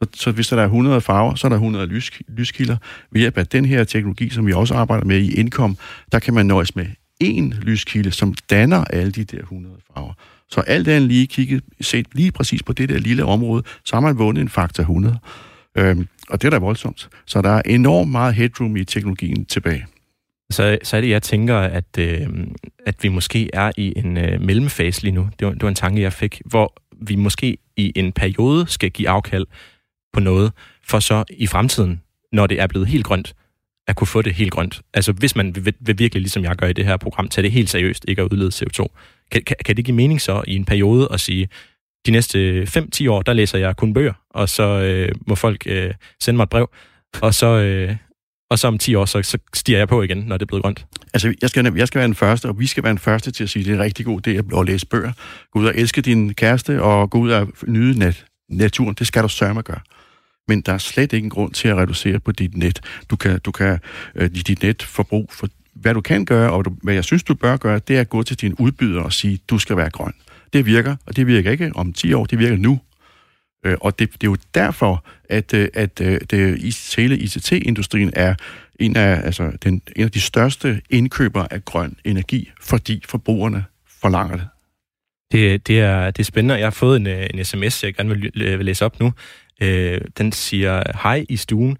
Så, 0.01 0.07
så 0.13 0.31
hvis 0.31 0.47
der 0.47 0.57
er 0.57 0.65
100 0.65 1.01
farver, 1.01 1.35
så 1.35 1.47
er 1.47 1.49
der 1.49 1.55
100 1.55 1.85
lys, 1.85 2.11
lyskilder. 2.27 2.77
Ved 3.11 3.21
hjælp 3.21 3.37
af 3.37 3.47
den 3.47 3.65
her 3.65 3.83
teknologi, 3.83 4.29
som 4.29 4.47
vi 4.47 4.53
også 4.53 4.73
arbejder 4.73 5.05
med 5.05 5.19
i 5.19 5.33
Indkom, 5.33 5.77
der 6.11 6.19
kan 6.19 6.33
man 6.33 6.45
nøjes 6.45 6.75
med 6.75 6.85
én 7.23 7.59
lyskilde, 7.61 8.11
som 8.11 8.33
danner 8.49 8.83
alle 8.83 9.11
de 9.11 9.23
der 9.23 9.39
100 9.39 9.75
farver. 9.93 10.13
Så 10.49 10.61
alt 10.61 10.87
andet 10.87 11.09
lige 11.09 11.27
kigget, 11.27 11.63
set 11.81 12.07
lige 12.13 12.31
præcis 12.31 12.63
på 12.63 12.73
det 12.73 12.89
der 12.89 12.97
lille 12.97 13.25
område, 13.25 13.63
så 13.85 13.95
har 13.95 14.01
man 14.01 14.17
vundet 14.17 14.41
en 14.41 14.49
faktor 14.49 14.81
100. 14.81 15.19
Øhm, 15.75 16.07
og 16.29 16.41
det 16.41 16.47
er 16.47 16.51
da 16.51 16.57
voldsomt. 16.57 17.09
Så 17.25 17.41
der 17.41 17.49
er 17.49 17.61
enormt 17.65 18.11
meget 18.11 18.35
headroom 18.35 18.77
i 18.77 18.83
teknologien 18.83 19.45
tilbage 19.45 19.85
så, 20.51 20.77
så 20.83 20.97
er 20.97 21.01
det, 21.01 21.09
jeg 21.09 21.23
tænker, 21.23 21.57
at, 21.57 21.97
øh, 21.99 22.27
at 22.85 23.03
vi 23.03 23.09
måske 23.09 23.49
er 23.53 23.71
i 23.77 23.93
en 23.95 24.17
øh, 24.17 24.41
mellemfase 24.41 25.03
lige 25.03 25.11
nu. 25.11 25.29
Det 25.39 25.47
var, 25.47 25.53
det 25.53 25.61
var 25.61 25.69
en 25.69 25.75
tanke, 25.75 26.01
jeg 26.01 26.13
fik, 26.13 26.41
hvor 26.45 26.73
vi 27.01 27.15
måske 27.15 27.57
i 27.77 27.91
en 27.95 28.11
periode 28.11 28.67
skal 28.67 28.91
give 28.91 29.09
afkald 29.09 29.45
på 30.13 30.19
noget, 30.19 30.51
for 30.83 30.99
så 30.99 31.23
i 31.29 31.47
fremtiden, 31.47 32.01
når 32.31 32.47
det 32.47 32.59
er 32.61 32.67
blevet 32.67 32.87
helt 32.87 33.05
grønt, 33.05 33.35
at 33.87 33.95
kunne 33.95 34.07
få 34.07 34.21
det 34.21 34.33
helt 34.33 34.51
grønt. 34.51 34.81
Altså 34.93 35.11
hvis 35.11 35.35
man 35.35 35.55
vil, 35.55 35.73
vil 35.79 35.99
virkelig, 35.99 36.21
ligesom 36.21 36.43
jeg 36.43 36.55
gør 36.55 36.67
i 36.67 36.73
det 36.73 36.85
her 36.85 36.97
program, 36.97 37.27
tage 37.27 37.43
det 37.43 37.51
helt 37.51 37.69
seriøst, 37.69 38.05
ikke 38.07 38.21
at 38.21 38.27
udlede 38.31 38.49
CO2. 38.49 38.85
Kan, 39.31 39.41
kan, 39.43 39.55
kan 39.65 39.77
det 39.77 39.85
give 39.85 39.95
mening 39.95 40.21
så 40.21 40.43
i 40.47 40.55
en 40.55 40.65
periode 40.65 41.07
at 41.11 41.19
sige, 41.19 41.49
de 42.05 42.11
næste 42.11 42.63
5-10 42.63 43.09
år, 43.09 43.21
der 43.21 43.33
læser 43.33 43.57
jeg 43.57 43.75
kun 43.75 43.93
bøger, 43.93 44.13
og 44.29 44.49
så 44.49 44.63
øh, 44.63 45.15
må 45.27 45.35
folk 45.35 45.63
øh, 45.65 45.93
sende 46.21 46.37
mig 46.37 46.43
et 46.43 46.49
brev, 46.49 46.69
og 47.21 47.33
så, 47.33 47.47
øh, 47.47 47.95
og 48.49 48.59
så 48.59 48.67
om 48.67 48.77
10 48.77 48.95
år, 48.95 49.05
så, 49.05 49.21
så 49.21 49.37
stiger 49.53 49.77
jeg 49.77 49.87
på 49.87 50.01
igen, 50.01 50.17
når 50.17 50.37
det 50.37 50.41
er 50.41 50.47
blevet 50.47 50.63
grønt. 50.63 50.85
Altså, 51.13 51.33
jeg 51.41 51.49
skal, 51.49 51.73
jeg 51.75 51.87
skal 51.87 51.99
være 51.99 52.07
den 52.07 52.15
første, 52.15 52.45
og 52.45 52.59
vi 52.59 52.67
skal 52.67 52.83
være 52.83 52.91
den 52.91 52.99
første 52.99 53.31
til 53.31 53.43
at 53.43 53.49
sige, 53.49 53.61
at 53.61 53.65
det 53.65 53.71
er 53.71 53.75
en 53.75 53.83
rigtig 53.83 54.05
god 54.05 54.27
idé 54.27 54.59
at 54.59 54.65
læse 54.65 54.85
bøger. 54.85 55.11
Gå 55.51 55.59
ud 55.59 55.65
og 55.65 55.73
elske 55.75 56.01
din 56.01 56.33
kæreste, 56.33 56.81
og 56.81 57.09
gå 57.09 57.17
ud 57.17 57.31
og 57.31 57.47
nyde 57.67 57.99
nat, 57.99 58.25
naturen. 58.49 58.93
Det 58.93 59.07
skal 59.07 59.23
du 59.23 59.29
sørge 59.29 59.59
at 59.59 59.65
gøre. 59.65 59.79
Men 60.47 60.61
der 60.61 60.73
er 60.73 60.77
slet 60.77 61.13
ingen 61.13 61.29
grund 61.29 61.53
til 61.53 61.67
at 61.67 61.77
reducere 61.77 62.19
på 62.19 62.31
dit 62.31 62.57
net. 62.57 62.81
Du 63.09 63.15
kan, 63.15 63.39
du 63.39 63.51
kan 63.51 63.79
øh, 64.15 64.29
dit 64.29 64.63
netforbrug, 64.63 65.29
for 65.33 65.47
hvad 65.73 65.93
du 65.93 66.01
kan 66.01 66.25
gøre, 66.25 66.51
og 66.51 66.65
du, 66.65 66.71
hvad 66.83 66.93
jeg 66.93 67.03
synes, 67.03 67.23
du 67.23 67.33
bør 67.33 67.57
gøre, 67.57 67.79
det 67.79 67.95
er 67.95 68.01
at 68.01 68.09
gå 68.09 68.23
til 68.23 68.41
din 68.41 68.53
udbyder 68.53 69.01
og 69.01 69.13
sige, 69.13 69.39
du 69.49 69.59
skal 69.59 69.77
være 69.77 69.89
grøn. 69.89 70.13
Det 70.53 70.65
virker, 70.65 70.95
og 71.05 71.15
det 71.15 71.27
virker 71.27 71.51
ikke 71.51 71.71
om 71.75 71.93
10 71.93 72.13
år, 72.13 72.25
det 72.25 72.39
virker 72.39 72.57
nu. 72.57 72.79
Øh, 73.67 73.77
og 73.81 73.99
det, 73.99 74.13
det 74.13 74.23
er 74.23 74.31
jo 74.31 74.37
derfor, 74.55 75.05
at, 75.29 75.53
øh, 75.53 75.67
at, 75.73 76.01
at 76.01 76.31
det, 76.31 76.95
hele 76.97 77.17
ICT-industrien 77.17 78.11
er 78.15 78.35
en 78.79 78.95
af, 78.95 79.21
altså, 79.25 79.51
den, 79.63 79.81
en 79.95 80.03
af 80.03 80.11
de 80.11 80.21
største 80.21 80.81
indkøbere 80.89 81.53
af 81.53 81.65
grøn 81.65 81.95
energi, 82.05 82.51
fordi 82.61 83.03
forbrugerne 83.05 83.65
forlanger 84.01 84.35
det. 84.35 84.47
Det, 85.31 85.67
det, 85.67 85.79
er, 85.79 86.11
det 86.11 86.19
er 86.19 86.25
spændende. 86.25 86.55
Jeg 86.55 86.65
har 86.65 86.71
fået 86.71 86.97
en, 86.97 87.07
øh, 87.07 87.27
en 87.33 87.45
sms, 87.45 87.83
jeg 87.83 87.93
gerne 87.93 88.09
vil, 88.09 88.31
vil 88.35 88.65
læse 88.65 88.85
op 88.85 88.99
nu. 88.99 89.13
Øh, 89.61 90.01
den 90.17 90.31
siger, 90.31 90.83
hej 91.03 91.25
i 91.29 91.37
stuen. 91.37 91.77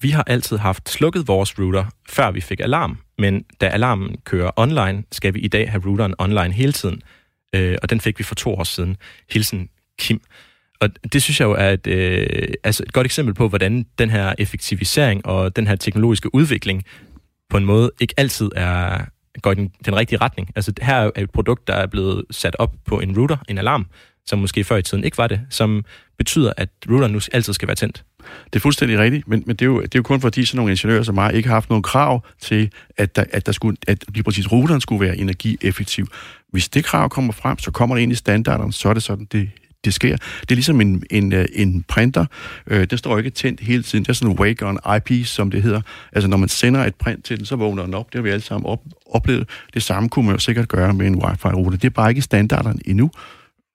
Vi 0.00 0.10
har 0.10 0.24
altid 0.26 0.56
haft 0.56 0.90
slukket 0.90 1.28
vores 1.28 1.58
router, 1.58 1.84
før 2.08 2.30
vi 2.30 2.40
fik 2.40 2.60
alarm, 2.60 2.98
men 3.18 3.44
da 3.60 3.68
alarmen 3.68 4.16
kører 4.24 4.50
online, 4.56 5.04
skal 5.12 5.34
vi 5.34 5.40
i 5.40 5.48
dag 5.48 5.70
have 5.70 5.82
routeren 5.86 6.14
online 6.18 6.52
hele 6.52 6.72
tiden. 6.72 7.02
Øh, 7.54 7.78
og 7.82 7.90
den 7.90 8.00
fik 8.00 8.18
vi 8.18 8.24
for 8.24 8.34
to 8.34 8.54
år 8.54 8.64
siden. 8.64 8.96
Hilsen 9.30 9.68
Kim. 9.98 10.20
Og 10.80 10.88
det 11.12 11.22
synes 11.22 11.40
jeg 11.40 11.46
jo 11.46 11.52
er 11.52 11.70
et, 11.70 11.86
øh, 11.86 12.48
altså 12.64 12.82
et 12.86 12.92
godt 12.92 13.04
eksempel 13.04 13.34
på, 13.34 13.48
hvordan 13.48 13.86
den 13.98 14.10
her 14.10 14.34
effektivisering 14.38 15.26
og 15.26 15.56
den 15.56 15.66
her 15.66 15.76
teknologiske 15.76 16.34
udvikling 16.34 16.84
på 17.50 17.56
en 17.56 17.64
måde 17.64 17.90
ikke 18.00 18.14
altid 18.16 18.50
er, 18.56 19.04
går 19.42 19.52
i 19.52 19.54
den, 19.54 19.72
den 19.84 19.96
rigtige 19.96 20.18
retning. 20.18 20.48
Altså 20.56 20.72
her 20.82 20.94
er 20.94 21.10
et 21.16 21.30
produkt, 21.30 21.68
der 21.68 21.74
er 21.74 21.86
blevet 21.86 22.24
sat 22.30 22.56
op 22.58 22.74
på 22.86 23.00
en 23.00 23.18
router, 23.18 23.36
en 23.48 23.58
alarm, 23.58 23.86
som 24.26 24.38
måske 24.38 24.64
før 24.64 24.76
i 24.76 24.82
tiden 24.82 25.04
ikke 25.04 25.18
var 25.18 25.26
det, 25.26 25.40
som 25.50 25.84
betyder, 26.18 26.52
at 26.56 26.68
routeren 26.90 27.12
nu 27.12 27.20
altid 27.32 27.52
skal 27.52 27.68
være 27.68 27.74
tændt. 27.74 28.04
Det 28.44 28.56
er 28.56 28.60
fuldstændig 28.60 28.98
rigtigt, 28.98 29.28
men, 29.28 29.42
men 29.46 29.56
det, 29.56 29.62
er 29.62 29.66
jo, 29.66 29.80
det 29.80 29.94
er 29.94 29.98
jo 29.98 30.02
kun 30.02 30.20
fordi 30.20 30.44
sådan 30.44 30.56
nogle 30.56 30.72
ingeniører 30.72 31.02
som 31.02 31.14
mig 31.14 31.34
ikke 31.34 31.48
har 31.48 31.56
haft 31.56 31.70
nogen 31.70 31.82
krav 31.82 32.26
til, 32.40 32.70
at, 32.96 33.16
der, 33.16 33.24
at, 33.32 33.46
der 33.46 33.52
skulle, 33.52 33.76
at 33.86 34.04
lige 34.08 34.22
præcis 34.22 34.52
routeren 34.52 34.80
skulle 34.80 35.06
være 35.06 35.16
energieffektiv. 35.16 36.06
Hvis 36.48 36.68
det 36.68 36.84
krav 36.84 37.08
kommer 37.08 37.32
frem, 37.32 37.58
så 37.58 37.70
kommer 37.70 37.96
det 37.96 38.02
ind 38.02 38.12
i 38.12 38.14
standarderne, 38.14 38.72
så 38.72 38.88
er 38.88 38.94
det 38.94 39.02
sådan, 39.02 39.24
det, 39.24 39.50
det 39.84 39.94
sker. 39.94 40.16
Det 40.40 40.50
er 40.50 40.54
ligesom 40.54 40.80
en, 40.80 41.02
en, 41.10 41.32
øh, 41.32 41.46
en 41.52 41.84
printer. 41.88 42.26
Øh, 42.66 42.86
den 42.90 42.98
står 42.98 43.18
ikke 43.18 43.30
tændt 43.30 43.60
hele 43.60 43.82
tiden. 43.82 44.04
Det 44.04 44.08
er 44.08 44.12
sådan 44.12 44.32
en 44.32 44.38
wake 44.38 44.66
on 44.66 44.78
IP, 44.96 45.26
som 45.26 45.50
det 45.50 45.62
hedder. 45.62 45.80
Altså, 46.12 46.28
når 46.28 46.36
man 46.36 46.48
sender 46.48 46.84
et 46.84 46.94
print 46.94 47.24
til 47.24 47.38
den, 47.38 47.46
så 47.46 47.56
vågner 47.56 47.84
den 47.84 47.94
op. 47.94 48.12
Det 48.12 48.14
har 48.14 48.22
vi 48.22 48.30
alle 48.30 48.42
sammen 48.42 48.66
op, 48.66 48.80
oplevet. 49.06 49.48
Det 49.74 49.82
samme 49.82 50.08
kunne 50.08 50.26
man 50.26 50.34
jo 50.34 50.38
sikkert 50.38 50.68
gøre 50.68 50.94
med 50.94 51.06
en 51.06 51.14
wifi-router. 51.24 51.76
Det 51.76 51.84
er 51.84 51.90
bare 51.90 52.10
ikke 52.10 52.22
standarden 52.22 52.50
standarderne 52.50 52.80
endnu. 52.86 53.10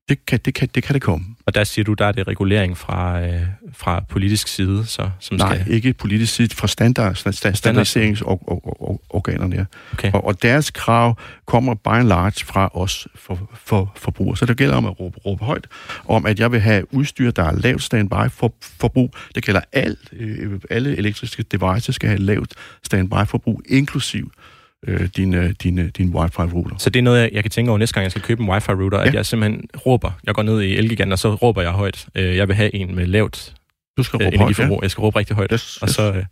Det 0.09 0.25
kan 0.25 0.39
det, 0.45 0.53
kan, 0.53 0.69
det, 0.75 0.83
kan 0.83 0.93
det 0.93 1.01
komme. 1.01 1.25
Og 1.45 1.55
der 1.55 1.63
siger 1.63 1.85
du, 1.85 1.93
der 1.93 2.05
er 2.05 2.11
det 2.11 2.27
regulering 2.27 2.77
fra, 2.77 3.21
øh, 3.21 3.41
fra 3.73 4.03
politisk 4.09 4.47
side, 4.47 4.85
så, 4.85 5.09
som 5.19 5.37
Nej, 5.37 5.59
skal... 5.59 5.73
ikke 5.73 5.93
politisk 5.93 6.35
side, 6.35 6.55
fra 6.55 6.67
standard, 6.67 7.15
standardiseringsorganerne. 7.15 9.55
Ja. 9.55 9.65
Okay. 9.93 10.11
Og, 10.11 10.25
og 10.25 10.41
deres 10.41 10.71
krav 10.71 11.17
kommer 11.45 11.73
by 11.73 11.87
and 11.87 12.07
large 12.07 12.45
fra 12.45 12.69
os 12.73 13.07
for, 13.15 13.49
for 13.53 13.93
forbrugere. 13.95 14.37
Så 14.37 14.45
det 14.45 14.57
gælder 14.57 14.75
om 14.75 14.85
at 14.85 14.99
råbe, 14.99 15.17
råbe 15.17 15.45
højt, 15.45 15.67
om 16.05 16.25
at 16.25 16.39
jeg 16.39 16.51
vil 16.51 16.59
have 16.59 16.93
udstyr, 16.93 17.31
der 17.31 17.43
er 17.43 17.51
lavt 17.51 17.83
standby 17.83 18.29
for, 18.29 18.53
forbrug. 18.61 19.13
Det 19.35 19.45
gælder 19.45 19.61
alt, 19.71 20.09
øh, 20.11 20.59
alle 20.69 20.97
elektriske 20.97 21.43
devices 21.43 21.95
skal 21.95 22.09
have 22.09 22.21
lavt 22.21 22.53
standby 22.83 23.27
forbrug, 23.27 23.61
inklusiv 23.69 24.31
øh, 24.37 24.54
øh, 24.87 25.09
din, 25.17 25.89
din 25.89 26.15
wifi-router. 26.15 26.75
Så 26.77 26.89
det 26.89 26.99
er 26.99 27.03
noget, 27.03 27.21
jeg, 27.21 27.29
jeg 27.33 27.43
kan 27.43 27.51
tænke 27.51 27.71
over 27.71 27.77
næste 27.77 27.93
gang, 27.93 28.03
jeg 28.03 28.11
skal 28.11 28.23
købe 28.23 28.43
en 28.43 28.49
wifi-router, 28.49 28.99
ja. 28.99 29.07
at 29.07 29.13
jeg 29.13 29.25
simpelthen 29.25 29.69
råber. 29.85 30.11
Jeg 30.23 30.35
går 30.35 30.43
ned 30.43 30.61
i 30.61 30.75
Elgiganten, 30.75 31.11
og 31.11 31.19
så 31.19 31.35
råber 31.35 31.61
jeg 31.61 31.71
højt. 31.71 32.07
Øh, 32.15 32.35
jeg 32.35 32.47
vil 32.47 32.55
have 32.55 32.75
en 32.75 32.95
med 32.95 33.05
lavt 33.05 33.55
du 33.97 34.03
skal 34.03 34.17
råbe 34.17 34.37
højt, 34.37 34.59
ja. 34.59 34.77
Jeg 34.81 34.91
skal 34.91 35.01
råbe 35.01 35.19
rigtig 35.19 35.35
højt, 35.35 35.51
yes, 35.53 35.77
og 35.77 35.89
så 35.89 36.13
øh, 36.13 36.25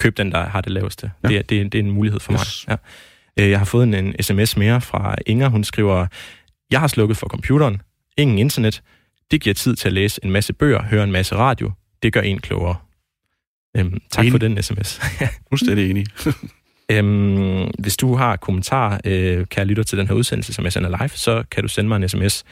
køb 0.00 0.16
den, 0.16 0.32
der 0.32 0.48
har 0.48 0.60
det 0.60 0.72
laveste. 0.72 1.10
Ja. 1.22 1.28
Det, 1.28 1.36
er, 1.36 1.42
det, 1.42 1.60
er, 1.60 1.64
det 1.64 1.78
er 1.78 1.82
en 1.82 1.90
mulighed 1.90 2.20
for 2.20 2.32
yes. 2.32 2.64
mig. 2.68 2.78
Ja. 3.36 3.44
Øh, 3.44 3.50
jeg 3.50 3.58
har 3.58 3.64
fået 3.64 3.84
en, 3.84 3.94
en 3.94 4.22
sms 4.22 4.56
mere 4.56 4.80
fra 4.80 5.16
Inger. 5.26 5.48
Hun 5.48 5.64
skriver, 5.64 6.06
jeg 6.70 6.80
har 6.80 6.86
slukket 6.86 7.16
for 7.16 7.26
computeren. 7.26 7.82
Ingen 8.16 8.38
internet. 8.38 8.82
Det 9.30 9.40
giver 9.40 9.54
tid 9.54 9.76
til 9.76 9.88
at 9.88 9.92
læse 9.92 10.20
en 10.24 10.30
masse 10.30 10.52
bøger, 10.52 10.82
høre 10.82 11.04
en 11.04 11.12
masse 11.12 11.34
radio. 11.36 11.72
Det 12.02 12.12
gør 12.12 12.20
en 12.20 12.38
klogere. 12.38 12.76
Øhm, 13.76 14.00
tak 14.10 14.22
enig. 14.22 14.32
for 14.32 14.38
den 14.38 14.62
sms. 14.62 15.00
Fuldstændig 15.50 15.90
enig. 15.90 16.06
Øhm, 16.90 17.70
hvis 17.78 17.96
du 17.96 18.14
har 18.14 18.36
kommentar, 18.36 19.00
øh, 19.04 19.36
kan 19.36 19.58
jeg 19.58 19.66
lytte 19.66 19.84
til 19.84 19.98
den 19.98 20.06
her 20.08 20.14
udsendelse, 20.14 20.54
som 20.54 20.64
jeg 20.64 20.72
sender 20.72 20.88
live, 20.88 21.08
så 21.08 21.44
kan 21.50 21.62
du 21.62 21.68
sende 21.68 21.88
mig 21.88 21.96
en 21.96 22.08
sms. 22.08 22.44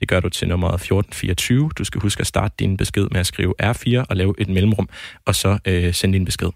Det 0.00 0.08
gør 0.08 0.20
du 0.20 0.28
til 0.28 0.48
nummeret 0.48 0.74
1424. 0.74 1.70
Du 1.78 1.84
skal 1.84 2.00
huske 2.00 2.20
at 2.20 2.26
starte 2.26 2.54
din 2.58 2.76
besked 2.76 3.06
med 3.10 3.20
at 3.20 3.26
skrive 3.26 3.54
R4 3.62 4.04
og 4.08 4.16
lave 4.16 4.34
et 4.38 4.48
mellemrum, 4.48 4.88
og 5.26 5.34
så 5.34 5.58
øh, 5.66 5.94
sende 5.94 6.18
din 6.18 6.24
besked. 6.24 6.48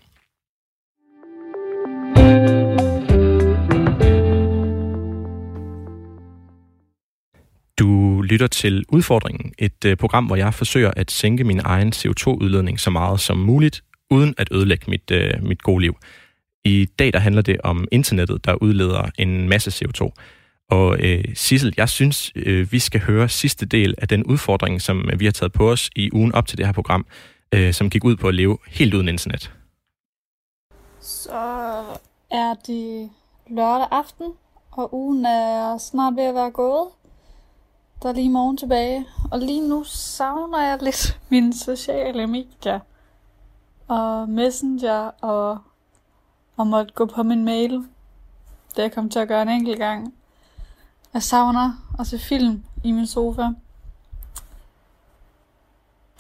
Du 7.79 8.22
lytter 8.22 8.46
til 8.46 8.85
Udfordringen, 8.88 9.53
et 9.59 9.85
øh, 9.87 9.96
program, 9.96 10.27
hvor 10.27 10.37
jeg 10.37 10.55
forsøger 10.55 10.90
at 10.96 11.11
sænke 11.11 11.44
min 11.44 11.61
egen 11.64 11.92
CO2-udledning 11.92 12.81
så 12.81 12.90
meget 12.90 13.20
som 13.20 13.37
muligt, 13.37 13.85
uden 14.11 14.35
at 14.38 14.48
ødelægge 14.53 14.90
mit, 14.90 15.11
øh, 15.11 15.31
mit 15.42 15.62
gode 15.62 15.81
liv. 15.81 15.96
I 16.64 16.87
dag 16.99 17.12
der 17.12 17.18
handler 17.18 17.42
det 17.42 17.61
om 17.61 17.88
internettet, 17.92 18.44
der 18.44 18.55
udleder 18.55 19.11
en 19.18 19.49
masse 19.49 19.71
CO2. 19.71 20.11
Og 20.71 20.99
øh, 21.01 21.25
Sissel, 21.35 21.75
jeg 21.77 21.88
synes, 21.88 22.33
øh, 22.37 22.73
vi 22.73 22.79
skal 22.79 23.01
høre 23.01 23.29
sidste 23.29 23.66
del 23.66 23.94
af 23.99 24.09
den 24.09 24.25
udfordring, 24.25 24.83
som 24.83 25.09
vi 25.18 25.25
har 25.25 25.33
taget 25.33 25.53
på 25.53 25.71
os 25.71 25.90
i 25.97 26.11
ugen 26.12 26.33
op 26.35 26.47
til 26.47 26.59
det 26.59 26.66
her 26.66 26.73
program, 26.73 27.07
øh, 27.55 27.73
som 27.73 27.90
gik 27.90 28.05
ud 28.05 28.16
på 28.16 28.29
at 28.29 28.35
leve 28.35 28.59
helt 28.68 28.94
uden 28.94 29.09
internet. 29.09 29.53
Så 31.01 31.40
er 32.31 32.55
det 32.66 33.11
lørdag 33.51 33.88
aften, 33.90 34.27
og 34.71 34.94
ugen 34.94 35.27
er 35.27 35.79
snart 35.79 36.16
ved 36.16 36.25
at 36.25 36.35
være 36.35 36.51
gået. 36.51 36.88
Der 38.03 38.09
er 38.09 38.12
lige 38.12 38.31
morgen 38.31 38.57
tilbage, 38.57 39.07
og 39.33 39.38
lige 39.38 39.68
nu 39.68 39.85
savner 39.85 40.66
jeg 40.68 40.79
lidt 40.83 41.18
mine 41.31 41.55
sociale 41.55 42.27
medier 42.27 42.81
og 43.88 44.29
Messenger 44.29 45.11
og 45.23 45.59
og 46.59 46.66
måtte 46.66 46.94
gå 46.94 47.07
på 47.07 47.23
min 47.23 47.44
mail. 47.44 47.73
Det 48.77 48.83
jeg 48.83 48.92
kom 48.92 49.11
til 49.11 49.18
at 49.18 49.29
gøre 49.29 49.42
en 49.42 49.49
enkelt 49.49 49.79
gang. 49.79 50.14
Jeg 51.14 51.23
savner 51.23 51.73
at 51.99 52.07
se 52.07 52.18
film 52.18 52.64
i 52.85 52.92
min 52.92 53.07
sofa. 53.07 53.49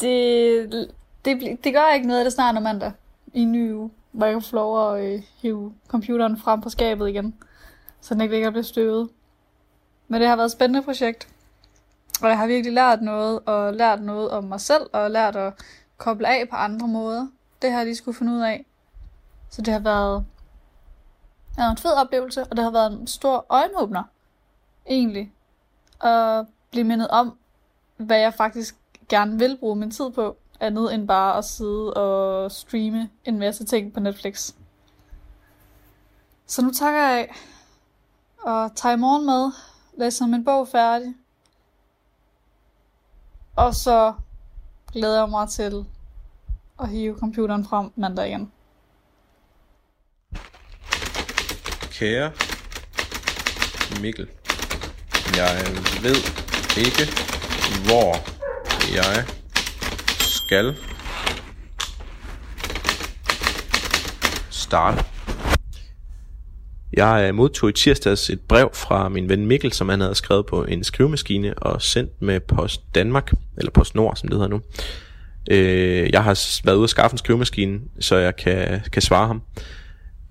Det, 0.00 0.88
det, 1.24 1.64
det 1.64 1.74
gør 1.74 1.94
ikke 1.94 2.06
noget, 2.06 2.24
det 2.24 2.32
snart 2.32 2.56
er 2.56 2.60
mandag 2.60 2.92
i 3.34 3.40
en 3.40 3.52
ny 3.52 3.72
uge, 3.72 3.90
hvor 4.12 4.26
jeg 4.26 4.34
kan 4.34 4.42
få 4.42 4.56
lov 4.56 4.94
at 4.94 5.04
øh, 5.04 5.22
hive 5.42 5.74
computeren 5.88 6.38
frem 6.38 6.60
på 6.60 6.70
skabet 6.70 7.08
igen, 7.08 7.34
så 8.00 8.14
den 8.14 8.20
ikke 8.20 8.34
ligger 8.34 8.50
bliver 8.50 8.62
støvet. 8.62 9.08
Men 10.08 10.20
det 10.20 10.28
har 10.28 10.36
været 10.36 10.46
et 10.46 10.52
spændende 10.52 10.82
projekt, 10.82 11.28
og 12.22 12.28
jeg 12.28 12.38
har 12.38 12.46
virkelig 12.46 12.72
lært 12.72 13.02
noget, 13.02 13.40
og 13.46 13.74
lært 13.74 14.02
noget 14.02 14.30
om 14.30 14.44
mig 14.44 14.60
selv, 14.60 14.82
og 14.92 15.10
lært 15.10 15.36
at 15.36 15.52
koble 15.96 16.28
af 16.28 16.48
på 16.50 16.56
andre 16.56 16.88
måder. 16.88 17.26
Det 17.62 17.70
har 17.70 17.78
jeg 17.78 17.86
lige 17.86 17.96
skulle 17.96 18.18
finde 18.18 18.32
ud 18.32 18.40
af. 18.40 18.64
Så 19.50 19.62
det 19.62 19.72
har 19.72 19.80
været, 19.80 20.26
det 21.48 21.56
har 21.56 21.62
været 21.62 21.70
en 21.70 21.78
fed 21.78 21.92
oplevelse, 21.92 22.44
og 22.44 22.56
det 22.56 22.64
har 22.64 22.70
været 22.70 22.92
en 22.92 23.06
stor 23.06 23.46
øjenåbner, 23.48 24.02
egentlig. 24.88 25.32
At 26.00 26.46
blive 26.70 26.84
mindet 26.84 27.08
om, 27.08 27.38
hvad 27.96 28.18
jeg 28.18 28.34
faktisk 28.34 28.76
gerne 29.08 29.38
vil 29.38 29.56
bruge 29.60 29.76
min 29.76 29.90
tid 29.90 30.10
på, 30.10 30.36
andet 30.60 30.94
end 30.94 31.08
bare 31.08 31.38
at 31.38 31.44
sidde 31.44 31.94
og 31.94 32.52
streame 32.52 33.10
en 33.24 33.38
masse 33.38 33.64
ting 33.64 33.92
på 33.92 34.00
Netflix. 34.00 34.52
Så 36.46 36.62
nu 36.62 36.70
takker 36.70 37.00
jeg 37.00 37.18
af 37.18 37.34
og 38.42 38.76
tager 38.76 38.94
i 38.94 38.98
morgen 38.98 39.26
med, 39.26 39.52
læser 39.96 40.26
min 40.26 40.44
bog 40.44 40.68
færdig, 40.68 41.14
og 43.56 43.74
så 43.74 44.14
glæder 44.92 45.18
jeg 45.18 45.28
mig 45.28 45.48
til 45.48 45.86
at 46.80 46.88
hive 46.88 47.18
computeren 47.18 47.64
frem 47.64 47.92
mandag 47.96 48.28
igen. 48.28 48.52
Kære 51.98 52.30
Mikkel, 54.00 54.26
jeg 55.36 55.66
ved 56.02 56.16
ikke, 56.78 57.12
hvor 57.86 58.16
jeg 58.94 59.24
skal 60.18 60.74
starte. 64.50 65.04
Jeg 66.92 67.28
øh, 67.28 67.34
modtog 67.34 67.68
i 67.68 67.72
tirsdags 67.72 68.30
et 68.30 68.40
brev 68.40 68.70
fra 68.74 69.08
min 69.08 69.28
ven 69.28 69.46
Mikkel, 69.46 69.72
som 69.72 69.88
han 69.88 70.00
havde 70.00 70.14
skrevet 70.14 70.46
på 70.46 70.64
en 70.64 70.84
skrivemaskine 70.84 71.58
og 71.58 71.82
sendt 71.82 72.22
med 72.22 72.40
Post 72.40 72.80
Danmark, 72.94 73.32
eller 73.56 73.70
Post 73.70 73.94
Nord, 73.94 74.16
som 74.16 74.28
det 74.28 74.36
hedder 74.36 74.48
nu. 74.48 74.60
Øh, 75.50 76.10
jeg 76.12 76.24
har 76.24 76.64
været 76.64 76.76
ude 76.76 76.84
at 76.84 76.90
skaffe 76.90 77.14
en 77.14 77.18
skrivemaskine, 77.18 77.80
så 78.00 78.16
jeg 78.16 78.36
kan, 78.36 78.80
kan 78.92 79.02
svare 79.02 79.26
ham. 79.26 79.42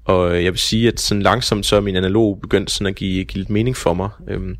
Og 0.07 0.35
øh, 0.35 0.43
jeg 0.43 0.51
vil 0.51 0.59
sige, 0.59 0.87
at 0.87 0.99
sådan 0.99 1.21
langsomt 1.21 1.65
så 1.65 1.75
er 1.75 1.81
min 1.81 1.95
analog 1.95 2.39
begyndt 2.41 2.71
sådan 2.71 2.87
at 2.87 2.95
give, 2.95 3.25
give 3.25 3.39
lidt 3.39 3.49
mening 3.49 3.77
for 3.77 3.93
mig. 3.93 4.09
Øhm, 4.27 4.55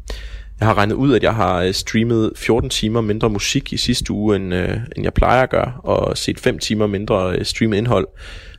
jeg 0.60 0.68
har 0.68 0.78
regnet 0.78 0.96
ud, 0.96 1.16
at 1.16 1.24
jeg 1.24 1.36
har 1.36 1.62
øh, 1.62 1.74
streamet 1.74 2.32
14 2.36 2.70
timer 2.70 3.02
mindre 3.02 3.30
musik 3.30 3.74
i 3.74 3.78
sidste 3.78 4.14
uge, 4.14 4.36
end, 4.36 4.54
øh, 4.54 4.78
end 4.96 5.04
jeg 5.04 5.14
plejer 5.14 5.44
at 5.44 5.50
gøre, 5.50 5.74
og 5.84 6.18
set 6.18 6.40
5 6.40 6.60
timer 6.60 6.88
mindre 6.88 7.36
øh, 7.36 7.46
streamet 7.46 7.78
indhold, 7.78 8.08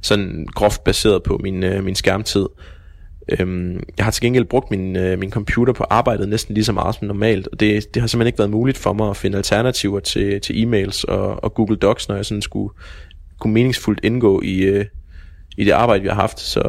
sådan 0.03 0.47
groft 0.55 0.85
baseret 0.85 1.23
på 1.23 1.41
min, 1.43 1.65
øh, 1.65 1.85
min 1.85 1.95
skærmtid. 1.95 2.47
Øhm, 3.29 3.83
jeg 3.97 4.05
har 4.05 4.11
til 4.11 4.23
gengæld 4.23 4.45
brugt 4.45 4.71
min, 4.71 4.97
øh, 4.97 5.19
min 5.19 5.31
computer 5.31 5.73
på 5.73 5.85
arbejdet 5.91 6.29
næsten 6.29 6.55
lige 6.55 6.65
så 6.65 6.73
meget 6.73 6.95
som 6.95 7.07
normalt, 7.07 7.49
og 7.53 7.61
det, 7.61 7.95
det 7.95 8.03
har 8.03 8.07
simpelthen 8.07 8.27
ikke 8.27 8.39
været 8.39 8.51
muligt 8.51 8.79
for 8.79 8.93
mig 8.93 9.11
at 9.11 9.17
finde 9.17 9.37
alternativer 9.37 10.01
til, 10.01 10.41
til 10.41 10.67
e-mails 10.67 11.05
og, 11.09 11.45
og 11.45 11.55
Google 11.55 11.77
Docs, 11.77 12.09
når 12.09 12.17
jeg 12.17 12.25
sådan 12.25 12.43
skulle 12.43 12.75
kunne 13.41 13.55
meningsfuldt 13.55 14.01
indgå 14.03 14.43
i, 14.45 14.59
øh, 14.59 14.85
i 15.61 15.65
det 15.65 15.73
arbejde, 15.73 16.03
vi 16.03 16.09
har 16.09 16.15
haft. 16.15 16.39
Så, 16.41 16.63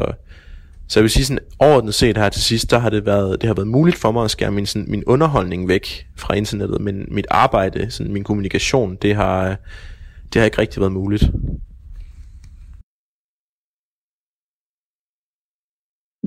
så 0.88 1.00
jeg 1.00 1.02
vil 1.02 1.10
sige 1.10 1.24
sådan, 1.24 1.44
overordnet 1.58 1.94
set 1.94 2.16
her 2.16 2.28
til 2.28 2.42
sidst, 2.42 2.70
der 2.70 2.78
har 2.78 2.90
det 2.90 3.06
været, 3.06 3.40
det 3.40 3.46
har 3.46 3.54
været 3.54 3.68
muligt 3.68 3.96
for 3.96 4.10
mig 4.12 4.24
at 4.24 4.30
skære 4.30 4.50
min, 4.50 4.66
sådan, 4.66 4.90
min 4.90 5.04
underholdning 5.06 5.68
væk 5.68 5.86
fra 6.16 6.34
internettet, 6.34 6.80
men 6.80 6.96
mit 7.10 7.26
arbejde, 7.30 7.90
sådan, 7.90 8.12
min 8.12 8.24
kommunikation, 8.24 8.96
det 8.96 9.14
har, 9.14 9.56
det 10.30 10.36
har 10.36 10.44
ikke 10.44 10.58
rigtig 10.58 10.80
været 10.80 10.92
muligt. 10.92 11.24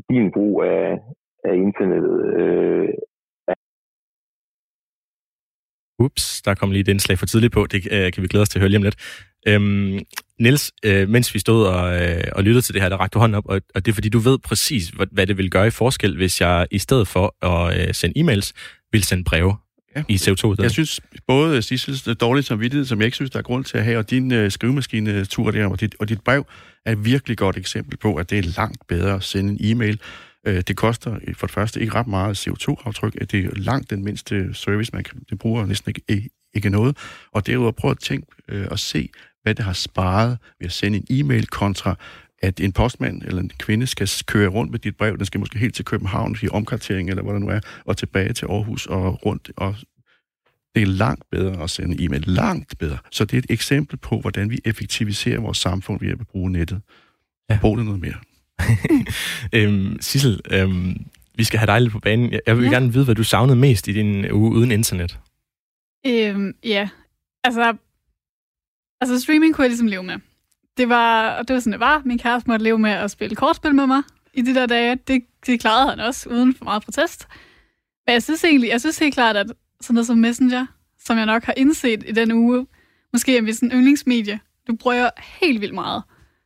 Din 0.09 0.31
brug 0.33 0.63
af, 0.63 0.85
af 1.45 1.55
internettet 1.55 2.17
øh, 2.39 2.89
Ups, 5.99 6.41
der 6.41 6.55
kom 6.55 6.71
lige 6.71 6.81
et 6.81 6.87
indslag 6.87 7.17
for 7.17 7.25
tidligt 7.25 7.53
på. 7.53 7.65
Det 7.71 7.79
øh, 7.91 8.11
kan 8.13 8.23
vi 8.23 8.27
glæde 8.27 8.41
os 8.41 8.49
til 8.49 8.59
at 8.59 8.61
høre 8.61 8.69
lige 8.69 8.77
om 8.77 8.83
lidt. 8.83 8.97
Øhm, 9.47 9.99
Niels, 10.39 10.71
øh, 10.85 11.09
mens 11.09 11.33
vi 11.33 11.39
stod 11.39 11.65
og, 11.65 12.01
øh, 12.01 12.23
og 12.31 12.43
lyttede 12.43 12.61
til 12.61 12.73
det 12.73 12.81
her, 12.81 12.89
der 12.89 12.97
rakte 12.97 13.13
du 13.13 13.19
hånden 13.19 13.35
op, 13.35 13.45
og, 13.45 13.61
og 13.75 13.85
det 13.85 13.91
er 13.91 13.93
fordi, 13.95 14.09
du 14.09 14.19
ved 14.19 14.37
præcis, 14.39 14.89
hvad, 14.89 15.07
hvad 15.11 15.27
det 15.27 15.37
vil 15.37 15.49
gøre 15.49 15.67
i 15.67 15.69
forskel, 15.69 16.15
hvis 16.15 16.41
jeg 16.41 16.67
i 16.71 16.79
stedet 16.79 17.07
for 17.07 17.45
at 17.45 17.87
øh, 17.87 17.93
sende 17.93 18.19
e-mails, 18.19 18.51
vil 18.91 19.03
sende 19.03 19.23
breve 19.23 19.55
ja. 19.95 20.03
i 20.09 20.15
CO2 20.15 20.55
Jeg 20.59 20.71
synes 20.71 20.99
både 21.27 21.61
Sissels 21.61 22.07
dårlige 22.19 22.43
samvittighed, 22.43 22.85
som 22.85 22.99
jeg 22.99 23.05
ikke 23.05 23.15
synes, 23.15 23.31
der 23.31 23.39
er 23.39 23.43
grund 23.43 23.65
til 23.65 23.77
at 23.77 23.83
have, 23.83 23.97
og 23.97 24.09
din 24.09 24.31
øh, 24.31 24.51
skrivemaskine-tur 24.51 25.51
der, 25.51 25.67
og 25.67 25.79
dit, 25.79 25.95
og 25.99 26.09
dit 26.09 26.21
brev, 26.21 26.45
er 26.85 26.91
et 26.91 27.05
virkelig 27.05 27.37
godt 27.37 27.57
eksempel 27.57 27.97
på, 27.97 28.15
at 28.15 28.29
det 28.29 28.37
er 28.37 28.43
langt 28.57 28.87
bedre 28.87 29.15
at 29.15 29.23
sende 29.23 29.51
en 29.51 29.57
e-mail. 29.61 29.99
Øh, 30.47 30.61
det 30.67 30.75
koster 30.75 31.19
for 31.33 31.47
det 31.47 31.53
første 31.53 31.81
ikke 31.81 31.93
ret 31.93 32.07
meget 32.07 32.47
CO2-aftryk. 32.47 33.31
Det 33.31 33.45
er 33.45 33.49
langt 33.55 33.89
den 33.89 34.03
mindste 34.03 34.53
service, 34.53 34.91
man 34.93 35.03
kan. 35.03 35.19
Det 35.29 35.39
bruger 35.39 35.65
næsten 35.65 35.93
ikke, 36.09 36.29
ikke 36.53 36.69
noget. 36.69 36.97
Og 37.31 37.47
derudover 37.47 37.71
prøv 37.71 37.91
at 37.91 37.99
tænke 37.99 38.27
øh, 38.49 38.67
og 38.71 38.79
se, 38.79 39.09
hvad 39.43 39.55
det 39.55 39.65
har 39.65 39.73
sparet 39.73 40.37
ved 40.59 40.65
at 40.65 40.71
sende 40.71 40.97
en 40.97 41.05
e-mail 41.09 41.47
kontra 41.47 41.95
at 42.43 42.59
en 42.59 42.71
postmand 42.71 43.21
eller 43.21 43.41
en 43.41 43.51
kvinde 43.59 43.87
skal 43.87 44.09
køre 44.25 44.47
rundt 44.47 44.71
med 44.71 44.79
dit 44.79 44.97
brev. 44.97 45.17
Den 45.17 45.25
skal 45.25 45.39
måske 45.39 45.59
helt 45.59 45.75
til 45.75 45.85
København 45.85 46.35
i 46.41 46.49
omkartering, 46.49 47.09
eller 47.09 47.23
hvad 47.23 47.33
det 47.33 47.41
nu 47.41 47.49
er, 47.49 47.59
og 47.85 47.97
tilbage 47.97 48.33
til 48.33 48.45
Aarhus 48.45 48.85
og 48.85 49.25
rundt. 49.25 49.51
Og 49.57 49.75
det 50.75 50.81
er 50.81 50.87
langt 50.87 51.23
bedre 51.31 51.63
at 51.63 51.69
sende 51.69 52.05
e-mail. 52.05 52.23
Langt 52.27 52.77
bedre. 52.77 52.97
Så 53.11 53.25
det 53.25 53.37
er 53.37 53.39
et 53.39 53.45
eksempel 53.49 53.97
på, 53.97 54.19
hvordan 54.19 54.49
vi 54.49 54.59
effektiviserer 54.65 55.41
vores 55.41 55.57
samfund 55.57 55.99
ved 55.99 56.09
at 56.09 56.27
bruge 56.27 56.51
nettet. 56.51 56.81
Ja. 57.49 57.57
Brug 57.61 57.77
det 57.77 57.85
noget 57.85 58.01
mere. 58.01 58.15
øhm, 59.55 59.97
Sissel, 60.01 60.41
øhm, 60.51 61.05
vi 61.35 61.43
skal 61.43 61.59
have 61.59 61.67
dig 61.67 61.81
lidt 61.81 61.91
på 61.91 61.99
banen. 61.99 62.39
Jeg 62.47 62.57
vil 62.57 62.65
ja. 62.65 62.71
gerne 62.71 62.93
vide, 62.93 63.05
hvad 63.05 63.15
du 63.15 63.23
savnede 63.23 63.55
mest 63.55 63.87
i 63.87 63.93
din 63.93 64.31
uge 64.31 64.51
uden 64.51 64.71
internet. 64.71 65.19
Øhm, 66.07 66.53
ja, 66.63 66.89
altså, 67.43 67.73
altså 69.03 69.23
streaming 69.23 69.55
kunne 69.55 69.63
jeg 69.63 69.69
ligesom 69.69 69.87
leve 69.87 70.03
med. 70.03 70.15
Det 70.77 70.89
var, 70.89 71.41
det 71.41 71.53
var 71.53 71.59
sådan, 71.59 71.71
det 71.71 71.79
var. 71.79 72.01
Min 72.05 72.19
kæreste 72.19 72.49
måtte 72.49 72.63
leve 72.63 72.79
med 72.79 72.91
at 72.91 73.11
spille 73.11 73.35
kortspil 73.35 73.75
med 73.75 73.87
mig 73.87 74.01
i 74.33 74.41
de 74.41 74.55
der 74.55 74.65
dage. 74.65 74.97
Det, 75.07 75.23
det 75.45 75.59
klarede 75.59 75.89
han 75.89 75.99
også, 75.99 76.29
uden 76.29 76.55
for 76.55 76.63
meget 76.63 76.83
protest. 76.83 77.27
Men 78.07 78.13
jeg 78.13 78.23
synes 78.23 78.43
egentlig, 78.43 78.69
jeg 78.69 78.79
synes 78.79 78.99
helt 78.99 79.13
klart, 79.13 79.37
at 79.37 79.47
sådan 79.81 79.93
noget 79.93 80.07
som 80.07 80.17
Messenger, 80.17 80.65
som 81.05 81.17
jeg 81.17 81.25
nok 81.25 81.43
har 81.43 81.53
indset 81.57 82.03
i 82.07 82.11
den 82.11 82.31
uge, 82.31 82.67
måske 83.13 83.37
er 83.37 83.41
vi 83.41 83.53
sådan 83.53 83.71
en 83.71 83.77
yndlingsmedie, 83.77 84.39
du 84.67 84.75
bruger 84.75 85.09
helt 85.41 85.61
vildt 85.61 85.73
meget. 85.73 86.03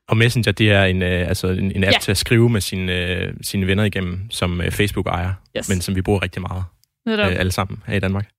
Og 0.08 0.18
Messenger, 0.18 0.51
det 0.51 0.72
er 0.72 0.84
en, 0.84 1.01
øh, 1.01 1.28
altså 1.28 1.47
en, 1.47 1.72
en 1.72 1.84
app 1.84 1.93
ja. 1.93 1.99
til 2.01 2.12
at 2.12 2.18
skrive 2.18 2.49
med 2.49 2.62
sine, 2.62 3.10
øh, 3.10 3.34
sine 3.41 3.68
venner 3.68 3.84
igennem, 3.84 4.32
som 4.32 4.62
øh, 4.62 4.72
Facebook 4.72 5.08
ejer, 5.08 5.34
yes. 5.58 5.70
men 5.70 5.82
som 5.82 5.95
vi 5.95 6.01
bruger 6.01 6.24
rigtig 6.24 6.41
meget. 6.41 6.64
Øh, 7.08 7.39
alle 7.39 7.51
sammen 7.51 7.84
her 7.88 7.95
i 7.95 7.99
Danmark. 7.99 8.30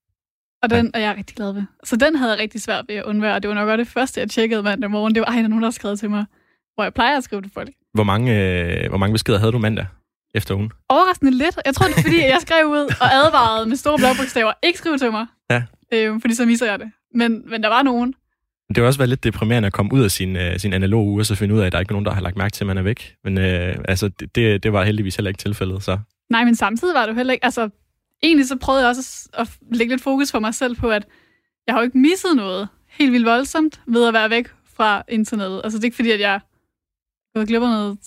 Og 0.63 0.71
den 0.71 0.91
er 0.95 1.01
jeg 1.01 1.17
rigtig 1.17 1.37
glad 1.37 1.53
ved. 1.53 1.63
Så 1.85 1.97
den 1.97 2.17
havde 2.17 2.33
jeg 2.33 2.41
rigtig 2.41 2.63
svært 2.63 2.85
ved 2.89 2.95
at 2.95 3.05
undvære. 3.05 3.41
Det 3.41 3.49
var 3.49 3.55
nok 3.55 3.69
også 3.69 3.77
det 3.77 3.89
første, 3.89 4.21
jeg 4.21 4.31
tjekkede 4.31 4.63
mandag 4.63 4.91
morgen. 4.91 5.15
Det 5.15 5.21
var, 5.21 5.27
ej, 5.27 5.35
der 5.35 5.45
er 5.45 5.49
nogen, 5.49 5.63
der 5.63 5.67
har 5.67 5.73
skrevet 5.73 5.99
til 5.99 6.11
mig, 6.11 6.25
hvor 6.75 6.85
jeg 6.85 6.95
plejer 6.95 7.17
at 7.17 7.25
skrive 7.25 7.43
til 7.43 7.51
folk. 7.55 7.71
Hvor 7.95 8.05
mange, 8.05 8.29
øh, 8.35 8.89
hvor 8.89 8.99
mange 8.99 9.15
beskeder 9.15 9.39
havde 9.39 9.53
du 9.53 9.59
mandag 9.59 9.87
efter 10.35 10.55
ugen? 10.55 10.71
Overraskende 10.89 11.33
lidt. 11.33 11.59
Jeg 11.67 11.75
tror, 11.75 11.87
det 11.87 11.99
er 11.99 12.03
fordi, 12.03 12.21
jeg 12.21 12.39
skrev 12.41 12.67
ud 12.67 12.95
og 13.01 13.15
advarede 13.15 13.69
med 13.69 13.77
store 13.77 13.99
blokbogstaver. 13.99 14.53
Ikke 14.63 14.79
skrive 14.79 14.99
til 14.99 15.11
mig. 15.11 15.27
Ja. 15.51 15.63
Øh, 15.93 16.21
fordi 16.21 16.35
så 16.35 16.47
misser 16.47 16.67
jeg 16.67 16.79
det. 16.79 16.91
Men, 17.15 17.51
men 17.51 17.63
der 17.63 17.69
var 17.69 17.83
nogen. 17.83 18.15
Det 18.69 18.77
har 18.77 18.85
også 18.85 18.99
været 18.99 19.09
lidt 19.09 19.25
deprimerende 19.25 19.67
at 19.67 19.73
komme 19.73 19.93
ud 19.93 20.03
af 20.03 20.11
sin, 20.11 20.37
uh, 20.37 20.43
sin 20.57 20.73
analog 20.73 21.07
uge, 21.07 21.23
og 21.23 21.27
så 21.27 21.35
finde 21.35 21.55
ud 21.55 21.61
af, 21.61 21.67
at 21.67 21.73
der 21.73 21.79
er 21.79 21.81
ikke 21.81 21.93
nogen, 21.93 22.07
der 22.07 22.13
har 22.13 22.21
lagt 22.21 22.37
mærke 22.37 22.53
til, 22.53 22.65
at 22.65 22.67
man 22.67 22.79
er 22.79 22.83
væk. 22.83 23.15
Men 23.25 23.39
uh, 23.39 23.85
altså, 23.89 24.11
det, 24.35 24.63
det 24.63 24.73
var 24.73 24.85
heldigvis 24.85 25.17
heller 25.17 25.29
ikke 25.29 25.39
tilfældet, 25.39 25.83
så... 25.83 25.99
Nej, 26.31 26.45
men 26.45 26.55
samtidig 26.55 26.95
var 26.95 27.07
det 27.07 27.15
heller 27.15 27.33
ikke... 27.33 27.45
Altså, 27.45 27.69
egentlig 28.23 28.49
så 28.49 28.57
prøvede 28.57 28.83
jeg 28.83 28.89
også 28.89 29.29
at 29.33 29.49
lægge 29.73 29.93
lidt 29.93 30.03
fokus 30.03 30.31
for 30.31 30.39
mig 30.39 30.55
selv 30.55 30.77
på, 30.77 30.91
at 30.91 31.07
jeg 31.67 31.75
har 31.75 31.81
jo 31.81 31.85
ikke 31.85 31.99
misset 31.99 32.37
noget 32.37 32.69
helt 32.89 33.13
vildt 33.13 33.27
voldsomt 33.27 33.81
ved 33.87 34.09
at 34.09 34.15
være 34.15 34.31
væk 34.31 34.49
fra 34.65 35.03
internettet. 35.09 35.61
Altså, 35.65 35.79
det 35.79 35.85
er 35.85 35.87
ikke 35.87 35.97
fordi, 35.97 36.11
at 36.11 36.21
jeg 36.21 36.41
har 37.37 37.41
af 37.41 37.59
noget 37.59 37.99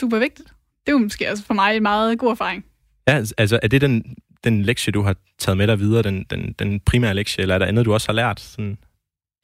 super 0.00 0.18
vigtigt. 0.18 0.48
Det 0.86 0.88
er 0.88 0.92
jo 0.92 0.98
måske 0.98 1.30
også 1.30 1.44
for 1.44 1.54
mig 1.54 1.76
en 1.76 1.82
meget 1.82 2.18
god 2.18 2.30
erfaring. 2.30 2.64
Ja, 3.08 3.24
altså, 3.38 3.60
er 3.62 3.68
det 3.68 3.80
den, 3.80 4.16
den 4.44 4.62
lektie, 4.62 4.90
du 4.90 5.02
har 5.02 5.16
taget 5.38 5.56
med 5.56 5.66
dig 5.66 5.78
videre, 5.78 6.02
den, 6.02 6.24
den, 6.30 6.52
den 6.58 6.80
primære 6.80 7.14
lektie, 7.14 7.42
eller 7.42 7.54
er 7.54 7.58
der 7.58 7.66
andet, 7.66 7.84
du 7.84 7.92
også 7.92 8.08
har 8.08 8.14
lært? 8.14 8.40
Sådan 8.40 8.78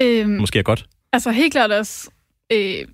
Øhm, 0.02 0.30
Måske 0.30 0.58
er 0.58 0.62
godt. 0.62 0.86
Altså 1.12 1.30
helt 1.30 1.52
klart 1.52 1.70
også, 1.70 2.10
øh, 2.52 2.84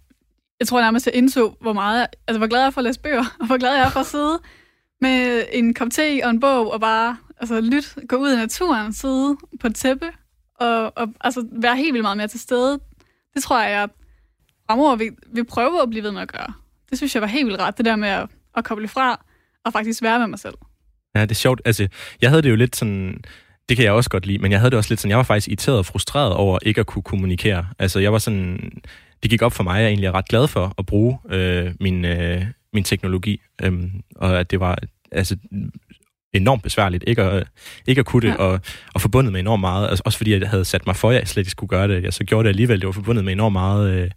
jeg 0.61 0.68
tror 0.68 0.81
nærmest, 0.81 1.07
jeg 1.07 1.14
indså, 1.14 1.55
hvor 1.61 1.72
meget, 1.72 2.07
altså 2.29 2.39
hvor 2.39 2.47
glad 2.47 2.61
jeg 2.61 2.66
er 2.66 2.70
for 2.70 2.81
at 2.81 2.85
læse 2.85 3.01
bøger, 3.01 3.25
og 3.41 3.47
hvor 3.47 3.59
glad 3.59 3.75
jeg 3.75 3.87
er 3.87 3.91
for 3.91 4.01
at 4.01 4.07
sidde 4.07 4.41
med 5.01 5.45
en 5.53 5.74
kop 5.74 5.88
te 5.90 6.20
og 6.24 6.30
en 6.30 6.40
bog, 6.40 6.72
og 6.72 6.80
bare 6.80 7.16
altså, 7.40 7.61
lyt, 7.61 7.95
gå 8.09 8.16
ud 8.16 8.32
i 8.32 8.36
naturen, 8.36 8.92
sidde 8.92 9.36
på 9.61 9.66
et 9.66 9.74
tæppe, 9.74 10.07
og, 10.61 10.92
og 10.97 11.09
altså, 11.20 11.47
være 11.53 11.76
helt 11.76 11.92
vildt 11.92 12.05
meget 12.05 12.16
mere 12.16 12.28
til 12.28 12.40
stede. 12.40 12.80
Det 13.34 13.42
tror 13.42 13.62
jeg, 13.62 13.70
jeg 13.70 13.88
fremover 14.66 14.97
vil, 14.97 15.11
vil 15.32 15.45
prøve 15.45 15.82
at 15.82 15.90
blive 15.90 16.03
ved 16.03 16.12
med 16.12 16.22
at 16.22 16.32
gøre. 16.32 16.53
Det 16.90 16.99
synes 16.99 17.14
jeg 17.14 17.22
var 17.22 17.28
helt 17.28 17.47
vildt 17.47 17.61
ret, 17.61 17.78
det 17.78 17.86
der 17.86 17.97
med 17.97 18.09
at, 18.09 18.28
at 18.57 18.64
koble 18.64 18.88
fra, 18.88 19.24
og 19.64 19.72
faktisk 19.72 20.03
være 20.03 20.18
med 20.18 20.26
mig 20.26 20.38
selv. 20.38 20.55
Ja, 21.14 21.22
det 21.22 21.30
er 21.30 21.34
sjovt. 21.34 21.61
Altså, 21.64 21.88
jeg 22.22 22.30
havde 22.30 22.42
det 22.42 22.51
jo 22.51 22.57
lidt 22.57 22.76
sådan 22.76 23.24
det 23.68 23.76
kan 23.76 23.84
jeg 23.84 23.92
også 23.92 24.11
godt 24.11 24.26
lide, 24.26 24.38
men 24.38 24.53
jeg 24.53 24.61
havde 24.61 24.70
det 24.70 24.76
også 24.76 24.90
lidt 24.90 25.01
sådan, 25.01 25.11
jeg 25.11 25.16
var 25.16 25.24
faktisk 25.24 25.49
irriteret 25.49 25.78
og 25.78 25.86
frustreret 25.86 26.32
over 26.32 26.59
ikke 26.62 26.80
at 26.80 26.86
kunne 26.86 27.03
kommunikere. 27.03 27.66
Altså 27.78 28.01
jeg 28.01 28.12
var 28.12 28.18
sådan, 28.18 28.70
det 29.22 29.30
gik 29.30 29.42
op 29.42 29.53
for 29.53 29.62
mig, 29.62 29.76
at 29.76 29.82
jeg 29.82 29.88
egentlig 29.88 30.07
er 30.07 30.14
ret 30.14 30.28
glad 30.28 30.49
for 30.49 30.74
at 30.78 30.86
bruge 30.86 31.18
øh, 31.30 31.74
min, 31.80 32.05
øh, 32.05 32.47
min 32.75 32.85
teknologi, 32.85 33.41
øhm, 33.62 33.91
og 34.16 34.41
at 34.41 34.51
det 34.51 34.61
var 34.61 34.79
altså 35.12 35.37
enormt 36.33 36.62
besværligt 36.62 37.05
ikke 37.07 37.22
at, 37.22 37.47
ikke 37.87 37.99
at 37.99 38.07
kunne 38.07 38.22
det, 38.22 38.29
ja. 38.29 38.35
og, 38.35 38.61
og 38.95 39.01
forbundet 39.01 39.33
med 39.33 39.41
enormt 39.41 39.61
meget, 39.61 39.89
altså, 39.89 40.03
også 40.07 40.18
fordi 40.18 40.39
jeg 40.39 40.51
havde 40.51 40.64
sat 40.64 40.87
mig 40.87 40.97
for, 40.97 41.11
at 41.11 41.16
jeg 41.16 41.29
slet 41.29 41.41
ikke 41.41 41.51
skulle 41.51 41.68
gøre 41.68 41.89
det, 41.89 42.03
jeg 42.03 42.12
så 42.12 42.25
gjorde 42.25 42.45
det 42.45 42.49
alligevel, 42.49 42.81
det 42.81 42.87
var 42.87 42.93
forbundet 42.93 43.25
med 43.25 43.33
enormt 43.33 43.53
meget 43.53 43.91
øh, 43.91 44.11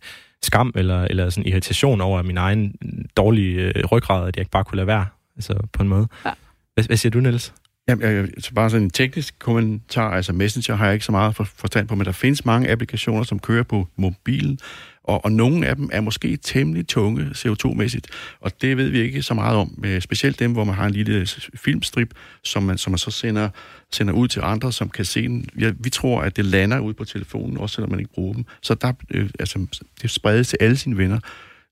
skam 0.43 0.71
eller, 0.75 1.01
eller 1.03 1.29
sådan 1.29 1.49
irritation 1.49 2.01
over 2.01 2.21
min 2.21 2.37
egen 2.37 2.75
dårlige 3.17 3.61
øh, 3.61 3.85
ryggrad, 3.85 4.27
at 4.27 4.35
jeg 4.35 4.41
ikke 4.41 4.51
bare 4.51 4.63
kunne 4.63 4.75
lade 4.75 4.87
være, 4.87 5.05
altså 5.35 5.67
på 5.73 5.83
en 5.83 5.89
måde. 5.89 6.07
Ja. 6.25 6.31
Hvad, 6.73 6.83
hvad 6.83 6.97
siger 6.97 7.11
du, 7.11 7.19
Niels? 7.19 7.53
Jamen, 7.87 8.03
jeg, 8.03 8.27
så 8.39 8.53
bare 8.53 8.69
sådan 8.69 8.83
en 8.83 8.89
teknisk 8.89 9.39
kommentar, 9.39 10.11
altså 10.11 10.33
Messenger 10.33 10.75
har 10.75 10.85
jeg 10.85 10.93
ikke 10.93 11.05
så 11.05 11.11
meget 11.11 11.35
for, 11.35 11.43
forstand 11.43 11.87
på, 11.87 11.95
men 11.95 12.05
der 12.05 12.11
findes 12.11 12.45
mange 12.45 12.69
applikationer, 12.69 13.23
som 13.23 13.39
kører 13.39 13.63
på 13.63 13.87
mobilen, 13.95 14.59
og, 15.07 15.25
og 15.25 15.31
nogle 15.31 15.67
af 15.67 15.75
dem 15.75 15.89
er 15.91 16.01
måske 16.01 16.37
temmelig 16.37 16.87
tunge 16.87 17.25
CO2-mæssigt, 17.25 18.07
og 18.39 18.61
det 18.61 18.77
ved 18.77 18.89
vi 18.89 18.99
ikke 18.99 19.21
så 19.21 19.33
meget 19.33 19.57
om. 19.57 19.83
Specielt 19.99 20.39
dem, 20.39 20.51
hvor 20.51 20.63
man 20.63 20.75
har 20.75 20.85
en 20.85 20.91
lille 20.91 21.27
filmstrip, 21.55 22.13
som 22.43 22.63
man, 22.63 22.77
som 22.77 22.91
man 22.91 22.97
så 22.97 23.11
sender, 23.11 23.49
sender 23.91 24.13
ud 24.13 24.27
til 24.27 24.41
andre, 24.43 24.71
som 24.71 24.89
kan 24.89 25.05
se 25.05 25.23
den. 25.23 25.49
Ja, 25.59 25.71
vi 25.79 25.89
tror, 25.89 26.21
at 26.21 26.35
det 26.35 26.45
lander 26.45 26.79
ud 26.79 26.93
på 26.93 27.05
telefonen, 27.05 27.57
også 27.57 27.73
selvom 27.73 27.89
man 27.91 27.99
ikke 27.99 28.13
bruger 28.13 28.33
dem. 28.33 28.45
Så 28.61 28.73
der, 28.73 28.93
øh, 29.09 29.29
altså, 29.39 29.67
det 30.01 30.11
spredes 30.11 30.47
til 30.47 30.57
alle 30.61 30.77
sine 30.77 30.97
venner 30.97 31.19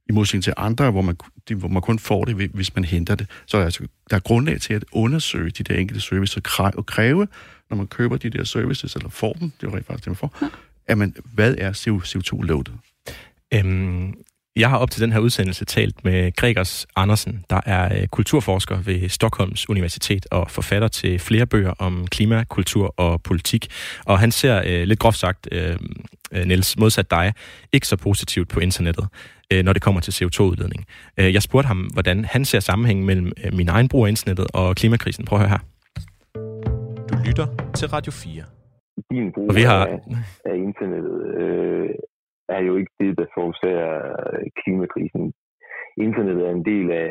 i 0.09 0.11
modsætning 0.11 0.43
til 0.43 0.53
andre, 0.57 0.91
hvor 0.91 1.01
man, 1.01 1.15
hvor 1.55 1.67
man 1.67 1.81
kun 1.81 1.99
får 1.99 2.25
det, 2.25 2.36
hvis 2.36 2.75
man 2.75 2.86
henter 2.86 3.15
det. 3.15 3.27
Så 3.45 3.57
altså, 3.57 3.88
der 4.09 4.15
er 4.15 4.19
grundlag 4.19 4.61
til 4.61 4.73
at 4.73 4.86
undersøge 4.91 5.49
de 5.49 5.63
der 5.63 5.75
enkelte 5.75 6.01
services 6.01 6.38
og 6.57 6.86
kræve, 6.86 7.27
når 7.69 7.77
man 7.77 7.88
køber 7.88 8.17
de 8.17 8.29
der 8.29 8.43
services, 8.43 8.95
eller 8.95 9.09
får 9.09 9.33
dem, 9.33 9.51
det 9.51 9.67
er 9.67 9.71
jo 9.71 9.75
rent 9.75 9.88
faktisk 9.88 10.05
det, 10.05 10.09
man 10.09 10.15
får, 10.15 10.49
at 10.88 10.97
man, 10.97 11.15
hvad 11.33 11.55
er 11.57 11.71
CO2-loadet? 11.71 12.71
Øhm, 13.55 14.13
jeg 14.55 14.69
har 14.69 14.77
op 14.77 14.91
til 14.91 15.01
den 15.01 15.11
her 15.11 15.19
udsendelse 15.19 15.65
talt 15.65 16.03
med 16.03 16.35
Gregers 16.35 16.87
Andersen, 16.95 17.45
der 17.49 17.61
er 17.65 18.01
øh, 18.01 18.07
kulturforsker 18.07 18.77
ved 18.85 19.09
Stockholms 19.09 19.69
Universitet 19.69 20.25
og 20.31 20.51
forfatter 20.51 20.87
til 20.87 21.19
flere 21.19 21.45
bøger 21.45 21.73
om 21.79 22.07
klima, 22.07 22.43
kultur 22.43 22.93
og 22.97 23.21
politik. 23.21 23.67
Og 24.05 24.19
han 24.19 24.31
ser 24.31 24.61
øh, 24.65 24.83
lidt 24.83 24.99
groft 24.99 25.17
sagt, 25.17 25.47
øh, 25.51 25.77
Niels, 26.45 26.79
modsat 26.79 27.11
dig, 27.11 27.33
ikke 27.73 27.87
så 27.87 27.97
positivt 27.97 28.49
på 28.49 28.59
internettet 28.59 29.07
øh, 29.53 29.63
når 29.65 29.73
det 29.73 29.81
kommer 29.81 30.01
til 30.01 30.11
CO2-udledning. 30.11 30.85
Øh, 31.19 31.33
jeg 31.33 31.41
spurgte 31.41 31.67
ham, 31.67 31.77
hvordan 31.77 32.25
han 32.25 32.45
ser 32.45 32.59
sammenhængen 32.59 33.05
mellem 33.05 33.31
min 33.53 33.69
egen 33.69 33.87
brug 33.87 34.05
af 34.05 34.09
internettet 34.09 34.47
og 34.53 34.75
klimakrisen. 34.75 35.25
Prøv 35.25 35.39
at 35.39 35.49
høre 35.49 35.49
her. 35.55 35.61
Du 37.09 37.15
lytter 37.25 37.47
til 37.75 37.87
Radio 37.87 38.11
4. 38.11 38.43
Din 39.11 39.31
brug 39.33 39.49
og 39.49 39.55
vi 39.55 39.61
har... 39.61 39.85
af, 39.85 39.99
af 40.45 40.55
internettet 40.67 41.15
øh, 41.41 41.64
er 42.49 42.61
jo 42.67 42.75
ikke 42.75 42.93
det, 42.99 43.17
der 43.17 43.25
forårsager 43.33 43.93
øh, 44.33 44.45
klimakrisen. 44.61 45.33
Internettet 45.97 46.47
er 46.47 46.53
en 46.53 46.65
del 46.65 46.91
af, 46.91 47.09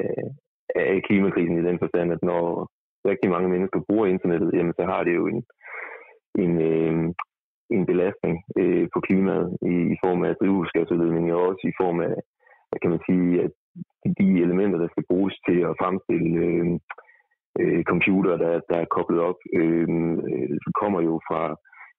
af 0.76 1.02
klimakrisen 1.08 1.58
i 1.58 1.66
den 1.68 1.78
forstand, 1.78 2.12
at 2.12 2.22
når 2.22 2.70
rigtig 3.10 3.30
mange 3.30 3.48
mennesker 3.48 3.80
bruger 3.88 4.06
internettet, 4.06 4.50
jamen 4.54 4.74
så 4.78 4.84
har 4.84 5.04
det 5.04 5.14
jo 5.14 5.26
en, 5.26 5.40
en, 6.44 6.52
øh, 6.70 7.14
en 7.70 7.86
belastning 7.86 8.36
øh, 8.60 8.86
på 8.94 9.00
klimaet 9.00 9.56
i, 9.72 9.74
i 9.94 9.96
form 10.04 10.20
af 10.24 10.36
drivhusgasudledning 10.40 11.26
og 11.34 11.40
også 11.48 11.64
i 11.68 11.78
form 11.80 12.00
af, 12.00 12.14
hvad 12.68 12.78
kan 12.82 12.90
man 12.90 13.02
sige, 13.08 13.42
at 13.44 13.52
de 14.18 14.28
elementer, 14.46 14.78
der 14.78 14.88
skal 14.90 15.04
bruges 15.10 15.34
til 15.48 15.58
at 15.68 15.76
fremstille 15.80 16.30
øh, 16.46 16.66
øh, 17.60 17.82
computer, 17.84 18.36
der, 18.36 18.60
der 18.70 18.76
er 18.80 18.92
koblet 18.96 19.20
op, 19.20 19.40
øh, 19.60 19.88
øh, 20.32 20.56
kommer 20.80 21.00
jo 21.08 21.14
fra, 21.28 21.42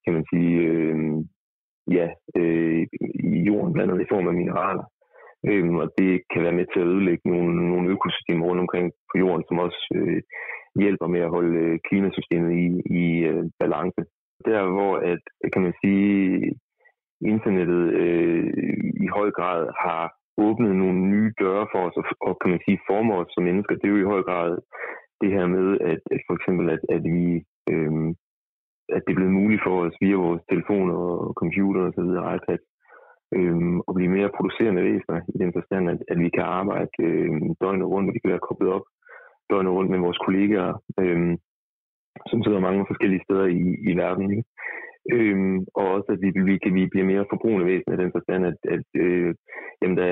kan 0.03 0.13
man 0.13 0.25
sige, 0.31 0.53
øh, 0.67 0.97
ja, 1.91 2.07
øh, 2.39 2.88
i 3.38 3.39
jorden, 3.49 3.73
blandt 3.73 3.91
andet 3.91 4.05
i 4.05 4.11
form 4.13 4.27
af 4.27 4.33
mineraler. 4.33 4.86
Øhm, 5.49 5.75
og 5.75 5.88
det 5.97 6.21
kan 6.31 6.43
være 6.43 6.57
med 6.59 6.65
til 6.73 6.79
at 6.79 6.88
ødelægge 6.93 7.29
nogle, 7.29 7.69
nogle 7.71 7.89
økosystemer 7.95 8.45
rundt 8.45 8.61
omkring 8.65 8.91
på 9.11 9.17
jorden, 9.17 9.43
som 9.47 9.59
også 9.59 9.81
øh, 9.95 10.21
hjælper 10.81 11.07
med 11.07 11.21
at 11.21 11.33
holde 11.36 11.57
øh, 11.59 11.79
klimasystemet 11.88 12.51
i, 12.63 12.65
i 13.01 13.05
øh, 13.29 13.43
balance. 13.59 14.01
Der 14.45 14.71
hvor, 14.75 14.93
at, 15.11 15.21
kan 15.53 15.61
man 15.61 15.73
sige, 15.83 16.15
internettet 17.21 17.83
øh, 18.03 18.53
i 19.05 19.07
høj 19.17 19.31
grad 19.31 19.61
har 19.86 20.03
åbnet 20.38 20.75
nogle 20.75 20.99
nye 21.13 21.33
døre 21.39 21.67
for 21.71 21.79
os, 21.88 21.95
og, 21.97 22.05
og 22.27 22.33
kan 22.41 22.49
man 22.51 22.61
sige, 22.65 22.86
former 22.89 23.15
os 23.15 23.31
som 23.33 23.43
mennesker, 23.43 23.75
det 23.75 23.86
er 23.86 23.93
jo 23.95 24.03
i 24.03 24.11
høj 24.13 24.21
grad 24.29 24.51
det 25.21 25.29
her 25.36 25.47
med, 25.47 25.67
at, 25.91 26.01
at 26.13 26.21
for 26.27 26.33
eksempel, 26.38 26.65
at, 26.75 26.81
at 26.95 27.03
vi 27.15 27.43
øh, 27.71 28.15
at 28.95 29.01
det 29.03 29.11
er 29.11 29.19
blevet 29.19 29.39
muligt 29.41 29.61
for 29.65 29.75
os 29.86 29.95
via 30.01 30.23
vores 30.25 30.43
telefoner 30.51 30.95
og 30.95 31.33
computer 31.41 31.81
og 31.88 31.93
så 31.95 32.01
videre, 32.07 32.36
iPad, 32.36 32.59
øh, 33.38 33.57
at 33.88 33.93
blive 33.97 34.15
mere 34.17 34.36
producerende 34.38 34.86
væsener 34.89 35.19
i 35.36 35.38
den 35.43 35.51
forstand, 35.57 35.83
at, 35.93 35.99
at 36.11 36.17
vi 36.23 36.29
kan 36.36 36.45
arbejde 36.61 36.95
øh, 37.07 37.29
døgnet 37.61 37.88
rundt, 37.93 38.07
og 38.09 38.13
vi 38.13 38.21
kan 38.21 38.33
være 38.33 38.47
koblet 38.47 38.71
op 38.77 38.86
døgnet 39.49 39.71
rundt 39.77 39.91
med 39.91 39.99
vores 40.05 40.19
kollegaer, 40.25 40.73
øh, 41.01 41.38
som 42.29 42.43
sidder 42.43 42.67
mange 42.67 42.86
forskellige 42.89 43.25
steder 43.25 43.45
i, 43.45 43.61
i 43.89 43.91
verden. 44.03 44.25
Ikke? 44.31 44.43
Øhm, 45.15 45.57
og 45.79 45.86
også, 45.95 46.09
at 46.15 46.19
vi, 46.23 46.29
vi, 46.49 46.57
kan, 46.63 46.73
vi 46.79 46.91
bliver 46.91 47.07
mere 47.11 47.29
forbrugende 47.31 47.65
væsen 47.69 47.93
i 47.93 48.01
den 48.03 48.11
forstand, 48.15 48.41
at, 48.51 48.59
at 48.75 48.88
øh, 49.05 49.29
jamen, 49.81 49.97
der, 50.01 50.09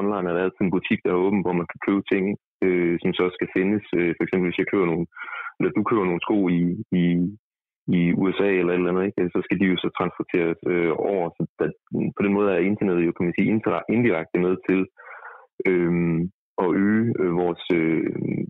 online 0.00 0.26
er 0.28 0.34
der 0.34 0.44
altid 0.44 0.62
en 0.64 0.74
butik, 0.76 0.98
der 1.04 1.10
er 1.12 1.24
åben, 1.26 1.40
hvor 1.44 1.54
man 1.60 1.68
kan 1.72 1.80
købe 1.86 2.02
ting, 2.12 2.24
øh, 2.66 2.94
som 3.02 3.10
så 3.18 3.24
skal 3.36 3.48
findes. 3.56 3.84
Øh, 3.98 4.12
for 4.16 4.22
eksempel, 4.24 4.46
hvis 4.48 4.60
jeg 4.60 4.70
køber 4.72 4.86
nogle, 4.92 5.06
eller 5.58 5.70
du 5.72 5.82
køber 5.90 6.04
nogle 6.06 6.24
sko 6.26 6.38
i, 6.58 6.60
i, 7.02 7.04
i 7.96 8.00
USA 8.22 8.48
eller 8.58 8.72
et 8.72 8.78
eller 8.78 8.92
andet, 8.92 9.06
ikke? 9.06 9.30
så 9.34 9.40
skal 9.44 9.58
de 9.60 9.66
jo 9.72 9.76
så 9.76 9.88
transporteres 9.98 10.60
øh, 10.72 10.92
over. 11.10 11.26
Så 11.36 11.42
der, 11.58 11.68
på 12.16 12.20
den 12.24 12.32
måde 12.36 12.48
er 12.50 12.68
internettet 12.70 13.06
jo, 13.06 13.12
kan 13.12 13.26
man 13.26 13.34
sige, 13.36 13.50
indirekte 13.96 14.38
med 14.46 14.54
til 14.68 14.80
øh, 15.70 15.92
at 16.64 16.68
øge 16.86 17.06
øh, 17.22 17.32
vores, 17.42 17.62
øh, 17.80 18.04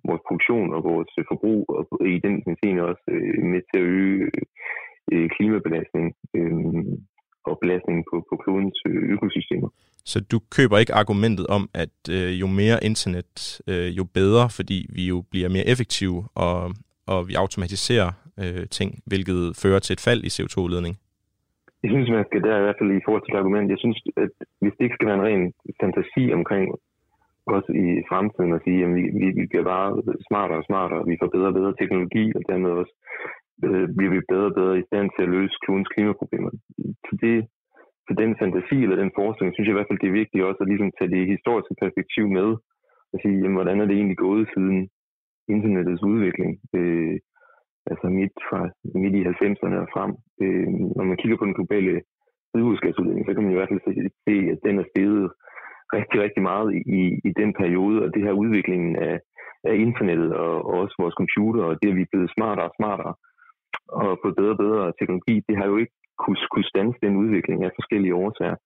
vores 0.09 0.23
produktion 0.29 0.69
og 0.77 0.81
vores 0.93 1.13
øh, 1.19 1.25
forbrug, 1.31 1.63
og 1.77 1.83
i 2.17 2.19
den 2.27 2.35
scene 2.59 2.81
også 2.91 3.07
øh, 3.17 3.43
med 3.53 3.61
til 3.69 3.79
at 3.83 3.89
øge 4.01 4.31
øh, 5.13 5.29
klimabelastning 5.35 6.07
øh, 6.39 6.85
og 7.51 7.59
belastningen 7.63 8.05
på, 8.11 8.17
på 8.31 8.35
klodens 8.43 8.79
øh, 8.89 9.03
økosystemer. 9.15 9.69
Så 10.13 10.19
du 10.33 10.39
køber 10.57 10.79
ikke 10.79 10.95
argumentet 10.95 11.47
om, 11.47 11.63
at 11.85 11.97
øh, 12.17 12.41
jo 12.41 12.47
mere 12.47 12.79
internet, 12.91 13.61
øh, 13.71 13.89
jo 13.99 14.05
bedre, 14.05 14.45
fordi 14.59 14.79
vi 14.97 15.03
jo 15.13 15.19
bliver 15.31 15.49
mere 15.49 15.67
effektive, 15.73 16.19
og, 16.35 16.75
og 17.07 17.29
vi 17.29 17.35
automatiserer 17.35 18.11
øh, 18.43 18.65
ting, 18.79 18.91
hvilket 19.11 19.43
fører 19.63 19.81
til 19.83 19.95
et 19.97 20.05
fald 20.07 20.21
i 20.29 20.35
CO2-udledning? 20.37 20.95
Jeg 21.83 21.91
synes, 21.93 22.09
man 22.11 22.29
skal 22.29 22.43
der 22.47 22.55
i 22.59 22.65
hvert 22.65 22.79
fald 22.79 22.91
i 22.93 23.05
forhold 23.05 23.25
til 23.25 23.41
argument, 23.41 23.73
jeg 23.75 23.81
synes, 23.85 23.99
at 24.25 24.35
hvis 24.61 24.75
det 24.77 24.85
ikke 24.85 24.97
skal 24.97 25.09
være 25.09 25.19
en 25.21 25.27
ren 25.29 25.45
fantasi 25.81 26.25
omkring 26.39 26.65
også 27.57 27.71
i 27.85 27.87
fremtiden 28.11 28.53
at 28.57 28.65
sige, 28.65 28.81
at 28.85 28.91
vi, 28.97 29.03
vi, 29.21 29.27
vi 29.39 29.45
bliver 29.51 29.67
bare 29.75 29.89
smartere 30.29 30.61
og 30.63 30.67
smartere, 30.69 31.09
vi 31.13 31.21
får 31.21 31.31
bedre 31.35 31.53
og 31.53 31.59
bedre 31.59 31.75
teknologi, 31.81 32.25
og 32.37 32.43
dermed 32.51 32.71
også 32.81 32.95
øh, 33.67 33.87
bliver 33.97 34.13
vi 34.15 34.31
bedre 34.33 34.51
og 34.51 34.57
bedre 34.61 34.79
i 34.79 34.87
stand 34.89 35.07
til 35.11 35.23
at 35.25 35.33
løse 35.37 35.61
klodens 35.63 35.93
klimaproblemer. 35.95 36.51
Så 37.07 37.13
det, 37.25 37.37
for 38.07 38.15
den 38.23 38.31
fantasi 38.41 38.79
eller 38.85 39.03
den 39.03 39.13
forskning, 39.21 39.49
synes 39.51 39.67
jeg 39.67 39.75
i 39.75 39.79
hvert 39.79 39.91
fald, 39.91 40.03
det 40.03 40.11
er 40.11 40.21
vigtigt 40.23 40.47
også 40.49 40.61
at 40.63 40.71
ligesom 40.73 40.91
tage 40.99 41.13
det 41.17 41.33
historiske 41.35 41.75
perspektiv 41.83 42.25
med, 42.39 42.49
og 43.13 43.17
sige, 43.23 43.37
jamen, 43.43 43.59
hvordan 43.59 43.81
er 43.81 43.87
det 43.87 43.97
egentlig 43.97 44.21
gået 44.27 44.45
siden 44.55 44.79
internettets 45.55 46.03
udvikling? 46.13 46.53
Øh, 46.79 47.17
altså 47.93 48.07
midt, 48.19 48.37
fra, 48.49 48.61
midt 49.03 49.15
i 49.21 49.23
90'erne 49.33 49.77
og 49.85 49.89
frem. 49.95 50.13
Øh, 50.43 50.67
når 50.97 51.05
man 51.11 51.19
kigger 51.21 51.39
på 51.39 51.47
den 51.49 51.59
globale 51.59 51.95
drivhusgasudledning, 52.53 53.25
så 53.27 53.33
kan 53.33 53.43
man 53.45 53.53
i 53.53 53.59
hvert 53.59 53.71
fald 53.71 53.85
se, 54.27 54.35
at 54.53 54.59
den 54.67 54.75
er 54.79 54.87
steget 54.93 55.27
rigtig, 55.97 56.19
rigtig 56.25 56.43
meget 56.51 56.69
i, 56.99 57.03
i 57.29 57.31
den 57.41 57.51
periode, 57.61 57.99
og 58.05 58.09
det 58.15 58.23
her 58.27 58.41
udviklingen 58.43 58.97
af, 59.09 59.17
af 59.71 59.75
internettet 59.87 60.31
og, 60.45 60.55
og 60.69 60.75
også 60.83 60.95
vores 61.03 61.17
computer, 61.21 61.63
og 61.69 61.75
det, 61.81 61.89
at 61.91 61.97
vi 61.97 62.05
er 62.05 62.13
blevet 62.13 62.35
smartere 62.37 62.69
og 62.71 62.77
smartere 62.79 63.15
og 64.03 64.19
fået 64.23 64.37
bedre 64.41 64.55
og 64.57 64.63
bedre 64.65 64.93
teknologi, 65.01 65.35
det 65.49 65.57
har 65.59 65.67
jo 65.73 65.77
ikke 65.83 65.95
kunne, 66.23 66.39
kunne 66.53 66.71
stanse 66.73 66.99
den 67.05 67.15
udvikling 67.23 67.59
af 67.65 67.71
forskellige 67.79 68.19
årsager. 68.25 68.57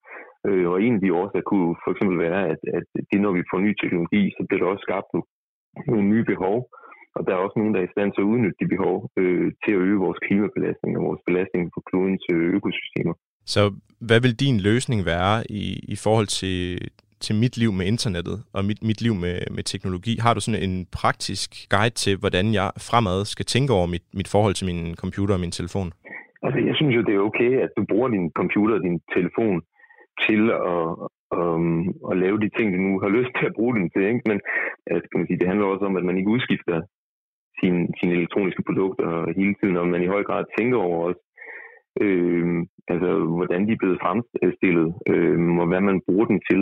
Øh, 0.48 0.66
og 0.72 0.76
en 0.82 0.94
af 0.94 1.00
de 1.00 1.14
årsager 1.20 1.48
kunne 1.50 1.70
for 1.84 1.90
eksempel 1.92 2.18
være, 2.26 2.40
at, 2.52 2.60
at 2.78 2.84
det, 3.10 3.20
når 3.20 3.32
vi 3.38 3.48
får 3.50 3.58
ny 3.58 3.72
teknologi, 3.82 4.22
så 4.36 4.40
bliver 4.46 4.60
der 4.60 4.72
også 4.72 4.86
skabt 4.88 5.08
nogle 5.92 6.06
nye 6.12 6.24
behov, 6.32 6.56
og 7.16 7.20
der 7.26 7.32
er 7.32 7.44
også 7.44 7.56
nogen, 7.58 7.74
der 7.74 7.80
er 7.80 7.88
i 7.88 7.94
stand 7.94 8.10
til 8.12 8.24
at 8.24 8.30
udnytte 8.32 8.60
de 8.62 8.72
behov 8.74 8.96
øh, 9.20 9.48
til 9.62 9.72
at 9.74 9.82
øge 9.88 9.98
vores 10.06 10.18
klimabelastning 10.26 10.92
og 10.98 11.02
vores 11.08 11.22
belastning 11.28 11.64
på 11.74 11.80
klodens 11.88 12.24
økosystemer. 12.58 13.14
Så 13.54 13.62
hvad 14.08 14.20
vil 14.24 14.40
din 14.44 14.58
løsning 14.68 15.00
være 15.12 15.34
i, 15.62 15.64
i 15.94 15.96
forhold 16.04 16.28
til, 16.40 16.58
til 17.24 17.34
mit 17.42 17.54
liv 17.62 17.72
med 17.78 17.86
internettet 17.86 18.36
og 18.54 18.64
mit, 18.68 18.80
mit 18.88 19.00
liv 19.06 19.14
med, 19.24 19.36
med 19.56 19.62
teknologi? 19.72 20.14
Har 20.24 20.34
du 20.34 20.40
sådan 20.40 20.62
en 20.68 20.86
praktisk 21.00 21.48
guide 21.74 21.96
til, 22.02 22.14
hvordan 22.22 22.46
jeg 22.58 22.68
fremad 22.88 23.18
skal 23.24 23.46
tænke 23.54 23.72
over 23.78 23.86
mit, 23.94 24.06
mit 24.18 24.28
forhold 24.34 24.54
til 24.54 24.66
min 24.70 24.80
computer 25.02 25.34
og 25.34 25.40
min 25.44 25.56
telefon? 25.58 25.88
Altså, 26.44 26.60
jeg 26.68 26.74
synes 26.76 26.94
jo, 26.96 27.02
det 27.08 27.14
er 27.14 27.26
okay, 27.30 27.52
at 27.64 27.70
du 27.76 27.82
bruger 27.90 28.08
din 28.08 28.30
computer 28.40 28.74
og 28.78 28.82
din 28.88 28.98
telefon 29.16 29.56
til 30.26 30.42
at, 30.74 30.86
um, 31.38 31.80
at 32.10 32.16
lave 32.24 32.38
de 32.44 32.48
ting, 32.56 32.66
du 32.74 32.78
nu 32.88 32.92
har 33.04 33.10
lyst 33.18 33.32
til 33.38 33.46
at 33.46 33.56
bruge 33.58 33.74
den 33.76 33.90
til. 33.90 34.02
Ikke? 34.12 34.22
Men 34.30 34.38
altså, 34.92 35.06
kan 35.08 35.18
man 35.20 35.26
sige, 35.28 35.40
det 35.40 35.48
handler 35.50 35.66
også 35.66 35.84
om, 35.90 35.96
at 35.96 36.04
man 36.08 36.16
ikke 36.18 36.34
udskifter 36.36 36.76
sine, 37.62 37.80
sine 37.98 38.12
elektroniske 38.18 38.62
produkter 38.68 39.08
hele 39.40 39.54
tiden, 39.60 39.76
og 39.76 39.86
man 39.88 40.02
i 40.02 40.12
høj 40.14 40.22
grad 40.28 40.44
tænker 40.58 40.78
over 40.78 40.98
også, 41.08 41.22
øh, 42.04 42.46
altså, 42.92 43.10
hvordan 43.38 43.60
de 43.66 43.72
er 43.72 43.82
blevet 43.82 44.02
fremstillet, 44.04 44.88
øh, 45.10 45.38
og 45.62 45.66
hvad 45.70 45.82
man 45.88 45.98
bruger 46.06 46.26
dem 46.32 46.40
til 46.50 46.60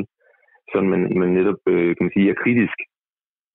så 0.73 0.79
man, 0.93 1.01
man 1.23 1.31
netop 1.39 1.61
øh, 1.75 1.91
kan 1.97 2.05
man 2.07 2.15
sige, 2.15 2.31
er 2.31 2.43
kritisk 2.45 2.79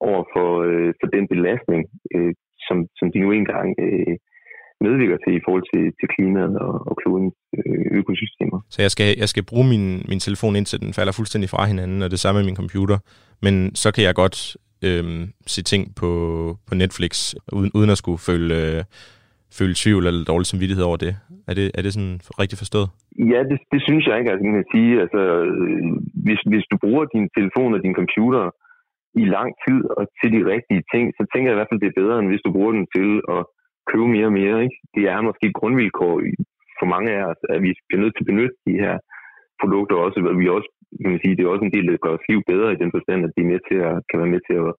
over 0.10 0.24
for, 0.34 0.50
øh, 0.70 0.92
for 1.00 1.08
den 1.16 1.26
belastning, 1.34 1.82
øh, 2.16 2.32
som, 2.68 2.78
som 3.00 3.08
de 3.14 3.20
nu 3.24 3.30
engang 3.32 3.70
øh, 3.86 4.16
medvirker 4.86 5.18
til 5.24 5.34
i 5.40 5.44
forhold 5.46 5.66
til, 5.74 5.84
til 6.00 6.08
klimaet 6.16 6.56
og, 6.68 6.76
og 6.90 6.94
klodens 7.02 7.36
øh, 7.58 7.86
økosystemer. 8.00 8.60
Så 8.74 8.80
jeg 8.86 8.92
skal, 8.96 9.10
jeg 9.24 9.30
skal 9.34 9.46
bruge 9.52 9.68
min, 9.74 9.86
min 10.12 10.22
telefon 10.26 10.56
indtil 10.56 10.82
den 10.84 10.94
falder 10.98 11.14
fuldstændig 11.16 11.50
fra 11.50 11.64
hinanden, 11.72 12.00
og 12.06 12.12
det 12.12 12.20
samme 12.20 12.38
med 12.40 12.48
min 12.50 12.62
computer. 12.64 12.98
Men 13.46 13.76
så 13.82 13.88
kan 13.96 14.04
jeg 14.08 14.16
godt 14.24 14.38
øh, 14.90 15.04
se 15.54 15.62
ting 15.72 15.84
på, 16.00 16.10
på 16.68 16.74
Netflix, 16.76 17.14
uden, 17.58 17.72
uden 17.78 17.90
at 17.94 18.02
skulle 18.02 18.22
føle, 18.30 18.50
øh, 18.62 18.82
føle 19.58 19.76
tvivl 19.84 20.04
eller 20.08 20.24
dårlig 20.32 20.48
samvittighed 20.50 20.86
over 20.90 20.98
det. 21.06 21.14
Er 21.50 21.54
det, 21.60 21.66
er 21.78 21.82
det 21.82 21.92
sådan 21.94 22.20
rigtigt 22.42 22.62
forstået? 22.64 22.88
Ja, 23.34 23.40
det, 23.50 23.58
det 23.74 23.82
synes 23.88 24.04
jeg 24.08 24.16
ikke, 24.18 24.32
altså, 24.32 24.44
man 24.46 24.60
kan 24.60 24.72
sige. 24.76 24.92
Altså, 25.04 25.22
hvis, 26.26 26.42
hvis 26.52 26.66
du 26.72 26.76
bruger 26.84 27.06
din 27.16 27.28
telefon 27.38 27.74
og 27.76 27.82
din 27.86 27.96
computer 28.02 28.44
i 29.24 29.26
lang 29.36 29.50
tid 29.66 29.80
og 29.98 30.04
til 30.20 30.30
de 30.36 30.42
rigtige 30.54 30.84
ting, 30.94 31.06
så 31.18 31.24
tænker 31.32 31.48
jeg 31.48 31.56
i 31.56 31.60
hvert 31.60 31.72
fald, 31.72 31.84
det 31.84 31.92
er 31.92 32.02
bedre, 32.02 32.20
end 32.20 32.30
hvis 32.32 32.46
du 32.46 32.52
bruger 32.56 32.74
den 32.78 32.86
til 32.96 33.10
at 33.36 33.42
købe 33.90 34.08
mere 34.16 34.30
og 34.32 34.38
mere. 34.42 34.58
Ikke? 34.66 34.78
Det 34.96 35.04
er 35.14 35.28
måske 35.28 35.46
et 35.48 35.60
grundvilkår 35.60 36.16
for 36.80 36.88
mange 36.94 37.10
af 37.18 37.24
os, 37.32 37.42
at 37.54 37.60
vi 37.66 37.70
bliver 37.88 38.02
nødt 38.04 38.14
til 38.16 38.24
at 38.26 38.32
benytte 38.32 38.58
de 38.68 38.76
her 38.84 38.96
produkter 39.62 39.96
også. 40.06 40.18
Vi 40.42 40.48
også 40.58 40.70
kan 41.02 41.12
man 41.14 41.22
sige, 41.22 41.36
det 41.36 41.44
er 41.44 41.54
også 41.54 41.66
en 41.66 41.76
del, 41.76 41.86
der 41.88 42.04
gør 42.06 42.14
os 42.18 42.30
liv 42.32 42.40
bedre 42.52 42.74
i 42.74 42.82
den 42.84 42.92
forstand, 42.96 43.20
at 43.26 43.34
de 43.36 43.42
er 43.44 43.52
med 43.54 43.62
til 43.70 43.78
at, 43.90 43.96
kan 44.10 44.20
være 44.22 44.34
med 44.36 44.42
til 44.48 44.56
at, 44.64 44.72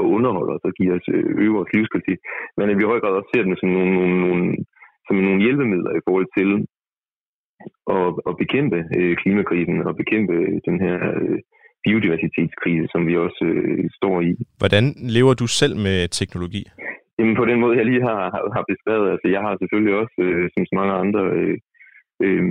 at 0.00 0.04
underholde 0.16 0.54
os 0.56 0.68
og 0.68 0.72
give 0.78 0.92
os 0.96 1.06
øh, 1.16 1.26
øge 1.42 1.56
vores 1.56 1.72
livskvalitet. 1.74 2.20
Men 2.56 2.70
at 2.70 2.76
vi 2.76 2.82
i 2.84 2.90
høj 2.92 3.00
grad 3.00 3.18
også 3.18 3.30
ser 3.32 3.42
dem 3.46 3.56
som 3.60 3.70
nogle, 3.76 3.92
nogle, 3.98 4.16
nogle, 4.24 4.42
som 5.06 5.16
nogle 5.26 5.42
hjælpemidler 5.44 5.92
i 5.96 6.04
forhold 6.06 6.28
til 6.38 6.48
at, 7.96 8.08
at 8.28 8.34
bekæmpe 8.42 8.78
øh, 8.98 9.14
klimakrisen 9.22 9.78
og 9.88 9.92
bekæmpe 10.02 10.34
den 10.68 10.76
her 10.84 10.96
øh, 11.20 11.38
biodiversitetskrise, 11.84 12.86
som 12.92 13.02
vi 13.08 13.14
også 13.26 13.44
øh, 13.54 13.84
står 13.98 14.16
i. 14.30 14.32
Hvordan 14.60 14.84
lever 15.16 15.34
du 15.34 15.46
selv 15.60 15.74
med 15.86 15.98
teknologi? 16.20 16.62
Jamen 17.18 17.36
på 17.36 17.44
den 17.50 17.60
måde, 17.60 17.78
jeg 17.78 17.86
lige 17.86 18.02
har, 18.08 18.20
har, 18.34 18.42
har 18.56 18.64
beskrevet. 18.72 19.06
Altså, 19.14 19.26
jeg 19.34 19.42
har 19.46 19.54
selvfølgelig 19.56 19.94
også, 20.02 20.18
øh, 20.26 20.44
som 20.54 20.62
så 20.68 20.74
mange 20.80 20.94
andre, 21.02 21.22
øh, 21.38 21.56
øh, 22.24 22.44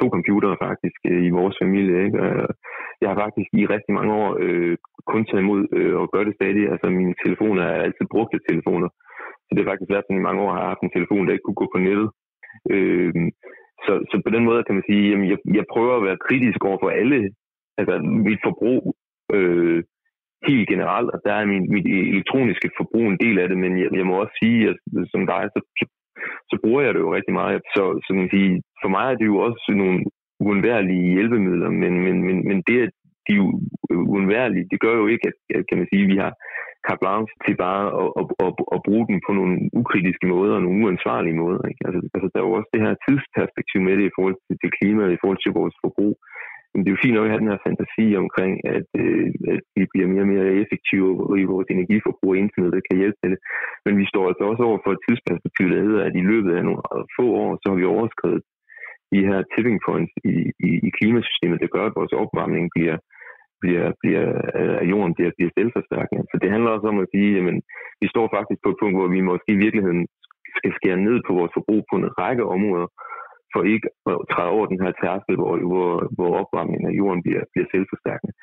to 0.00 0.06
computere 0.16 0.56
faktisk 0.66 1.00
øh, 1.10 1.22
i 1.28 1.30
vores 1.38 1.56
familie. 1.62 1.96
Ikke? 2.06 2.18
Jeg 3.00 3.08
har 3.10 3.18
faktisk 3.24 3.50
i 3.60 3.62
rigtig 3.74 3.92
mange 3.98 4.12
år 4.22 4.28
øh, 4.44 4.76
kun 5.12 5.22
taget 5.24 5.44
imod 5.44 5.62
øh, 5.78 5.94
og 6.00 6.06
gør 6.14 6.24
det 6.24 6.34
stadig. 6.38 6.64
Altså 6.72 6.86
mine 7.00 7.14
telefoner 7.24 7.62
er 7.62 7.82
altid 7.86 8.06
brugte 8.14 8.46
telefoner. 8.48 8.88
Så 9.44 9.50
det 9.50 9.60
har 9.60 9.70
faktisk 9.72 9.92
været 9.92 10.06
sådan 10.06 10.20
i 10.22 10.28
mange 10.28 10.42
år, 10.42 10.50
har 10.52 10.60
jeg 10.60 10.72
haft 10.72 10.84
en 10.84 10.96
telefon, 10.96 11.24
der 11.24 11.32
ikke 11.32 11.46
kunne 11.46 11.62
gå 11.62 11.68
på 11.74 11.78
nettet. 11.88 12.08
Øh, 12.74 13.12
så, 13.84 13.92
så 14.10 14.16
på 14.24 14.30
den 14.34 14.44
måde 14.48 14.64
kan 14.64 14.76
man 14.78 14.88
sige, 14.90 15.06
at 15.14 15.18
jeg, 15.32 15.38
jeg 15.58 15.64
prøver 15.72 15.94
at 15.96 16.06
være 16.08 16.24
kritisk 16.26 16.60
over 16.68 16.78
for 16.82 16.90
alle, 17.00 17.18
altså 17.78 17.94
mit 18.28 18.40
forbrug 18.46 18.82
øh, 19.36 19.80
helt 20.48 20.68
generelt, 20.72 21.10
og 21.14 21.18
der 21.26 21.34
er 21.40 21.44
min, 21.52 21.64
mit 21.74 21.86
elektroniske 22.14 22.68
forbrug 22.78 23.06
en 23.08 23.22
del 23.24 23.36
af 23.42 23.48
det, 23.48 23.58
men 23.64 23.72
jeg, 23.82 23.88
jeg 24.00 24.06
må 24.06 24.14
også 24.22 24.34
sige, 24.42 24.58
at 24.70 24.76
som 25.12 25.22
dig, 25.32 25.42
så, 25.54 25.60
så, 25.78 25.84
så 26.50 26.56
bruger 26.62 26.82
jeg 26.82 26.94
det 26.94 27.00
jo 27.00 27.14
rigtig 27.14 27.34
meget. 27.40 27.60
Så, 27.74 27.82
så 28.04 28.10
man 28.20 28.28
sige, 28.34 28.62
for 28.82 28.88
mig 28.96 29.06
er 29.12 29.16
det 29.20 29.26
jo 29.32 29.36
også 29.48 29.72
nogle 29.82 29.98
uundværlige 30.40 31.12
hjælpemidler, 31.14 31.70
men, 31.82 31.92
men, 32.04 32.16
men, 32.26 32.36
men 32.48 32.58
det, 32.68 32.76
at 32.86 32.92
de 33.26 33.32
er 33.32 33.40
jo 33.42 33.46
uundværlige. 34.12 34.68
Det 34.72 34.78
gør 34.84 34.94
jo 35.02 35.06
ikke, 35.06 35.24
at, 35.30 35.62
kan 35.68 35.78
man 35.78 35.88
sige, 35.90 36.02
at 36.04 36.10
vi 36.12 36.16
har 36.24 36.32
carte 36.86 37.02
blanche 37.02 37.34
til 37.44 37.54
bare 37.66 37.84
at, 38.02 38.08
at, 38.20 38.26
at, 38.46 38.52
at 38.74 38.80
bruge 38.86 39.04
den 39.10 39.18
på 39.26 39.30
nogle 39.38 39.54
ukritiske 39.80 40.26
måder 40.34 40.54
og 40.56 40.62
nogle 40.62 40.80
uansvarlige 40.84 41.40
måder. 41.42 41.62
Ikke? 41.70 41.82
Altså, 41.86 42.00
altså, 42.14 42.26
der 42.32 42.38
er 42.40 42.46
jo 42.48 42.56
også 42.58 42.70
det 42.74 42.84
her 42.86 42.94
tidsperspektiv 43.06 43.78
med 43.86 43.94
det 43.98 44.06
i 44.06 44.14
forhold 44.16 44.36
til, 44.44 44.54
til 44.62 44.70
klimaet, 44.78 45.16
i 45.16 45.20
forhold 45.22 45.40
til 45.42 45.52
vores 45.60 45.76
forbrug. 45.82 46.14
Men 46.76 46.84
det 46.84 46.90
er 46.90 46.96
jo 46.96 47.04
fint 47.04 47.16
nok 47.16 47.26
at 47.26 47.32
have 47.32 47.42
den 47.42 47.52
her 47.52 47.64
fantasi 47.66 48.06
omkring, 48.24 48.52
at, 48.76 48.88
øh, 49.02 49.28
at 49.54 49.62
vi 49.78 49.84
bliver 49.92 50.08
mere 50.12 50.24
og 50.26 50.32
mere 50.34 50.48
effektive 50.62 51.08
i 51.42 51.44
vores 51.52 51.68
energiforbrug, 51.74 52.32
og 52.32 52.40
internettet 52.44 52.86
kan 52.86 52.98
hjælpe 53.00 53.18
til 53.20 53.30
det. 53.32 53.40
Men 53.84 53.94
vi 54.00 54.06
står 54.12 54.24
altså 54.30 54.44
også 54.50 54.62
over 54.68 54.78
for 54.84 54.90
et 54.92 55.04
tidsperspektiv, 55.06 55.66
der 55.74 55.86
hedder, 55.86 56.02
at 56.08 56.14
i 56.20 56.24
løbet 56.30 56.52
af 56.58 56.62
nogle 56.64 56.82
få 57.16 57.26
år, 57.44 57.50
så 57.60 57.66
har 57.68 57.78
vi 57.80 57.94
overskrevet 57.94 58.42
de 59.12 59.20
her 59.28 59.38
tipping 59.52 59.78
points 59.86 60.12
i, 60.32 60.36
i, 60.68 60.70
i 60.88 60.90
klimasystemet, 60.98 61.58
der 61.62 61.74
gør, 61.74 61.84
at 61.86 61.98
vores 62.00 62.14
opvarmning 62.22 62.64
bliver, 62.74 62.96
bliver, 63.62 63.86
bliver, 64.02 64.26
øh, 64.58 64.76
at 64.82 64.86
jorden 64.92 65.14
bliver, 65.16 65.30
bliver 65.36 65.52
selvforstærkende. 65.58 66.22
Så 66.30 66.36
det 66.42 66.52
handler 66.54 66.70
også 66.76 66.88
om 66.92 66.98
at 67.04 67.10
sige, 67.14 67.30
at 67.38 67.44
vi 68.02 68.06
står 68.14 68.26
faktisk 68.36 68.60
på 68.62 68.70
et 68.72 68.80
punkt, 68.80 68.96
hvor 68.98 69.08
vi 69.16 69.20
måske 69.30 69.50
i 69.54 69.62
virkeligheden 69.64 70.02
skal 70.58 70.72
skære 70.78 71.04
ned 71.08 71.16
på 71.26 71.32
vores 71.38 71.52
forbrug 71.56 71.82
på 71.90 71.94
en 72.00 72.08
række 72.20 72.44
områder, 72.56 72.88
for 73.52 73.62
ikke 73.74 73.88
at 74.12 74.16
træde 74.32 74.54
over 74.56 74.66
den 74.72 74.80
her 74.84 74.92
tærskel, 75.02 75.34
hvor, 75.40 75.52
hvor, 75.70 75.90
hvor 76.16 76.30
opvarmningen 76.40 76.86
af 76.90 76.94
jorden 77.00 77.22
bliver, 77.26 77.42
bliver 77.52 77.68
selvforstærkende. 77.74 78.34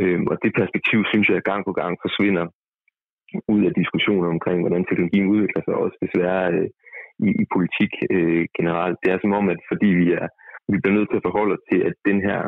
Øhm, 0.00 0.24
og 0.30 0.36
det 0.42 0.58
perspektiv, 0.60 0.98
synes 1.12 1.28
jeg, 1.28 1.48
gang 1.50 1.60
på 1.64 1.72
gang 1.80 1.92
forsvinder 2.04 2.46
ud 3.54 3.62
af 3.68 3.72
diskussioner 3.80 4.28
omkring, 4.36 4.58
hvordan 4.60 4.84
teknologien 4.84 5.32
udvikler 5.34 5.62
sig, 5.62 5.74
også 5.74 5.96
desværre 6.04 6.46
øh, 6.56 6.68
i, 7.26 7.28
i 7.42 7.44
politik 7.54 7.92
øh, 8.14 8.44
generelt. 8.58 8.96
Det 9.02 9.08
er 9.10 9.18
som 9.20 9.32
om, 9.40 9.46
at 9.54 9.60
fordi 9.70 9.88
vi 10.02 10.06
er 10.20 10.26
vi 10.72 10.76
bliver 10.82 10.96
nødt 10.98 11.10
til 11.10 11.20
at 11.20 11.26
forholde 11.28 11.54
os 11.56 11.64
til, 11.70 11.80
at 11.88 11.94
den 12.08 12.18
her 12.28 12.40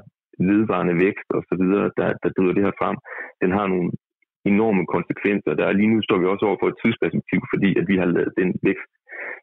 vedvarende 0.51 0.95
vækst 1.05 1.29
og 1.37 1.43
så 1.49 1.55
videre, 1.63 1.87
der, 1.99 2.09
der 2.23 2.31
driver 2.37 2.55
det 2.55 2.67
her 2.67 2.79
frem, 2.81 2.97
den 3.43 3.51
har 3.59 3.67
nogle 3.73 3.91
enorme 4.53 4.85
konsekvenser. 4.95 5.59
Der 5.59 5.67
er 5.67 5.79
lige 5.79 5.93
nu 5.93 5.99
står 6.03 6.19
vi 6.21 6.27
også 6.33 6.45
over 6.49 6.59
for 6.61 6.69
et 6.71 6.81
tidsperspektiv, 6.83 7.41
fordi 7.53 7.71
at 7.81 7.85
vi 7.91 7.97
har 8.01 8.09
lavet 8.17 8.33
den 8.41 8.51
vækst, 8.69 8.91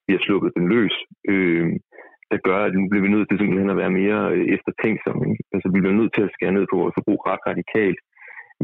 vi 0.06 0.12
har 0.16 0.22
sluppet 0.28 0.52
den 0.58 0.66
løs. 0.74 0.96
Øh, 1.32 1.68
der 2.32 2.40
gør, 2.48 2.60
at 2.68 2.74
nu 2.80 2.86
bliver 2.90 3.06
vi 3.06 3.14
nødt 3.16 3.28
til 3.28 3.38
simpelthen 3.40 3.74
at 3.74 3.82
være 3.84 3.98
mere 4.02 4.22
øh, 4.36 4.46
eftertænksomme. 4.56 5.26
Altså, 5.54 5.68
vi 5.74 5.80
bliver 5.82 6.00
nødt 6.00 6.14
til 6.14 6.24
at 6.26 6.34
skære 6.36 6.56
ned 6.58 6.66
på 6.70 6.76
vores 6.82 6.96
forbrug 6.98 7.20
ret 7.30 7.44
radikalt, 7.52 8.00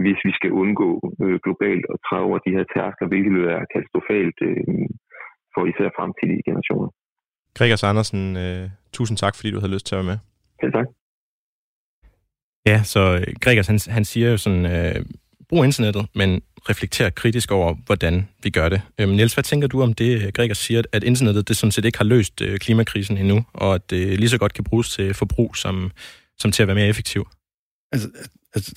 hvis 0.04 0.20
vi 0.28 0.32
skal 0.38 0.52
undgå 0.62 0.90
øh, 1.24 1.38
globalt 1.46 1.86
at 1.94 1.98
træde 2.06 2.26
over 2.30 2.40
de 2.46 2.56
her 2.58 2.66
tærsker, 2.76 3.06
hvilket 3.12 3.32
vil 3.36 3.48
være 3.52 3.70
katastrofalt 3.74 4.38
øh, 4.48 4.86
for 5.54 5.62
især 5.72 5.90
fremtidige 5.98 6.46
generationer. 6.48 6.90
Gregers 7.58 7.84
Andersen, 7.92 8.22
øh, 8.46 8.66
tusind 8.98 9.18
tak, 9.24 9.34
fordi 9.36 9.50
du 9.52 9.60
havde 9.60 9.76
lyst 9.76 9.86
til 9.88 9.96
at 9.96 10.00
være 10.02 10.12
med. 10.12 10.20
Ja, 10.64 10.70
tak. 10.78 10.88
Ja, 12.70 12.78
så 12.94 13.02
øh, 13.20 13.28
Gregers, 13.44 13.68
han, 13.72 13.80
han 13.98 14.06
siger 14.12 14.28
jo 14.34 14.38
sådan, 14.46 14.66
øh, 14.76 14.98
brug 15.50 15.62
internettet, 15.66 16.06
men 16.20 16.30
reflektere 16.70 17.12
kritisk 17.12 17.52
over, 17.52 17.76
hvordan 17.86 18.28
vi 18.44 18.50
gør 18.50 18.70
det. 18.70 18.82
Øhm, 19.00 19.12
Niels, 19.12 19.34
hvad 19.34 19.44
tænker 19.44 19.68
du 19.68 19.82
om 19.82 19.94
det, 19.94 20.22
øh, 20.22 20.32
Gregers 20.34 20.58
siger, 20.58 20.82
at 20.92 21.04
internettet 21.04 21.48
det 21.48 21.58
sådan 21.58 21.72
set 21.72 21.86
ikke 21.86 21.98
har 21.98 22.06
løst 22.06 22.42
øh, 22.42 22.60
klimakrisen 22.60 23.18
endnu, 23.18 23.46
og 23.54 23.76
at 23.76 23.90
det 23.90 24.20
lige 24.20 24.30
så 24.30 24.38
godt 24.38 24.54
kan 24.54 24.64
bruges 24.64 24.90
til 24.90 25.14
forbrug 25.14 25.56
som, 25.56 25.92
som 26.38 26.52
til 26.52 26.64
at 26.64 26.68
være 26.68 26.76
mere 26.76 26.88
effektiv? 26.88 27.28
Altså, 27.92 28.10
altså 28.56 28.74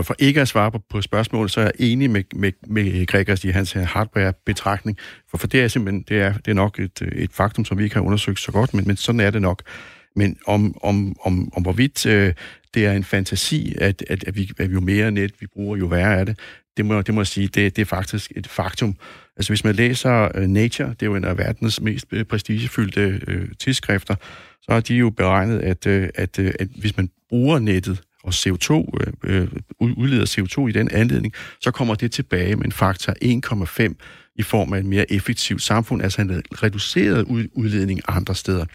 for 0.00 0.14
ikke 0.18 0.40
at 0.40 0.48
svare 0.48 0.70
på, 0.70 0.78
på 0.90 1.02
spørgsmålet, 1.02 1.50
så 1.50 1.60
er 1.60 1.64
jeg 1.64 1.72
enig 1.78 2.10
med, 2.10 2.24
med, 2.34 2.52
med 2.66 3.06
Gregers 3.06 3.44
i 3.44 3.48
hans 3.48 3.72
hardware-betragtning, 3.72 4.98
for, 5.30 5.38
for 5.38 5.46
det 5.46 5.60
er 5.60 5.68
simpelthen 5.68 6.04
det 6.08 6.20
er, 6.20 6.32
det 6.32 6.48
er 6.48 6.54
nok 6.54 6.78
et, 6.78 7.02
et 7.12 7.32
faktum, 7.32 7.64
som 7.64 7.78
vi 7.78 7.84
ikke 7.84 7.96
har 7.96 8.02
undersøgt 8.02 8.40
så 8.40 8.52
godt, 8.52 8.74
men, 8.74 8.86
men 8.86 8.96
sådan 8.96 9.20
er 9.20 9.30
det 9.30 9.42
nok. 9.42 9.62
Men 10.16 10.38
om, 10.46 10.76
om, 10.82 11.16
om, 11.24 11.52
om 11.56 11.62
hvorvidt 11.62 12.06
øh, 12.06 12.34
det 12.74 12.86
er 12.86 12.92
en 12.92 13.04
fantasi, 13.04 13.74
at, 13.78 14.04
at, 14.08 14.24
at, 14.24 14.36
vi, 14.36 14.50
at 14.58 14.72
jo 14.72 14.80
mere 14.80 15.10
net 15.10 15.32
vi 15.40 15.46
bruger, 15.46 15.76
jo 15.76 15.86
værre 15.86 16.14
er 16.14 16.24
det, 16.24 16.38
det 16.76 16.86
må, 16.86 17.02
det 17.02 17.14
må 17.14 17.20
jeg 17.20 17.26
sige, 17.26 17.46
det, 17.46 17.76
det 17.76 17.82
er 17.82 17.86
faktisk 17.86 18.32
et 18.36 18.46
faktum. 18.46 18.96
Altså 19.36 19.50
hvis 19.50 19.64
man 19.64 19.74
læser 19.74 20.28
øh, 20.34 20.46
Nature, 20.46 20.88
det 20.88 21.02
er 21.02 21.06
jo 21.06 21.16
en 21.16 21.24
af 21.24 21.38
verdens 21.38 21.80
mest 21.80 22.06
øh, 22.12 22.24
prestigefyldte 22.24 23.20
øh, 23.26 23.48
tidsskrifter, 23.58 24.14
så 24.62 24.72
har 24.72 24.80
de 24.80 24.94
jo 24.94 25.10
beregnet, 25.10 25.58
at, 25.58 25.86
øh, 25.86 26.08
at, 26.14 26.38
øh, 26.38 26.54
at 26.60 26.68
hvis 26.80 26.96
man 26.96 27.10
bruger 27.28 27.58
nettet 27.58 28.02
og 28.24 28.32
CO2, 28.34 28.90
øh, 29.24 29.42
øh 29.42 29.48
udleder 29.80 30.26
CO2 30.26 30.68
i 30.68 30.72
den 30.72 30.90
anledning, 30.92 31.34
så 31.60 31.70
kommer 31.70 31.94
det 31.94 32.12
tilbage 32.12 32.56
med 32.56 32.64
en 32.64 32.72
faktor 32.72 33.14
1,5 33.88 33.94
i 34.36 34.42
form 34.42 34.72
af 34.72 34.78
et 34.78 34.84
mere 34.84 35.12
effektivt 35.12 35.62
samfund, 35.62 36.02
altså 36.02 36.20
en 36.20 36.42
reduceret 36.62 37.22
udledning 37.54 38.00
andre 38.08 38.34
steder 38.34 38.66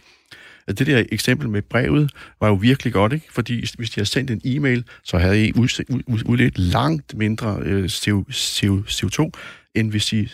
at 0.67 0.79
det 0.79 0.87
der 0.87 1.03
eksempel 1.11 1.49
med 1.49 1.61
brevet 1.61 2.11
var 2.41 2.47
jo 2.47 2.53
virkelig 2.53 2.93
godt, 2.93 3.13
ikke? 3.13 3.25
fordi 3.31 3.59
hvis 3.77 3.89
de 3.89 3.95
havde 3.95 4.09
sendt 4.09 4.31
en 4.31 4.41
e-mail, 4.45 4.83
så 5.03 5.17
havde 5.17 5.47
I 5.47 5.53
udledt 6.25 6.57
langt 6.57 7.17
mindre 7.17 7.59
øh, 7.61 7.89
CO, 7.89 8.23
CO, 8.31 8.83
CO2, 8.87 9.31
end 9.75 9.89
hvis, 9.89 10.13
I, 10.13 10.29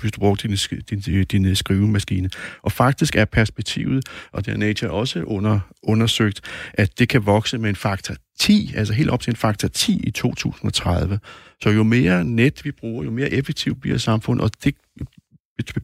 hvis 0.00 0.12
du 0.12 0.20
brugte 0.20 0.48
din, 0.48 0.56
din, 0.90 1.24
din 1.24 1.46
øh, 1.46 1.56
skrivemaskine. 1.56 2.30
Og 2.62 2.72
faktisk 2.72 3.16
er 3.16 3.24
perspektivet, 3.24 4.04
og 4.32 4.46
det 4.46 4.52
har 4.52 4.58
Nature 4.58 4.90
også 4.90 5.22
under, 5.22 5.60
undersøgt, 5.82 6.40
at 6.74 6.98
det 6.98 7.08
kan 7.08 7.26
vokse 7.26 7.58
med 7.58 7.70
en 7.70 7.76
faktor 7.76 8.14
10, 8.38 8.72
altså 8.76 8.94
helt 8.94 9.10
op 9.10 9.20
til 9.20 9.30
en 9.30 9.36
faktor 9.36 9.68
10 9.68 10.00
i 10.04 10.10
2030. 10.10 11.18
Så 11.62 11.70
jo 11.70 11.82
mere 11.82 12.24
net 12.24 12.64
vi 12.64 12.70
bruger, 12.70 13.04
jo 13.04 13.10
mere 13.10 13.32
effektivt 13.32 13.80
bliver 13.80 13.98
samfundet, 13.98 14.44
og 14.44 14.50
det 14.64 14.74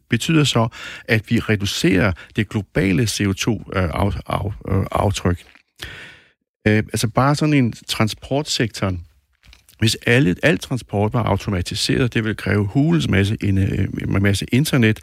betyder 0.08 0.44
så, 0.44 0.68
at 1.04 1.30
vi 1.30 1.38
reducerer 1.38 2.12
det 2.36 2.48
globale 2.48 3.02
CO2-aftryk. 3.02 5.44
Øh, 6.66 6.72
øh, 6.72 6.78
øh, 6.78 6.84
altså 6.92 7.08
bare 7.08 7.34
sådan 7.34 7.54
en 7.54 7.72
transportsektor, 7.72 8.92
hvis 9.78 9.96
alle, 10.06 10.36
alt 10.42 10.60
transport 10.60 11.12
var 11.12 11.22
automatiseret, 11.22 12.14
det 12.14 12.24
vil 12.24 12.36
kræve 12.36 12.66
hulens 12.66 13.08
masse, 13.08 13.36
en, 13.42 13.58
en 13.58 14.22
masse 14.22 14.46
internet, 14.52 14.98
60% 14.98 15.02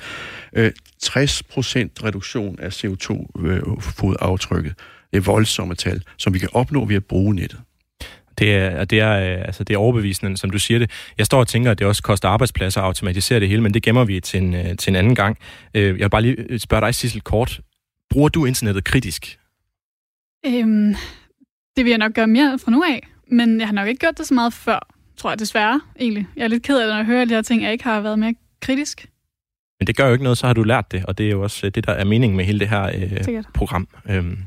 reduktion 2.04 2.60
af 2.60 2.84
CO2-fodaftrykket. 2.84 4.74
Det 5.12 5.18
er 5.18 5.22
voldsomme 5.22 5.76
tal, 5.76 6.04
som 6.18 6.34
vi 6.34 6.40
kan 6.40 6.50
opnå 6.54 6.86
ved 6.86 6.96
at 6.96 7.06
bruge 7.06 7.36
nettet. 7.36 7.60
Det 8.40 8.56
er, 8.56 8.86
det 8.86 9.00
er, 9.00 9.12
øh, 9.12 9.46
altså, 9.46 9.64
det 9.64 9.74
er 9.74 9.78
overbevisende, 9.78 10.38
som 10.38 10.50
du 10.50 10.60
siger 10.60 10.80
det. 10.80 10.92
Jeg 11.18 11.26
står 11.26 11.40
og 11.40 11.48
tænker, 11.48 11.72
at 11.72 11.80
det 11.80 11.88
også 11.88 12.04
koster 12.04 12.30
arbejdspladser 12.30 12.82
at 12.82 12.88
automatisere 12.88 13.40
det 13.40 13.48
hele, 13.48 13.62
men 13.62 13.74
det 13.74 13.84
gemmer 13.84 14.04
vi 14.04 14.20
til 14.20 14.42
en, 14.42 14.54
øh, 14.54 14.78
til 14.78 14.90
en 14.92 14.96
anden 14.96 15.16
gang. 15.16 15.38
Øh, 15.74 15.84
jeg 15.84 15.94
vil 15.94 16.10
bare 16.10 16.22
lige 16.22 16.60
spørge 16.60 16.82
dig, 16.82 16.96
Sissel, 16.96 17.22
kort. 17.22 17.62
Bruger 18.10 18.30
du 18.30 18.46
internettet 18.46 18.84
kritisk? 18.84 19.40
Øhm, 20.46 20.96
det 21.76 21.86
vil 21.86 21.90
jeg 21.90 21.98
nok 21.98 22.14
gøre 22.14 22.28
mere 22.28 22.60
fra 22.60 22.72
nu 22.72 22.84
af, 22.84 23.08
men 23.28 23.60
jeg 23.60 23.68
har 23.68 23.74
nok 23.74 23.88
ikke 23.88 24.00
gjort 24.00 24.18
det 24.18 24.28
så 24.28 24.34
meget 24.34 24.54
før, 24.54 24.88
tror 25.18 25.30
jeg 25.30 25.40
desværre 25.40 25.82
egentlig. 26.00 26.28
Jeg 26.36 26.44
er 26.44 26.48
lidt 26.48 26.64
ked 26.64 26.78
af 26.78 26.86
det, 26.86 26.92
når 26.92 26.98
jeg 26.98 27.06
hører 27.06 27.26
de 27.26 27.34
her 27.34 27.42
ting, 27.42 27.64
jeg 27.64 27.72
ikke 27.72 27.84
har 27.84 28.02
været 28.02 28.20
mere 28.20 28.34
kritisk. 28.62 29.08
Men 29.80 29.88
det 29.88 29.98
gør 29.98 30.08
jo 30.08 30.12
ikke 30.12 30.24
noget, 30.24 30.38
så 30.38 30.48
har 30.48 30.54
du 30.54 30.64
lært 30.64 30.92
det, 30.92 31.06
og 31.06 31.18
det 31.18 31.26
er 31.26 31.32
jo 31.32 31.44
også 31.44 31.70
det, 31.70 31.86
der 31.88 31.94
er 31.94 32.04
meningen 32.04 32.38
med 32.38 32.46
hele 32.46 32.60
det 32.60 32.70
her 32.70 32.84
øh, 32.84 33.44
program. 33.54 33.88
Øhm, 34.10 34.38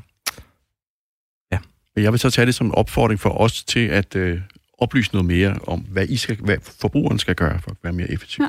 jeg 2.02 2.12
vil 2.12 2.20
så 2.20 2.30
tage 2.30 2.46
det 2.46 2.54
som 2.54 2.66
en 2.66 2.74
opfordring 2.74 3.20
for 3.20 3.30
os 3.40 3.64
til 3.64 3.88
at 3.88 4.16
øh, 4.16 4.40
oplyse 4.78 5.12
noget 5.12 5.24
mere 5.24 5.58
om, 5.66 5.80
hvad, 5.80 6.06
I 6.08 6.16
skal, 6.16 6.36
hvad 6.36 6.56
forbrugeren 6.80 7.18
skal 7.18 7.34
gøre 7.34 7.60
for 7.60 7.70
at 7.70 7.76
være 7.82 7.92
mere 7.92 8.10
effektiv. 8.10 8.44
Ja. 8.44 8.48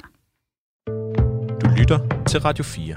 Du 1.61 1.69
lytter 1.77 2.23
til 2.27 2.39
Radio 2.39 2.63
4. 2.63 2.95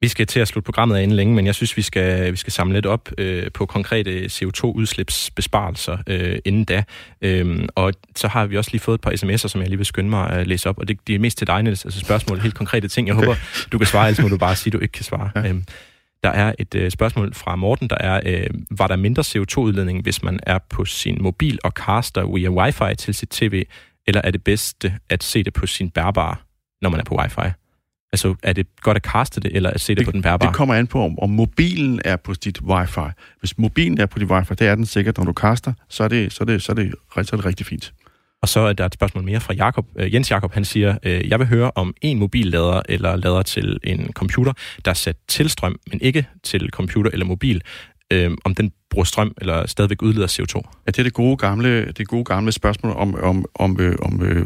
Vi 0.00 0.08
skal 0.08 0.26
til 0.26 0.40
at 0.40 0.48
slutte 0.48 0.64
programmet 0.64 0.96
af 0.96 1.02
inden 1.02 1.16
længe, 1.16 1.34
men 1.34 1.46
jeg 1.46 1.54
synes, 1.54 1.76
vi 1.76 1.82
skal, 1.82 2.32
vi 2.32 2.36
skal 2.36 2.52
samle 2.52 2.74
lidt 2.74 2.86
op 2.86 3.08
øh, 3.18 3.52
på 3.54 3.66
konkrete 3.66 4.24
CO2-udslipsbesparelser 4.24 5.98
øh, 6.06 6.38
inden 6.44 6.64
da. 6.64 6.84
Øhm, 7.22 7.68
og 7.74 7.92
så 8.16 8.28
har 8.28 8.46
vi 8.46 8.56
også 8.56 8.70
lige 8.70 8.80
fået 8.80 8.94
et 8.94 9.00
par 9.00 9.10
sms'er, 9.10 9.48
som 9.48 9.60
jeg 9.60 9.68
lige 9.68 9.76
vil 9.76 9.86
skynde 9.86 10.10
mig 10.10 10.30
at 10.30 10.46
læse 10.46 10.68
op, 10.68 10.78
og 10.78 10.88
det, 10.88 10.98
det 11.06 11.14
er 11.14 11.18
mest 11.18 11.38
til 11.38 11.46
dig, 11.46 11.62
Niels, 11.62 11.84
altså 11.84 12.00
spørgsmål, 12.00 12.40
helt 12.40 12.54
konkrete 12.54 12.88
ting. 12.88 13.08
Jeg 13.08 13.16
okay. 13.16 13.26
håber, 13.26 13.40
du 13.72 13.78
kan 13.78 13.86
svare, 13.86 14.08
ellers 14.08 14.22
må 14.22 14.28
du 14.28 14.38
bare 14.38 14.56
sige, 14.56 14.70
at 14.70 14.72
du 14.72 14.78
ikke 14.78 14.92
kan 14.92 15.04
svare. 15.04 15.30
Ja. 15.34 15.48
Øhm, 15.48 15.64
der 16.26 16.32
er 16.32 16.52
et 16.58 16.74
øh, 16.74 16.90
spørgsmål 16.90 17.34
fra 17.34 17.56
Morten, 17.56 17.88
der 17.88 17.96
er, 18.00 18.20
øh, 18.26 18.46
var 18.70 18.86
der 18.86 18.96
mindre 18.96 19.22
CO2-udledning, 19.22 20.02
hvis 20.02 20.22
man 20.22 20.40
er 20.42 20.58
på 20.70 20.84
sin 20.84 21.18
mobil 21.20 21.58
og 21.64 21.70
caster 21.70 22.34
via 22.34 22.50
wifi 22.50 22.94
til 22.98 23.14
sit 23.14 23.28
tv, 23.28 23.64
eller 24.06 24.20
er 24.24 24.30
det 24.30 24.44
bedste 24.44 24.94
at 25.10 25.22
se 25.22 25.42
det 25.42 25.52
på 25.52 25.66
sin 25.66 25.90
bærbare, 25.90 26.36
når 26.82 26.90
man 26.90 27.00
er 27.00 27.04
på 27.04 27.18
wifi? 27.18 27.50
Altså, 28.12 28.34
er 28.42 28.52
det 28.52 28.66
godt 28.80 28.96
at 28.96 29.02
kaste 29.02 29.40
det, 29.40 29.56
eller 29.56 29.70
at 29.70 29.80
se 29.80 29.92
det, 29.92 29.98
det 29.98 30.06
på 30.06 30.12
den 30.12 30.22
bærbare? 30.22 30.48
Det 30.48 30.56
kommer 30.56 30.74
an 30.74 30.86
på, 30.86 31.04
om, 31.04 31.18
om 31.18 31.30
mobilen 31.30 32.00
er 32.04 32.16
på 32.16 32.34
dit 32.34 32.60
wifi. 32.60 33.00
Hvis 33.40 33.58
mobilen 33.58 34.00
er 34.00 34.06
på 34.06 34.18
dit 34.18 34.28
wifi, 34.28 34.54
det 34.54 34.68
er 34.68 34.74
den 34.74 34.86
sikkert, 34.86 35.18
når 35.18 35.24
du 35.24 35.32
kaster, 35.32 35.72
så 35.88 36.04
er 36.04 36.08
det, 36.08 36.32
så 36.32 36.44
er 36.44 36.46
det, 36.46 36.62
så 36.62 36.72
er 36.72 36.76
det, 36.76 36.94
så 37.14 37.30
er 37.32 37.36
det 37.36 37.44
rigtig 37.44 37.66
fint. 37.66 37.92
Og 38.42 38.48
så 38.48 38.60
er 38.60 38.72
der 38.72 38.86
et 38.86 38.94
spørgsmål 38.94 39.24
mere 39.24 39.40
fra 39.40 39.54
Jakob. 39.54 39.86
Øh, 39.98 40.14
Jens 40.14 40.30
Jakob, 40.30 40.52
han 40.52 40.64
siger, 40.64 40.98
øh, 41.02 41.28
jeg 41.28 41.38
vil 41.38 41.46
høre 41.46 41.70
om 41.74 41.94
en 42.02 42.18
mobillader 42.18 42.82
eller 42.88 43.16
lader 43.16 43.42
til 43.42 43.78
en 43.84 44.12
computer, 44.12 44.52
der 44.84 44.90
er 44.90 44.94
sat 44.94 45.16
til 45.28 45.50
strøm, 45.50 45.76
men 45.90 46.00
ikke 46.00 46.26
til 46.42 46.70
computer 46.70 47.10
eller 47.10 47.26
mobil, 47.26 47.62
øh, 48.12 48.30
om 48.44 48.54
den 48.54 48.72
bruger 48.90 49.04
strøm 49.04 49.34
eller 49.38 49.66
stadigvæk 49.66 50.02
udleder 50.02 50.26
CO2? 50.26 50.82
Ja, 50.86 50.90
det 50.90 50.98
er 50.98 51.02
det 51.02 51.12
gode 51.12 51.36
gamle, 51.36 51.92
det 51.92 52.08
gode 52.08 52.24
gamle 52.24 52.52
spørgsmål 52.52 52.92
om, 52.92 53.14
om, 53.14 53.44
om, 53.54 53.80
øh, 53.80 53.96
om 54.02 54.22
øh, 54.22 54.44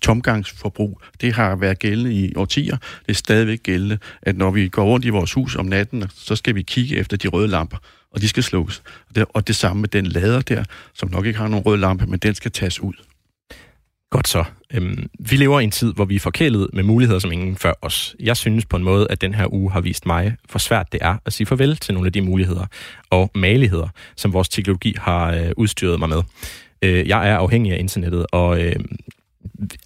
tomgangsforbrug. 0.00 1.00
Det 1.20 1.32
har 1.32 1.56
været 1.56 1.78
gældende 1.78 2.14
i 2.14 2.34
årtier. 2.36 2.76
Det 2.76 3.08
er 3.08 3.14
stadigvæk 3.14 3.62
gældende, 3.62 3.98
at 4.22 4.36
når 4.36 4.50
vi 4.50 4.68
går 4.68 4.84
rundt 4.84 5.06
i 5.06 5.08
vores 5.08 5.32
hus 5.32 5.56
om 5.56 5.66
natten, 5.66 6.04
så 6.14 6.36
skal 6.36 6.54
vi 6.54 6.62
kigge 6.62 6.96
efter 6.96 7.16
de 7.16 7.28
røde 7.28 7.48
lamper 7.48 7.78
og 8.14 8.20
de 8.20 8.28
skal 8.28 8.42
slukkes. 8.42 8.82
Og 9.08 9.14
det, 9.14 9.24
og 9.28 9.46
det 9.46 9.56
samme 9.56 9.80
med 9.80 9.88
den 9.88 10.06
lader 10.06 10.40
der, 10.40 10.64
som 10.94 11.10
nok 11.10 11.26
ikke 11.26 11.38
har 11.38 11.48
nogen 11.48 11.66
rød 11.66 11.76
lampe, 11.76 12.06
men 12.06 12.18
den 12.18 12.34
skal 12.34 12.50
tages 12.50 12.80
ud. 12.80 12.94
Godt 14.14 14.28
så. 14.28 14.44
Øhm, 14.74 15.10
vi 15.18 15.36
lever 15.36 15.60
i 15.60 15.64
en 15.64 15.70
tid, 15.70 15.94
hvor 15.94 16.04
vi 16.04 16.16
er 16.16 16.20
forkælet 16.20 16.68
med 16.72 16.82
muligheder 16.82 17.18
som 17.18 17.32
ingen 17.32 17.56
før 17.56 17.72
os. 17.82 18.16
Jeg 18.20 18.36
synes 18.36 18.66
på 18.66 18.76
en 18.76 18.84
måde, 18.84 19.06
at 19.10 19.20
den 19.20 19.34
her 19.34 19.54
uge 19.54 19.72
har 19.72 19.80
vist 19.80 20.06
mig, 20.06 20.36
hvor 20.50 20.58
svært 20.58 20.92
det 20.92 21.00
er 21.02 21.16
at 21.26 21.32
sige 21.32 21.46
farvel 21.46 21.76
til 21.76 21.94
nogle 21.94 22.06
af 22.06 22.12
de 22.12 22.20
muligheder 22.20 22.66
og 23.10 23.30
maligheder, 23.34 23.88
som 24.16 24.32
vores 24.32 24.48
teknologi 24.48 24.94
har 24.98 25.32
øh, 25.32 25.50
udstyret 25.56 25.98
mig 25.98 26.08
med. 26.08 26.22
Øh, 26.82 27.08
jeg 27.08 27.28
er 27.30 27.36
afhængig 27.36 27.72
af 27.72 27.78
internettet, 27.78 28.26
og 28.32 28.62
øh, 28.62 28.76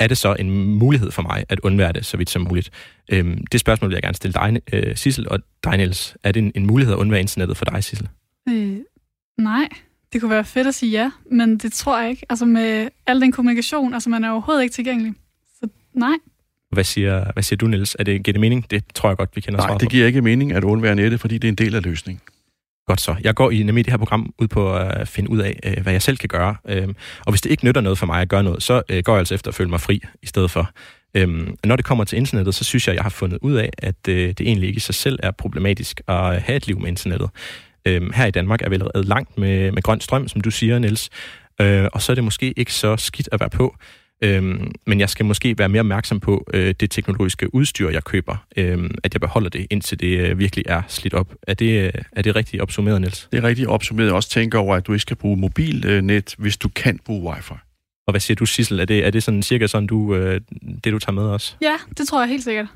er 0.01 0.07
det 0.07 0.18
så 0.18 0.37
en 0.39 0.51
mulighed 0.79 1.11
for 1.11 1.22
mig 1.22 1.45
at 1.49 1.61
undvære 1.61 1.93
det 1.93 2.07
så 2.07 2.16
vidt 2.16 2.31
som 2.31 2.43
muligt? 2.43 2.70
Øh, 3.12 3.37
det 3.53 3.61
spørgsmål 3.61 3.91
vil 3.91 3.95
jeg 3.95 4.03
gerne 4.03 4.14
stille 4.14 4.33
dig, 4.33 4.61
øh, 4.72 4.97
Sissel, 4.97 5.29
og 5.29 5.39
dig, 5.64 5.76
Niels. 5.76 6.16
Er 6.22 6.33
det 6.33 6.43
en, 6.43 6.53
en 6.55 6.66
mulighed 6.66 6.95
at 6.95 6.99
undvære 6.99 7.20
internettet 7.20 7.57
for 7.57 7.64
dig, 7.64 7.85
Sissel? 7.85 8.09
Øh, 8.49 8.76
nej. 9.39 9.68
Det 10.13 10.21
kunne 10.21 10.31
være 10.31 10.45
fedt 10.45 10.67
at 10.67 10.75
sige 10.75 10.93
ja, 10.93 11.11
men 11.31 11.59
det 11.59 11.73
tror 11.73 12.01
jeg 12.01 12.11
ikke. 12.11 12.27
Altså 12.31 12.45
med 12.45 12.89
al 13.07 13.21
den 13.21 13.33
kommunikation, 13.33 13.95
altså 13.95 14.11
man 14.11 14.25
er 14.25 14.31
overhovedet 14.31 14.63
ikke 14.63 14.75
tilgængelig. 14.75 15.15
Så 15.61 15.69
nej. 15.95 16.15
Hvad 16.73 16.85
siger, 16.85 17.33
hvad 17.33 17.43
siger 17.43 17.57
du, 17.57 17.67
Niels? 17.67 17.97
Er 17.99 18.05
det, 18.05 18.23
giver 18.23 18.33
det 18.33 18.41
mening? 18.41 18.71
Det 18.71 18.85
tror 18.95 19.09
jeg 19.09 19.17
godt, 19.17 19.31
vi 19.37 19.41
kender 19.41 19.67
Nej, 19.67 19.79
det 19.79 19.91
giver 19.91 20.07
ikke 20.07 20.23
mening 20.23 20.53
at 20.53 20.65
undvære 20.65 20.95
nettet, 20.95 21.21
fordi 21.21 21.39
det 21.39 21.49
er 21.49 21.53
en 21.53 21.55
del 21.55 21.75
af 21.75 21.83
løsningen. 21.83 22.21
Godt 22.87 23.01
så. 23.01 23.17
Jeg 23.21 23.35
går 23.35 23.51
i 23.51 23.63
nemlig 23.63 23.85
det 23.85 23.93
her 23.93 23.99
program 23.99 24.35
ud 24.39 24.49
på 24.49 24.77
at 24.77 25.09
finde 25.09 25.31
ud 25.31 25.39
af, 25.39 25.61
øh, 25.65 25.83
hvad 25.83 25.93
jeg 25.93 26.03
selv 26.03 26.17
kan 26.17 26.29
gøre. 26.29 26.57
Øhm, 26.69 26.95
og 27.27 27.33
hvis 27.33 27.41
det 27.41 27.51
ikke 27.51 27.65
nytter 27.65 27.81
noget 27.81 27.99
for 27.99 28.07
mig 28.07 28.21
at 28.23 28.29
gøre 28.29 28.43
noget, 28.43 28.63
så 28.63 28.83
øh, 28.89 29.03
går 29.03 29.13
jeg 29.13 29.19
altså 29.19 29.35
efter 29.35 29.51
at 29.51 29.55
føle 29.55 29.71
mig 29.71 29.81
fri 29.81 30.01
i 30.23 30.27
stedet 30.27 30.51
for. 30.51 30.71
Øhm, 31.15 31.57
når 31.65 31.77
det 31.77 31.85
kommer 31.85 32.05
til 32.05 32.19
internettet, 32.19 32.55
så 32.55 32.65
synes 32.65 32.87
jeg, 32.87 32.93
at 32.93 32.97
jeg 32.97 33.03
har 33.03 33.11
fundet 33.11 33.39
ud 33.43 33.55
af, 33.55 33.71
at 33.79 34.09
øh, 34.09 34.29
det 34.29 34.41
egentlig 34.41 34.69
ikke 34.69 34.77
i 34.77 34.81
sig 34.81 34.95
selv 34.95 35.19
er 35.23 35.31
problematisk 35.31 36.01
at 36.09 36.43
have 36.43 36.57
et 36.57 36.67
liv 36.67 36.81
med 36.81 36.89
internettet. 36.89 37.31
Øhm, 37.89 38.12
her 38.14 38.26
i 38.26 38.30
Danmark 38.30 38.62
er 38.62 38.68
vi 38.68 38.74
allerede 38.74 39.05
langt 39.05 39.39
med, 39.39 39.72
med 39.72 39.82
grøn 39.82 40.01
strøm, 40.01 40.28
som 40.28 40.41
du 40.41 40.51
siger, 40.51 40.78
Niels. 40.78 41.11
Øh, 41.61 41.86
og 41.93 42.03
så 42.03 42.12
er 42.12 42.14
det 42.14 42.24
måske 42.24 42.53
ikke 42.57 42.72
så 42.72 42.97
skidt 42.97 43.28
at 43.32 43.41
være 43.41 43.51
på. 43.51 43.76
Øhm, 44.24 44.72
men 44.86 45.01
jeg 45.01 45.11
skal 45.11 45.26
måske 45.26 45.59
være 45.59 45.68
mere 45.68 45.80
opmærksom 45.80 46.20
på 46.20 46.47
øh, 46.55 46.74
det 46.80 46.91
teknologiske 46.91 47.55
udstyr, 47.55 47.91
jeg 47.91 48.05
køber. 48.05 48.36
Øh, 48.57 48.91
at 49.05 49.14
jeg 49.14 49.20
beholder 49.20 49.51
det, 49.51 49.66
indtil 49.70 50.01
det 50.01 50.18
øh, 50.18 50.39
virkelig 50.39 50.64
er 50.68 50.82
slidt 50.89 51.14
op. 51.14 51.34
Er 51.43 51.55
det, 51.55 51.84
øh, 51.84 51.93
er 52.12 52.22
det 52.22 52.36
rigtigt 52.36 52.62
opsummeret, 52.62 53.01
Niels? 53.01 53.28
Det 53.32 53.39
er 53.39 53.43
rigtigt 53.43 53.68
opsummeret. 53.68 54.12
Også 54.12 54.30
tænke 54.30 54.59
over, 54.59 54.76
at 54.76 54.86
du 54.86 54.93
ikke 54.93 55.03
skal 55.03 55.16
bruge 55.16 55.36
mobilnet, 55.36 56.34
hvis 56.39 56.57
du 56.57 56.68
kan 56.68 56.99
bruge 57.05 57.32
wifi. 57.32 57.55
Og 58.07 58.12
hvad 58.12 58.20
siger 58.20 58.34
du, 58.36 58.47
Sissel? 58.47 58.80
Er 58.80 58.84
det, 58.84 59.07
er 59.07 59.11
det 59.11 59.22
sådan 59.22 59.43
cirka 59.43 59.66
sådan, 59.66 59.86
du, 59.86 60.14
øh, 60.14 60.41
det, 60.84 60.93
du 60.93 60.99
tager 60.99 61.12
med 61.12 61.22
os? 61.22 61.57
Ja, 61.62 61.74
det 61.99 62.09
tror 62.09 62.20
jeg 62.20 62.28
helt 62.28 62.45
sikkert. 62.45 62.66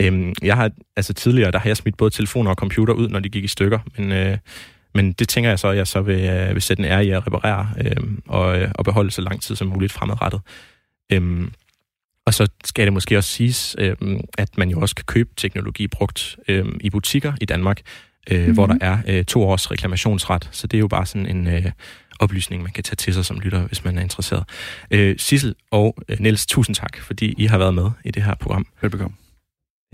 Øhm, 0.00 0.34
jeg 0.42 0.56
har, 0.56 0.70
altså 0.96 1.14
tidligere, 1.14 1.50
der 1.50 1.58
har 1.58 1.68
jeg 1.68 1.76
smidt 1.76 1.96
både 1.96 2.10
telefoner 2.10 2.50
og 2.50 2.56
computer 2.56 2.94
ud, 2.94 3.08
når 3.08 3.20
de 3.20 3.28
gik 3.28 3.44
i 3.44 3.48
stykker, 3.48 3.78
men, 3.98 4.12
øh, 4.12 4.38
men 4.94 5.12
det 5.12 5.28
tænker 5.28 5.50
jeg 5.50 5.58
så, 5.58 5.68
at 5.68 5.76
jeg 5.76 5.86
så 5.86 6.00
vil, 6.00 6.20
øh, 6.20 6.54
vil 6.54 6.62
sætte 6.62 6.82
en 6.82 6.90
ære 6.90 7.06
i 7.06 7.10
at 7.10 7.26
reparere 7.26 7.68
øh, 7.84 7.96
og, 8.26 8.60
øh, 8.60 8.70
og 8.74 8.84
beholde 8.84 9.10
så 9.10 9.22
lang 9.22 9.42
tid 9.42 9.56
som 9.56 9.68
muligt 9.68 9.92
fremadrettet. 9.92 10.40
Øhm, 11.12 11.52
og 12.26 12.34
så 12.34 12.48
skal 12.64 12.84
det 12.84 12.92
måske 12.92 13.18
også 13.18 13.30
siges, 13.30 13.76
øh, 13.78 13.96
at 14.38 14.58
man 14.58 14.70
jo 14.70 14.80
også 14.80 14.94
kan 14.94 15.04
købe 15.04 15.30
teknologi 15.36 15.86
brugt 15.86 16.36
øh, 16.48 16.66
i 16.80 16.90
butikker 16.90 17.32
i 17.40 17.44
Danmark, 17.44 17.80
øh, 18.30 18.38
mm-hmm. 18.38 18.54
hvor 18.54 18.66
der 18.66 18.78
er 18.80 18.98
øh, 19.08 19.24
to 19.24 19.42
års 19.42 19.70
reklamationsret. 19.70 20.48
Så 20.52 20.66
det 20.66 20.76
er 20.76 20.80
jo 20.80 20.88
bare 20.88 21.06
sådan 21.06 21.26
en 21.26 21.46
øh, 21.46 21.64
oplysning, 22.20 22.62
man 22.62 22.72
kan 22.72 22.84
tage 22.84 22.96
til 22.96 23.14
sig 23.14 23.24
som 23.24 23.40
lytter, 23.40 23.60
hvis 23.66 23.84
man 23.84 23.98
er 23.98 24.02
interesseret. 24.02 24.44
Øh, 24.90 25.18
Sissel 25.18 25.54
og 25.70 25.96
øh, 26.08 26.20
Niels, 26.20 26.46
tusind 26.46 26.76
tak, 26.76 26.96
fordi 26.96 27.34
I 27.38 27.46
har 27.46 27.58
været 27.58 27.74
med 27.74 27.90
i 28.04 28.10
det 28.10 28.22
her 28.22 28.34
program. 28.34 28.66
Velbekomme. 28.80 29.19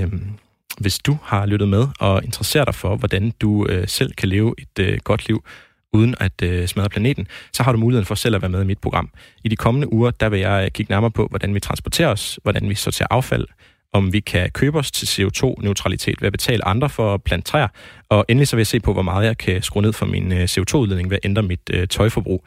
Øhm, 0.01 0.31
hvis 0.79 0.99
du 0.99 1.19
har 1.23 1.47
lyttet 1.47 1.69
med 1.69 1.87
og 2.01 2.25
interesserer 2.25 2.65
dig 2.65 2.75
for, 2.75 2.97
hvordan 2.97 3.33
du 3.41 3.67
øh, 3.67 3.89
selv 3.89 4.13
kan 4.13 4.29
leve 4.29 4.55
et 4.59 4.79
øh, 4.79 4.99
godt 5.05 5.29
liv 5.29 5.45
uden 5.93 6.15
at 6.21 6.43
øh, 6.43 6.67
smadre 6.69 6.89
planeten, 6.89 7.27
så 7.53 7.63
har 7.63 7.73
du 7.73 7.79
muligheden 7.79 8.07
for 8.07 8.15
selv 8.15 8.35
at 8.35 8.43
være 8.43 8.49
med 8.49 8.63
i 8.63 8.67
mit 8.67 8.79
program. 8.79 9.11
I 9.45 9.49
de 9.49 9.57
kommende 9.57 9.93
uger, 9.93 10.11
der 10.11 10.29
vil 10.29 10.41
jeg 10.41 10.65
øh, 10.65 10.71
kigge 10.71 10.93
nærmere 10.93 11.11
på, 11.11 11.27
hvordan 11.27 11.55
vi 11.55 11.61
transporterer 11.61 12.09
os, 12.09 12.39
hvordan 12.43 12.69
vi 12.69 12.75
sorterer 12.75 13.09
affald, 13.11 13.47
om 13.93 14.13
vi 14.13 14.21
kan 14.21 14.51
købe 14.51 14.79
os 14.79 14.91
til 14.91 15.07
CO2-neutralitet 15.07 16.21
ved 16.21 16.27
at 16.27 16.33
betale 16.33 16.65
andre 16.65 16.89
for 16.89 17.15
at 17.15 17.23
plante 17.23 17.51
træer, 17.51 17.69
og 18.09 18.25
endelig 18.29 18.49
så 18.49 18.57
vil 18.57 18.61
jeg 18.61 18.67
se 18.67 18.81
på, 18.81 18.93
hvor 18.93 19.03
meget 19.03 19.27
jeg 19.27 19.39
kan 19.39 19.63
skrue 19.63 19.83
ned 19.83 19.93
for 19.93 20.07
min 20.07 20.33
øh, 20.33 20.45
CO2-udledning 20.45 21.11
ved 21.11 21.17
at 21.17 21.25
ændre 21.25 21.43
mit 21.43 21.71
øh, 21.71 21.89
tøjforbrug. 21.89 22.45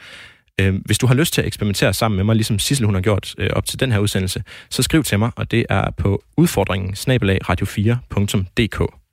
Øh, 0.60 0.76
hvis 0.86 0.98
du 0.98 1.08
har 1.08 1.14
lyst 1.14 1.34
til 1.34 1.42
at 1.42 1.48
eksperimentere 1.48 1.94
sammen 1.94 2.16
med 2.16 2.24
mig, 2.24 2.36
ligesom 2.36 2.60
Sissel 2.60 2.86
hun 2.86 2.96
har 2.96 3.02
gjort 3.02 3.36
øh, 3.38 3.50
op 3.54 3.66
til 3.66 3.80
den 3.80 3.92
her 3.92 4.00
udsendelse, 4.00 4.44
så 4.70 4.84
skriv 4.84 5.04
til 5.04 5.20
mig, 5.20 5.32
og 5.36 5.52
det 5.52 5.66
er 5.70 5.92
på 5.92 6.24
udfordringen 6.38 6.96
radio4.dk. 7.50 9.09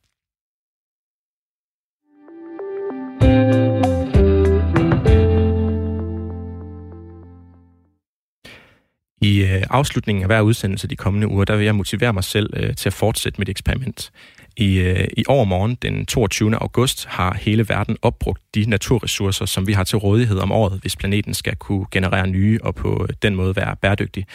I 9.20 9.42
øh, 9.42 9.62
afslutningen 9.70 10.22
af 10.22 10.28
hver 10.28 10.40
udsendelse 10.40 10.88
de 10.88 10.96
kommende 10.96 11.28
uger, 11.28 11.44
der 11.44 11.56
vil 11.56 11.64
jeg 11.64 11.74
motivere 11.74 12.12
mig 12.12 12.24
selv 12.24 12.50
øh, 12.56 12.74
til 12.74 12.88
at 12.88 12.92
fortsætte 12.92 13.40
mit 13.40 13.48
eksperiment. 13.48 14.12
I, 14.56 14.78
øh, 14.78 15.08
I 15.16 15.24
overmorgen, 15.28 15.74
den 15.74 16.06
22. 16.06 16.56
august, 16.56 17.06
har 17.06 17.34
hele 17.34 17.68
verden 17.68 17.96
opbrugt 18.02 18.42
de 18.54 18.70
naturressourcer, 18.70 19.46
som 19.46 19.66
vi 19.66 19.72
har 19.72 19.84
til 19.84 19.98
rådighed 19.98 20.38
om 20.38 20.52
året, 20.52 20.80
hvis 20.80 20.96
planeten 20.96 21.34
skal 21.34 21.56
kunne 21.56 21.86
generere 21.90 22.26
nye 22.26 22.58
og 22.62 22.74
på 22.74 23.06
den 23.22 23.34
måde 23.34 23.56
være 23.56 23.76
bæredygtig. 23.76 24.26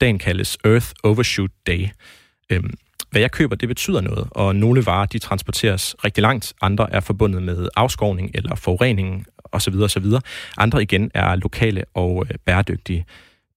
Dagen 0.00 0.18
kaldes 0.18 0.58
Earth 0.64 0.86
Overshoot 1.02 1.50
Day. 1.66 1.88
Øhm, 2.50 2.74
hvad 3.10 3.20
jeg 3.20 3.30
køber, 3.30 3.56
det 3.56 3.68
betyder 3.68 4.00
noget, 4.00 4.28
og 4.30 4.56
nogle 4.56 4.86
varer 4.86 5.06
de 5.06 5.18
transporteres 5.18 5.96
rigtig 6.04 6.22
langt. 6.22 6.52
Andre 6.62 6.92
er 6.92 7.00
forbundet 7.00 7.42
med 7.42 7.68
afskovning 7.76 8.30
eller 8.34 8.54
forurening 8.54 9.26
osv. 9.52 9.74
osv. 9.74 10.04
Andre 10.58 10.82
igen 10.82 11.10
er 11.14 11.36
lokale 11.36 11.84
og 11.94 12.26
øh, 12.30 12.36
bæredygtige. 12.44 13.04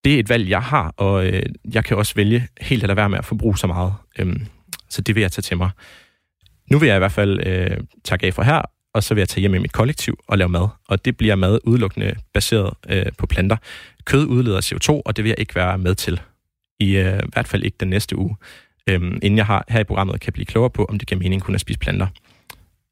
Det 0.04 0.16
er 0.16 0.20
et 0.20 0.30
valg, 0.30 0.50
jeg 0.50 0.62
har, 0.62 0.94
og 0.98 1.26
øh, 1.28 1.44
jeg 1.74 1.86
kan 1.86 1.98
også 1.98 2.16
vælge 2.16 2.48
helt 2.62 2.84
at 2.84 2.98
være 2.98 3.10
med 3.10 3.18
at 3.18 3.26
forbruge 3.26 3.58
så 3.58 3.68
meget. 3.68 3.94
Øhm, 4.20 4.46
så 4.90 5.02
det 5.02 5.16
vil 5.16 5.22
jeg 5.22 5.32
tage 5.32 5.42
til 5.42 5.58
mig. 5.58 5.70
Nu 6.72 6.80
vil 6.80 6.88
jeg 6.88 6.96
i 6.96 7.00
hvert 7.00 7.12
fald 7.12 7.48
øh, 7.48 7.78
takke 8.04 8.28
af 8.28 8.34
for 8.34 8.44
her, 8.44 8.62
og 8.94 9.04
så 9.04 9.14
vil 9.14 9.22
jeg 9.22 9.30
tage 9.30 9.42
hjem 9.42 9.54
i 9.54 9.58
mit 9.58 9.72
kollektiv 9.72 10.20
og 10.28 10.38
lave 10.38 10.50
mad. 10.50 10.68
Og 10.88 11.06
det 11.06 11.18
bliver 11.18 11.36
mad 11.36 11.60
udelukkende 11.64 12.16
baseret 12.34 12.74
øh, 12.90 13.06
på 13.18 13.28
planter. 13.28 13.58
Kød 14.06 14.26
udleder 14.26 14.62
CO2, 14.62 15.02
og 15.06 15.16
det 15.18 15.24
vil 15.24 15.30
jeg 15.30 15.40
ikke 15.40 15.56
være 15.56 15.78
med 15.78 15.96
til. 15.96 16.22
I 16.80 16.98
øh, 16.98 17.20
hvert 17.34 17.48
fald 17.48 17.64
ikke 17.64 17.78
den 17.80 17.90
næste 17.90 18.18
uge. 18.18 18.36
Øhm, 18.88 19.20
inden 19.22 19.38
jeg 19.38 19.46
har, 19.46 19.66
her 19.70 19.80
i 19.80 19.84
programmet 19.84 20.22
kan 20.22 20.34
blive 20.34 20.46
klogere 20.46 20.70
på, 20.70 20.86
om 20.86 21.00
det 21.00 21.08
giver 21.08 21.20
mening 21.20 21.42
kun 21.42 21.56
at 21.56 21.62
spise 21.62 21.80
planter. 21.80 22.08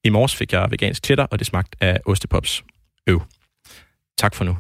I 0.04 0.10
morges 0.10 0.36
fik 0.36 0.54
jeg 0.54 0.72
vegansk 0.72 1.06
cheddar, 1.06 1.28
og 1.32 1.40
det 1.40 1.48
smagte 1.48 1.78
af 1.82 2.00
ostepops. 2.06 2.64
Øv. 3.08 3.22
Tak 4.18 4.36
for 4.36 4.44
nu. 4.44 4.58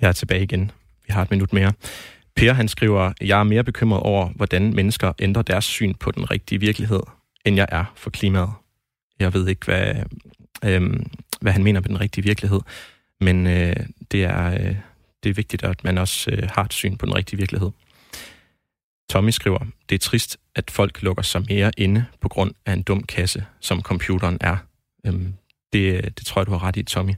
Jeg 0.00 0.08
er 0.08 0.12
tilbage 0.12 0.42
igen. 0.42 0.70
Vi 1.06 1.12
har 1.12 1.22
et 1.22 1.30
minut 1.30 1.52
mere. 1.52 1.72
Per 2.36 2.52
han 2.52 2.68
skriver, 2.68 3.12
jeg 3.20 3.40
er 3.40 3.44
mere 3.44 3.64
bekymret 3.64 4.02
over, 4.02 4.28
hvordan 4.28 4.74
mennesker 4.74 5.12
ændrer 5.18 5.42
deres 5.42 5.64
syn 5.64 5.94
på 5.94 6.10
den 6.10 6.30
rigtige 6.30 6.60
virkelighed, 6.60 7.00
end 7.44 7.56
jeg 7.56 7.66
er 7.68 7.84
for 7.96 8.10
klimaet. 8.10 8.50
Jeg 9.18 9.34
ved 9.34 9.48
ikke, 9.48 9.64
hvad, 9.64 9.94
øhm, 10.64 11.10
hvad 11.40 11.52
han 11.52 11.64
mener 11.64 11.80
med 11.80 11.88
den 11.88 12.00
rigtige 12.00 12.24
virkelighed, 12.24 12.60
men 13.20 13.46
øh, 13.46 13.76
det, 14.10 14.24
er, 14.24 14.52
øh, 14.52 14.76
det 15.22 15.30
er 15.30 15.34
vigtigt, 15.34 15.62
at 15.62 15.84
man 15.84 15.98
også 15.98 16.30
øh, 16.30 16.48
har 16.52 16.64
et 16.64 16.72
syn 16.72 16.96
på 16.96 17.06
den 17.06 17.14
rigtige 17.14 17.38
virkelighed. 17.38 17.70
Tommy 19.10 19.30
skriver, 19.30 19.58
det 19.88 19.94
er 19.94 19.98
trist, 19.98 20.38
at 20.54 20.70
folk 20.70 21.02
lukker 21.02 21.22
sig 21.22 21.42
mere 21.48 21.72
inde 21.76 22.04
på 22.20 22.28
grund 22.28 22.52
af 22.66 22.72
en 22.72 22.82
dum 22.82 23.02
kasse, 23.02 23.44
som 23.60 23.82
computeren 23.82 24.38
er. 24.40 24.56
Øhm, 25.06 25.34
det, 25.72 25.94
øh, 25.96 26.02
det 26.02 26.26
tror 26.26 26.40
jeg, 26.40 26.46
du 26.46 26.52
har 26.52 26.62
ret 26.62 26.76
i, 26.76 26.82
Tommy. 26.82 27.12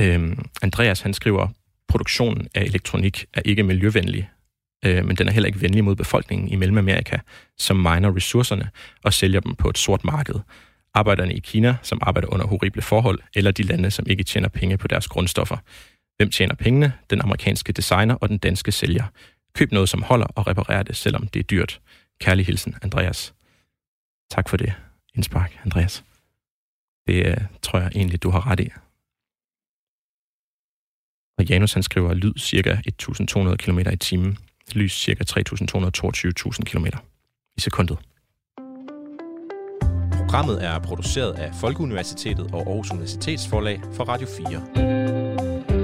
Øhm, 0.00 0.44
Andreas 0.62 1.00
han 1.00 1.14
skriver, 1.14 1.48
produktionen 1.88 2.48
af 2.54 2.62
elektronik 2.62 3.26
er 3.34 3.40
ikke 3.44 3.62
miljøvenlig, 3.62 4.30
øh, 4.84 5.04
men 5.04 5.16
den 5.16 5.28
er 5.28 5.32
heller 5.32 5.46
ikke 5.46 5.62
venlig 5.62 5.84
mod 5.84 5.96
befolkningen 5.96 6.48
i 6.48 6.56
Mellemamerika, 6.56 7.18
som 7.58 7.76
miner 7.76 8.16
ressourcerne 8.16 8.70
og 9.04 9.12
sælger 9.12 9.40
dem 9.40 9.54
på 9.54 9.68
et 9.68 9.78
sort 9.78 10.04
marked. 10.04 10.34
Arbejderne 10.94 11.34
i 11.34 11.38
Kina, 11.38 11.76
som 11.82 11.98
arbejder 12.02 12.28
under 12.28 12.46
horrible 12.46 12.82
forhold, 12.82 13.18
eller 13.34 13.50
de 13.50 13.62
lande, 13.62 13.90
som 13.90 14.06
ikke 14.08 14.24
tjener 14.24 14.48
penge 14.48 14.78
på 14.78 14.88
deres 14.88 15.08
grundstoffer. 15.08 15.56
Hvem 16.16 16.30
tjener 16.30 16.54
pengene? 16.54 16.92
Den 17.10 17.20
amerikanske 17.20 17.72
designer 17.72 18.14
og 18.14 18.28
den 18.28 18.38
danske 18.38 18.72
sælger. 18.72 19.04
Køb 19.54 19.72
noget, 19.72 19.88
som 19.88 20.02
holder, 20.02 20.26
og 20.26 20.46
reparer 20.46 20.82
det, 20.82 20.96
selvom 20.96 21.26
det 21.28 21.40
er 21.40 21.44
dyrt. 21.44 21.80
Kærlig 22.20 22.46
hilsen, 22.46 22.74
Andreas. 22.82 23.34
Tak 24.30 24.48
for 24.48 24.56
det, 24.56 24.72
indspark, 25.14 25.60
Andreas. 25.64 26.04
Det 27.06 27.26
øh, 27.26 27.36
tror 27.62 27.78
jeg 27.78 27.90
egentlig, 27.94 28.22
du 28.22 28.30
har 28.30 28.50
ret 28.50 28.60
i. 28.60 28.70
Og 31.38 31.44
Janus 31.44 31.72
han 31.72 31.82
skriver 31.82 32.14
lyd 32.14 32.32
cirka 32.38 32.76
1.200 33.02 33.56
km 33.56 33.78
i 33.78 33.96
timen, 33.96 34.38
lys 34.72 34.92
cirka 34.92 35.24
3.222.000 35.30 36.62
km 36.62 36.86
i 37.56 37.60
sekundet. 37.60 37.98
Programmet 40.12 40.64
er 40.64 40.78
produceret 40.78 41.32
af 41.32 41.50
Folkeuniversitetet 41.60 42.50
og 42.52 42.60
Aarhus 42.66 42.90
Universitetsforlag 42.90 43.80
for 43.94 44.04
Radio 44.04 44.28
4. 44.48 45.77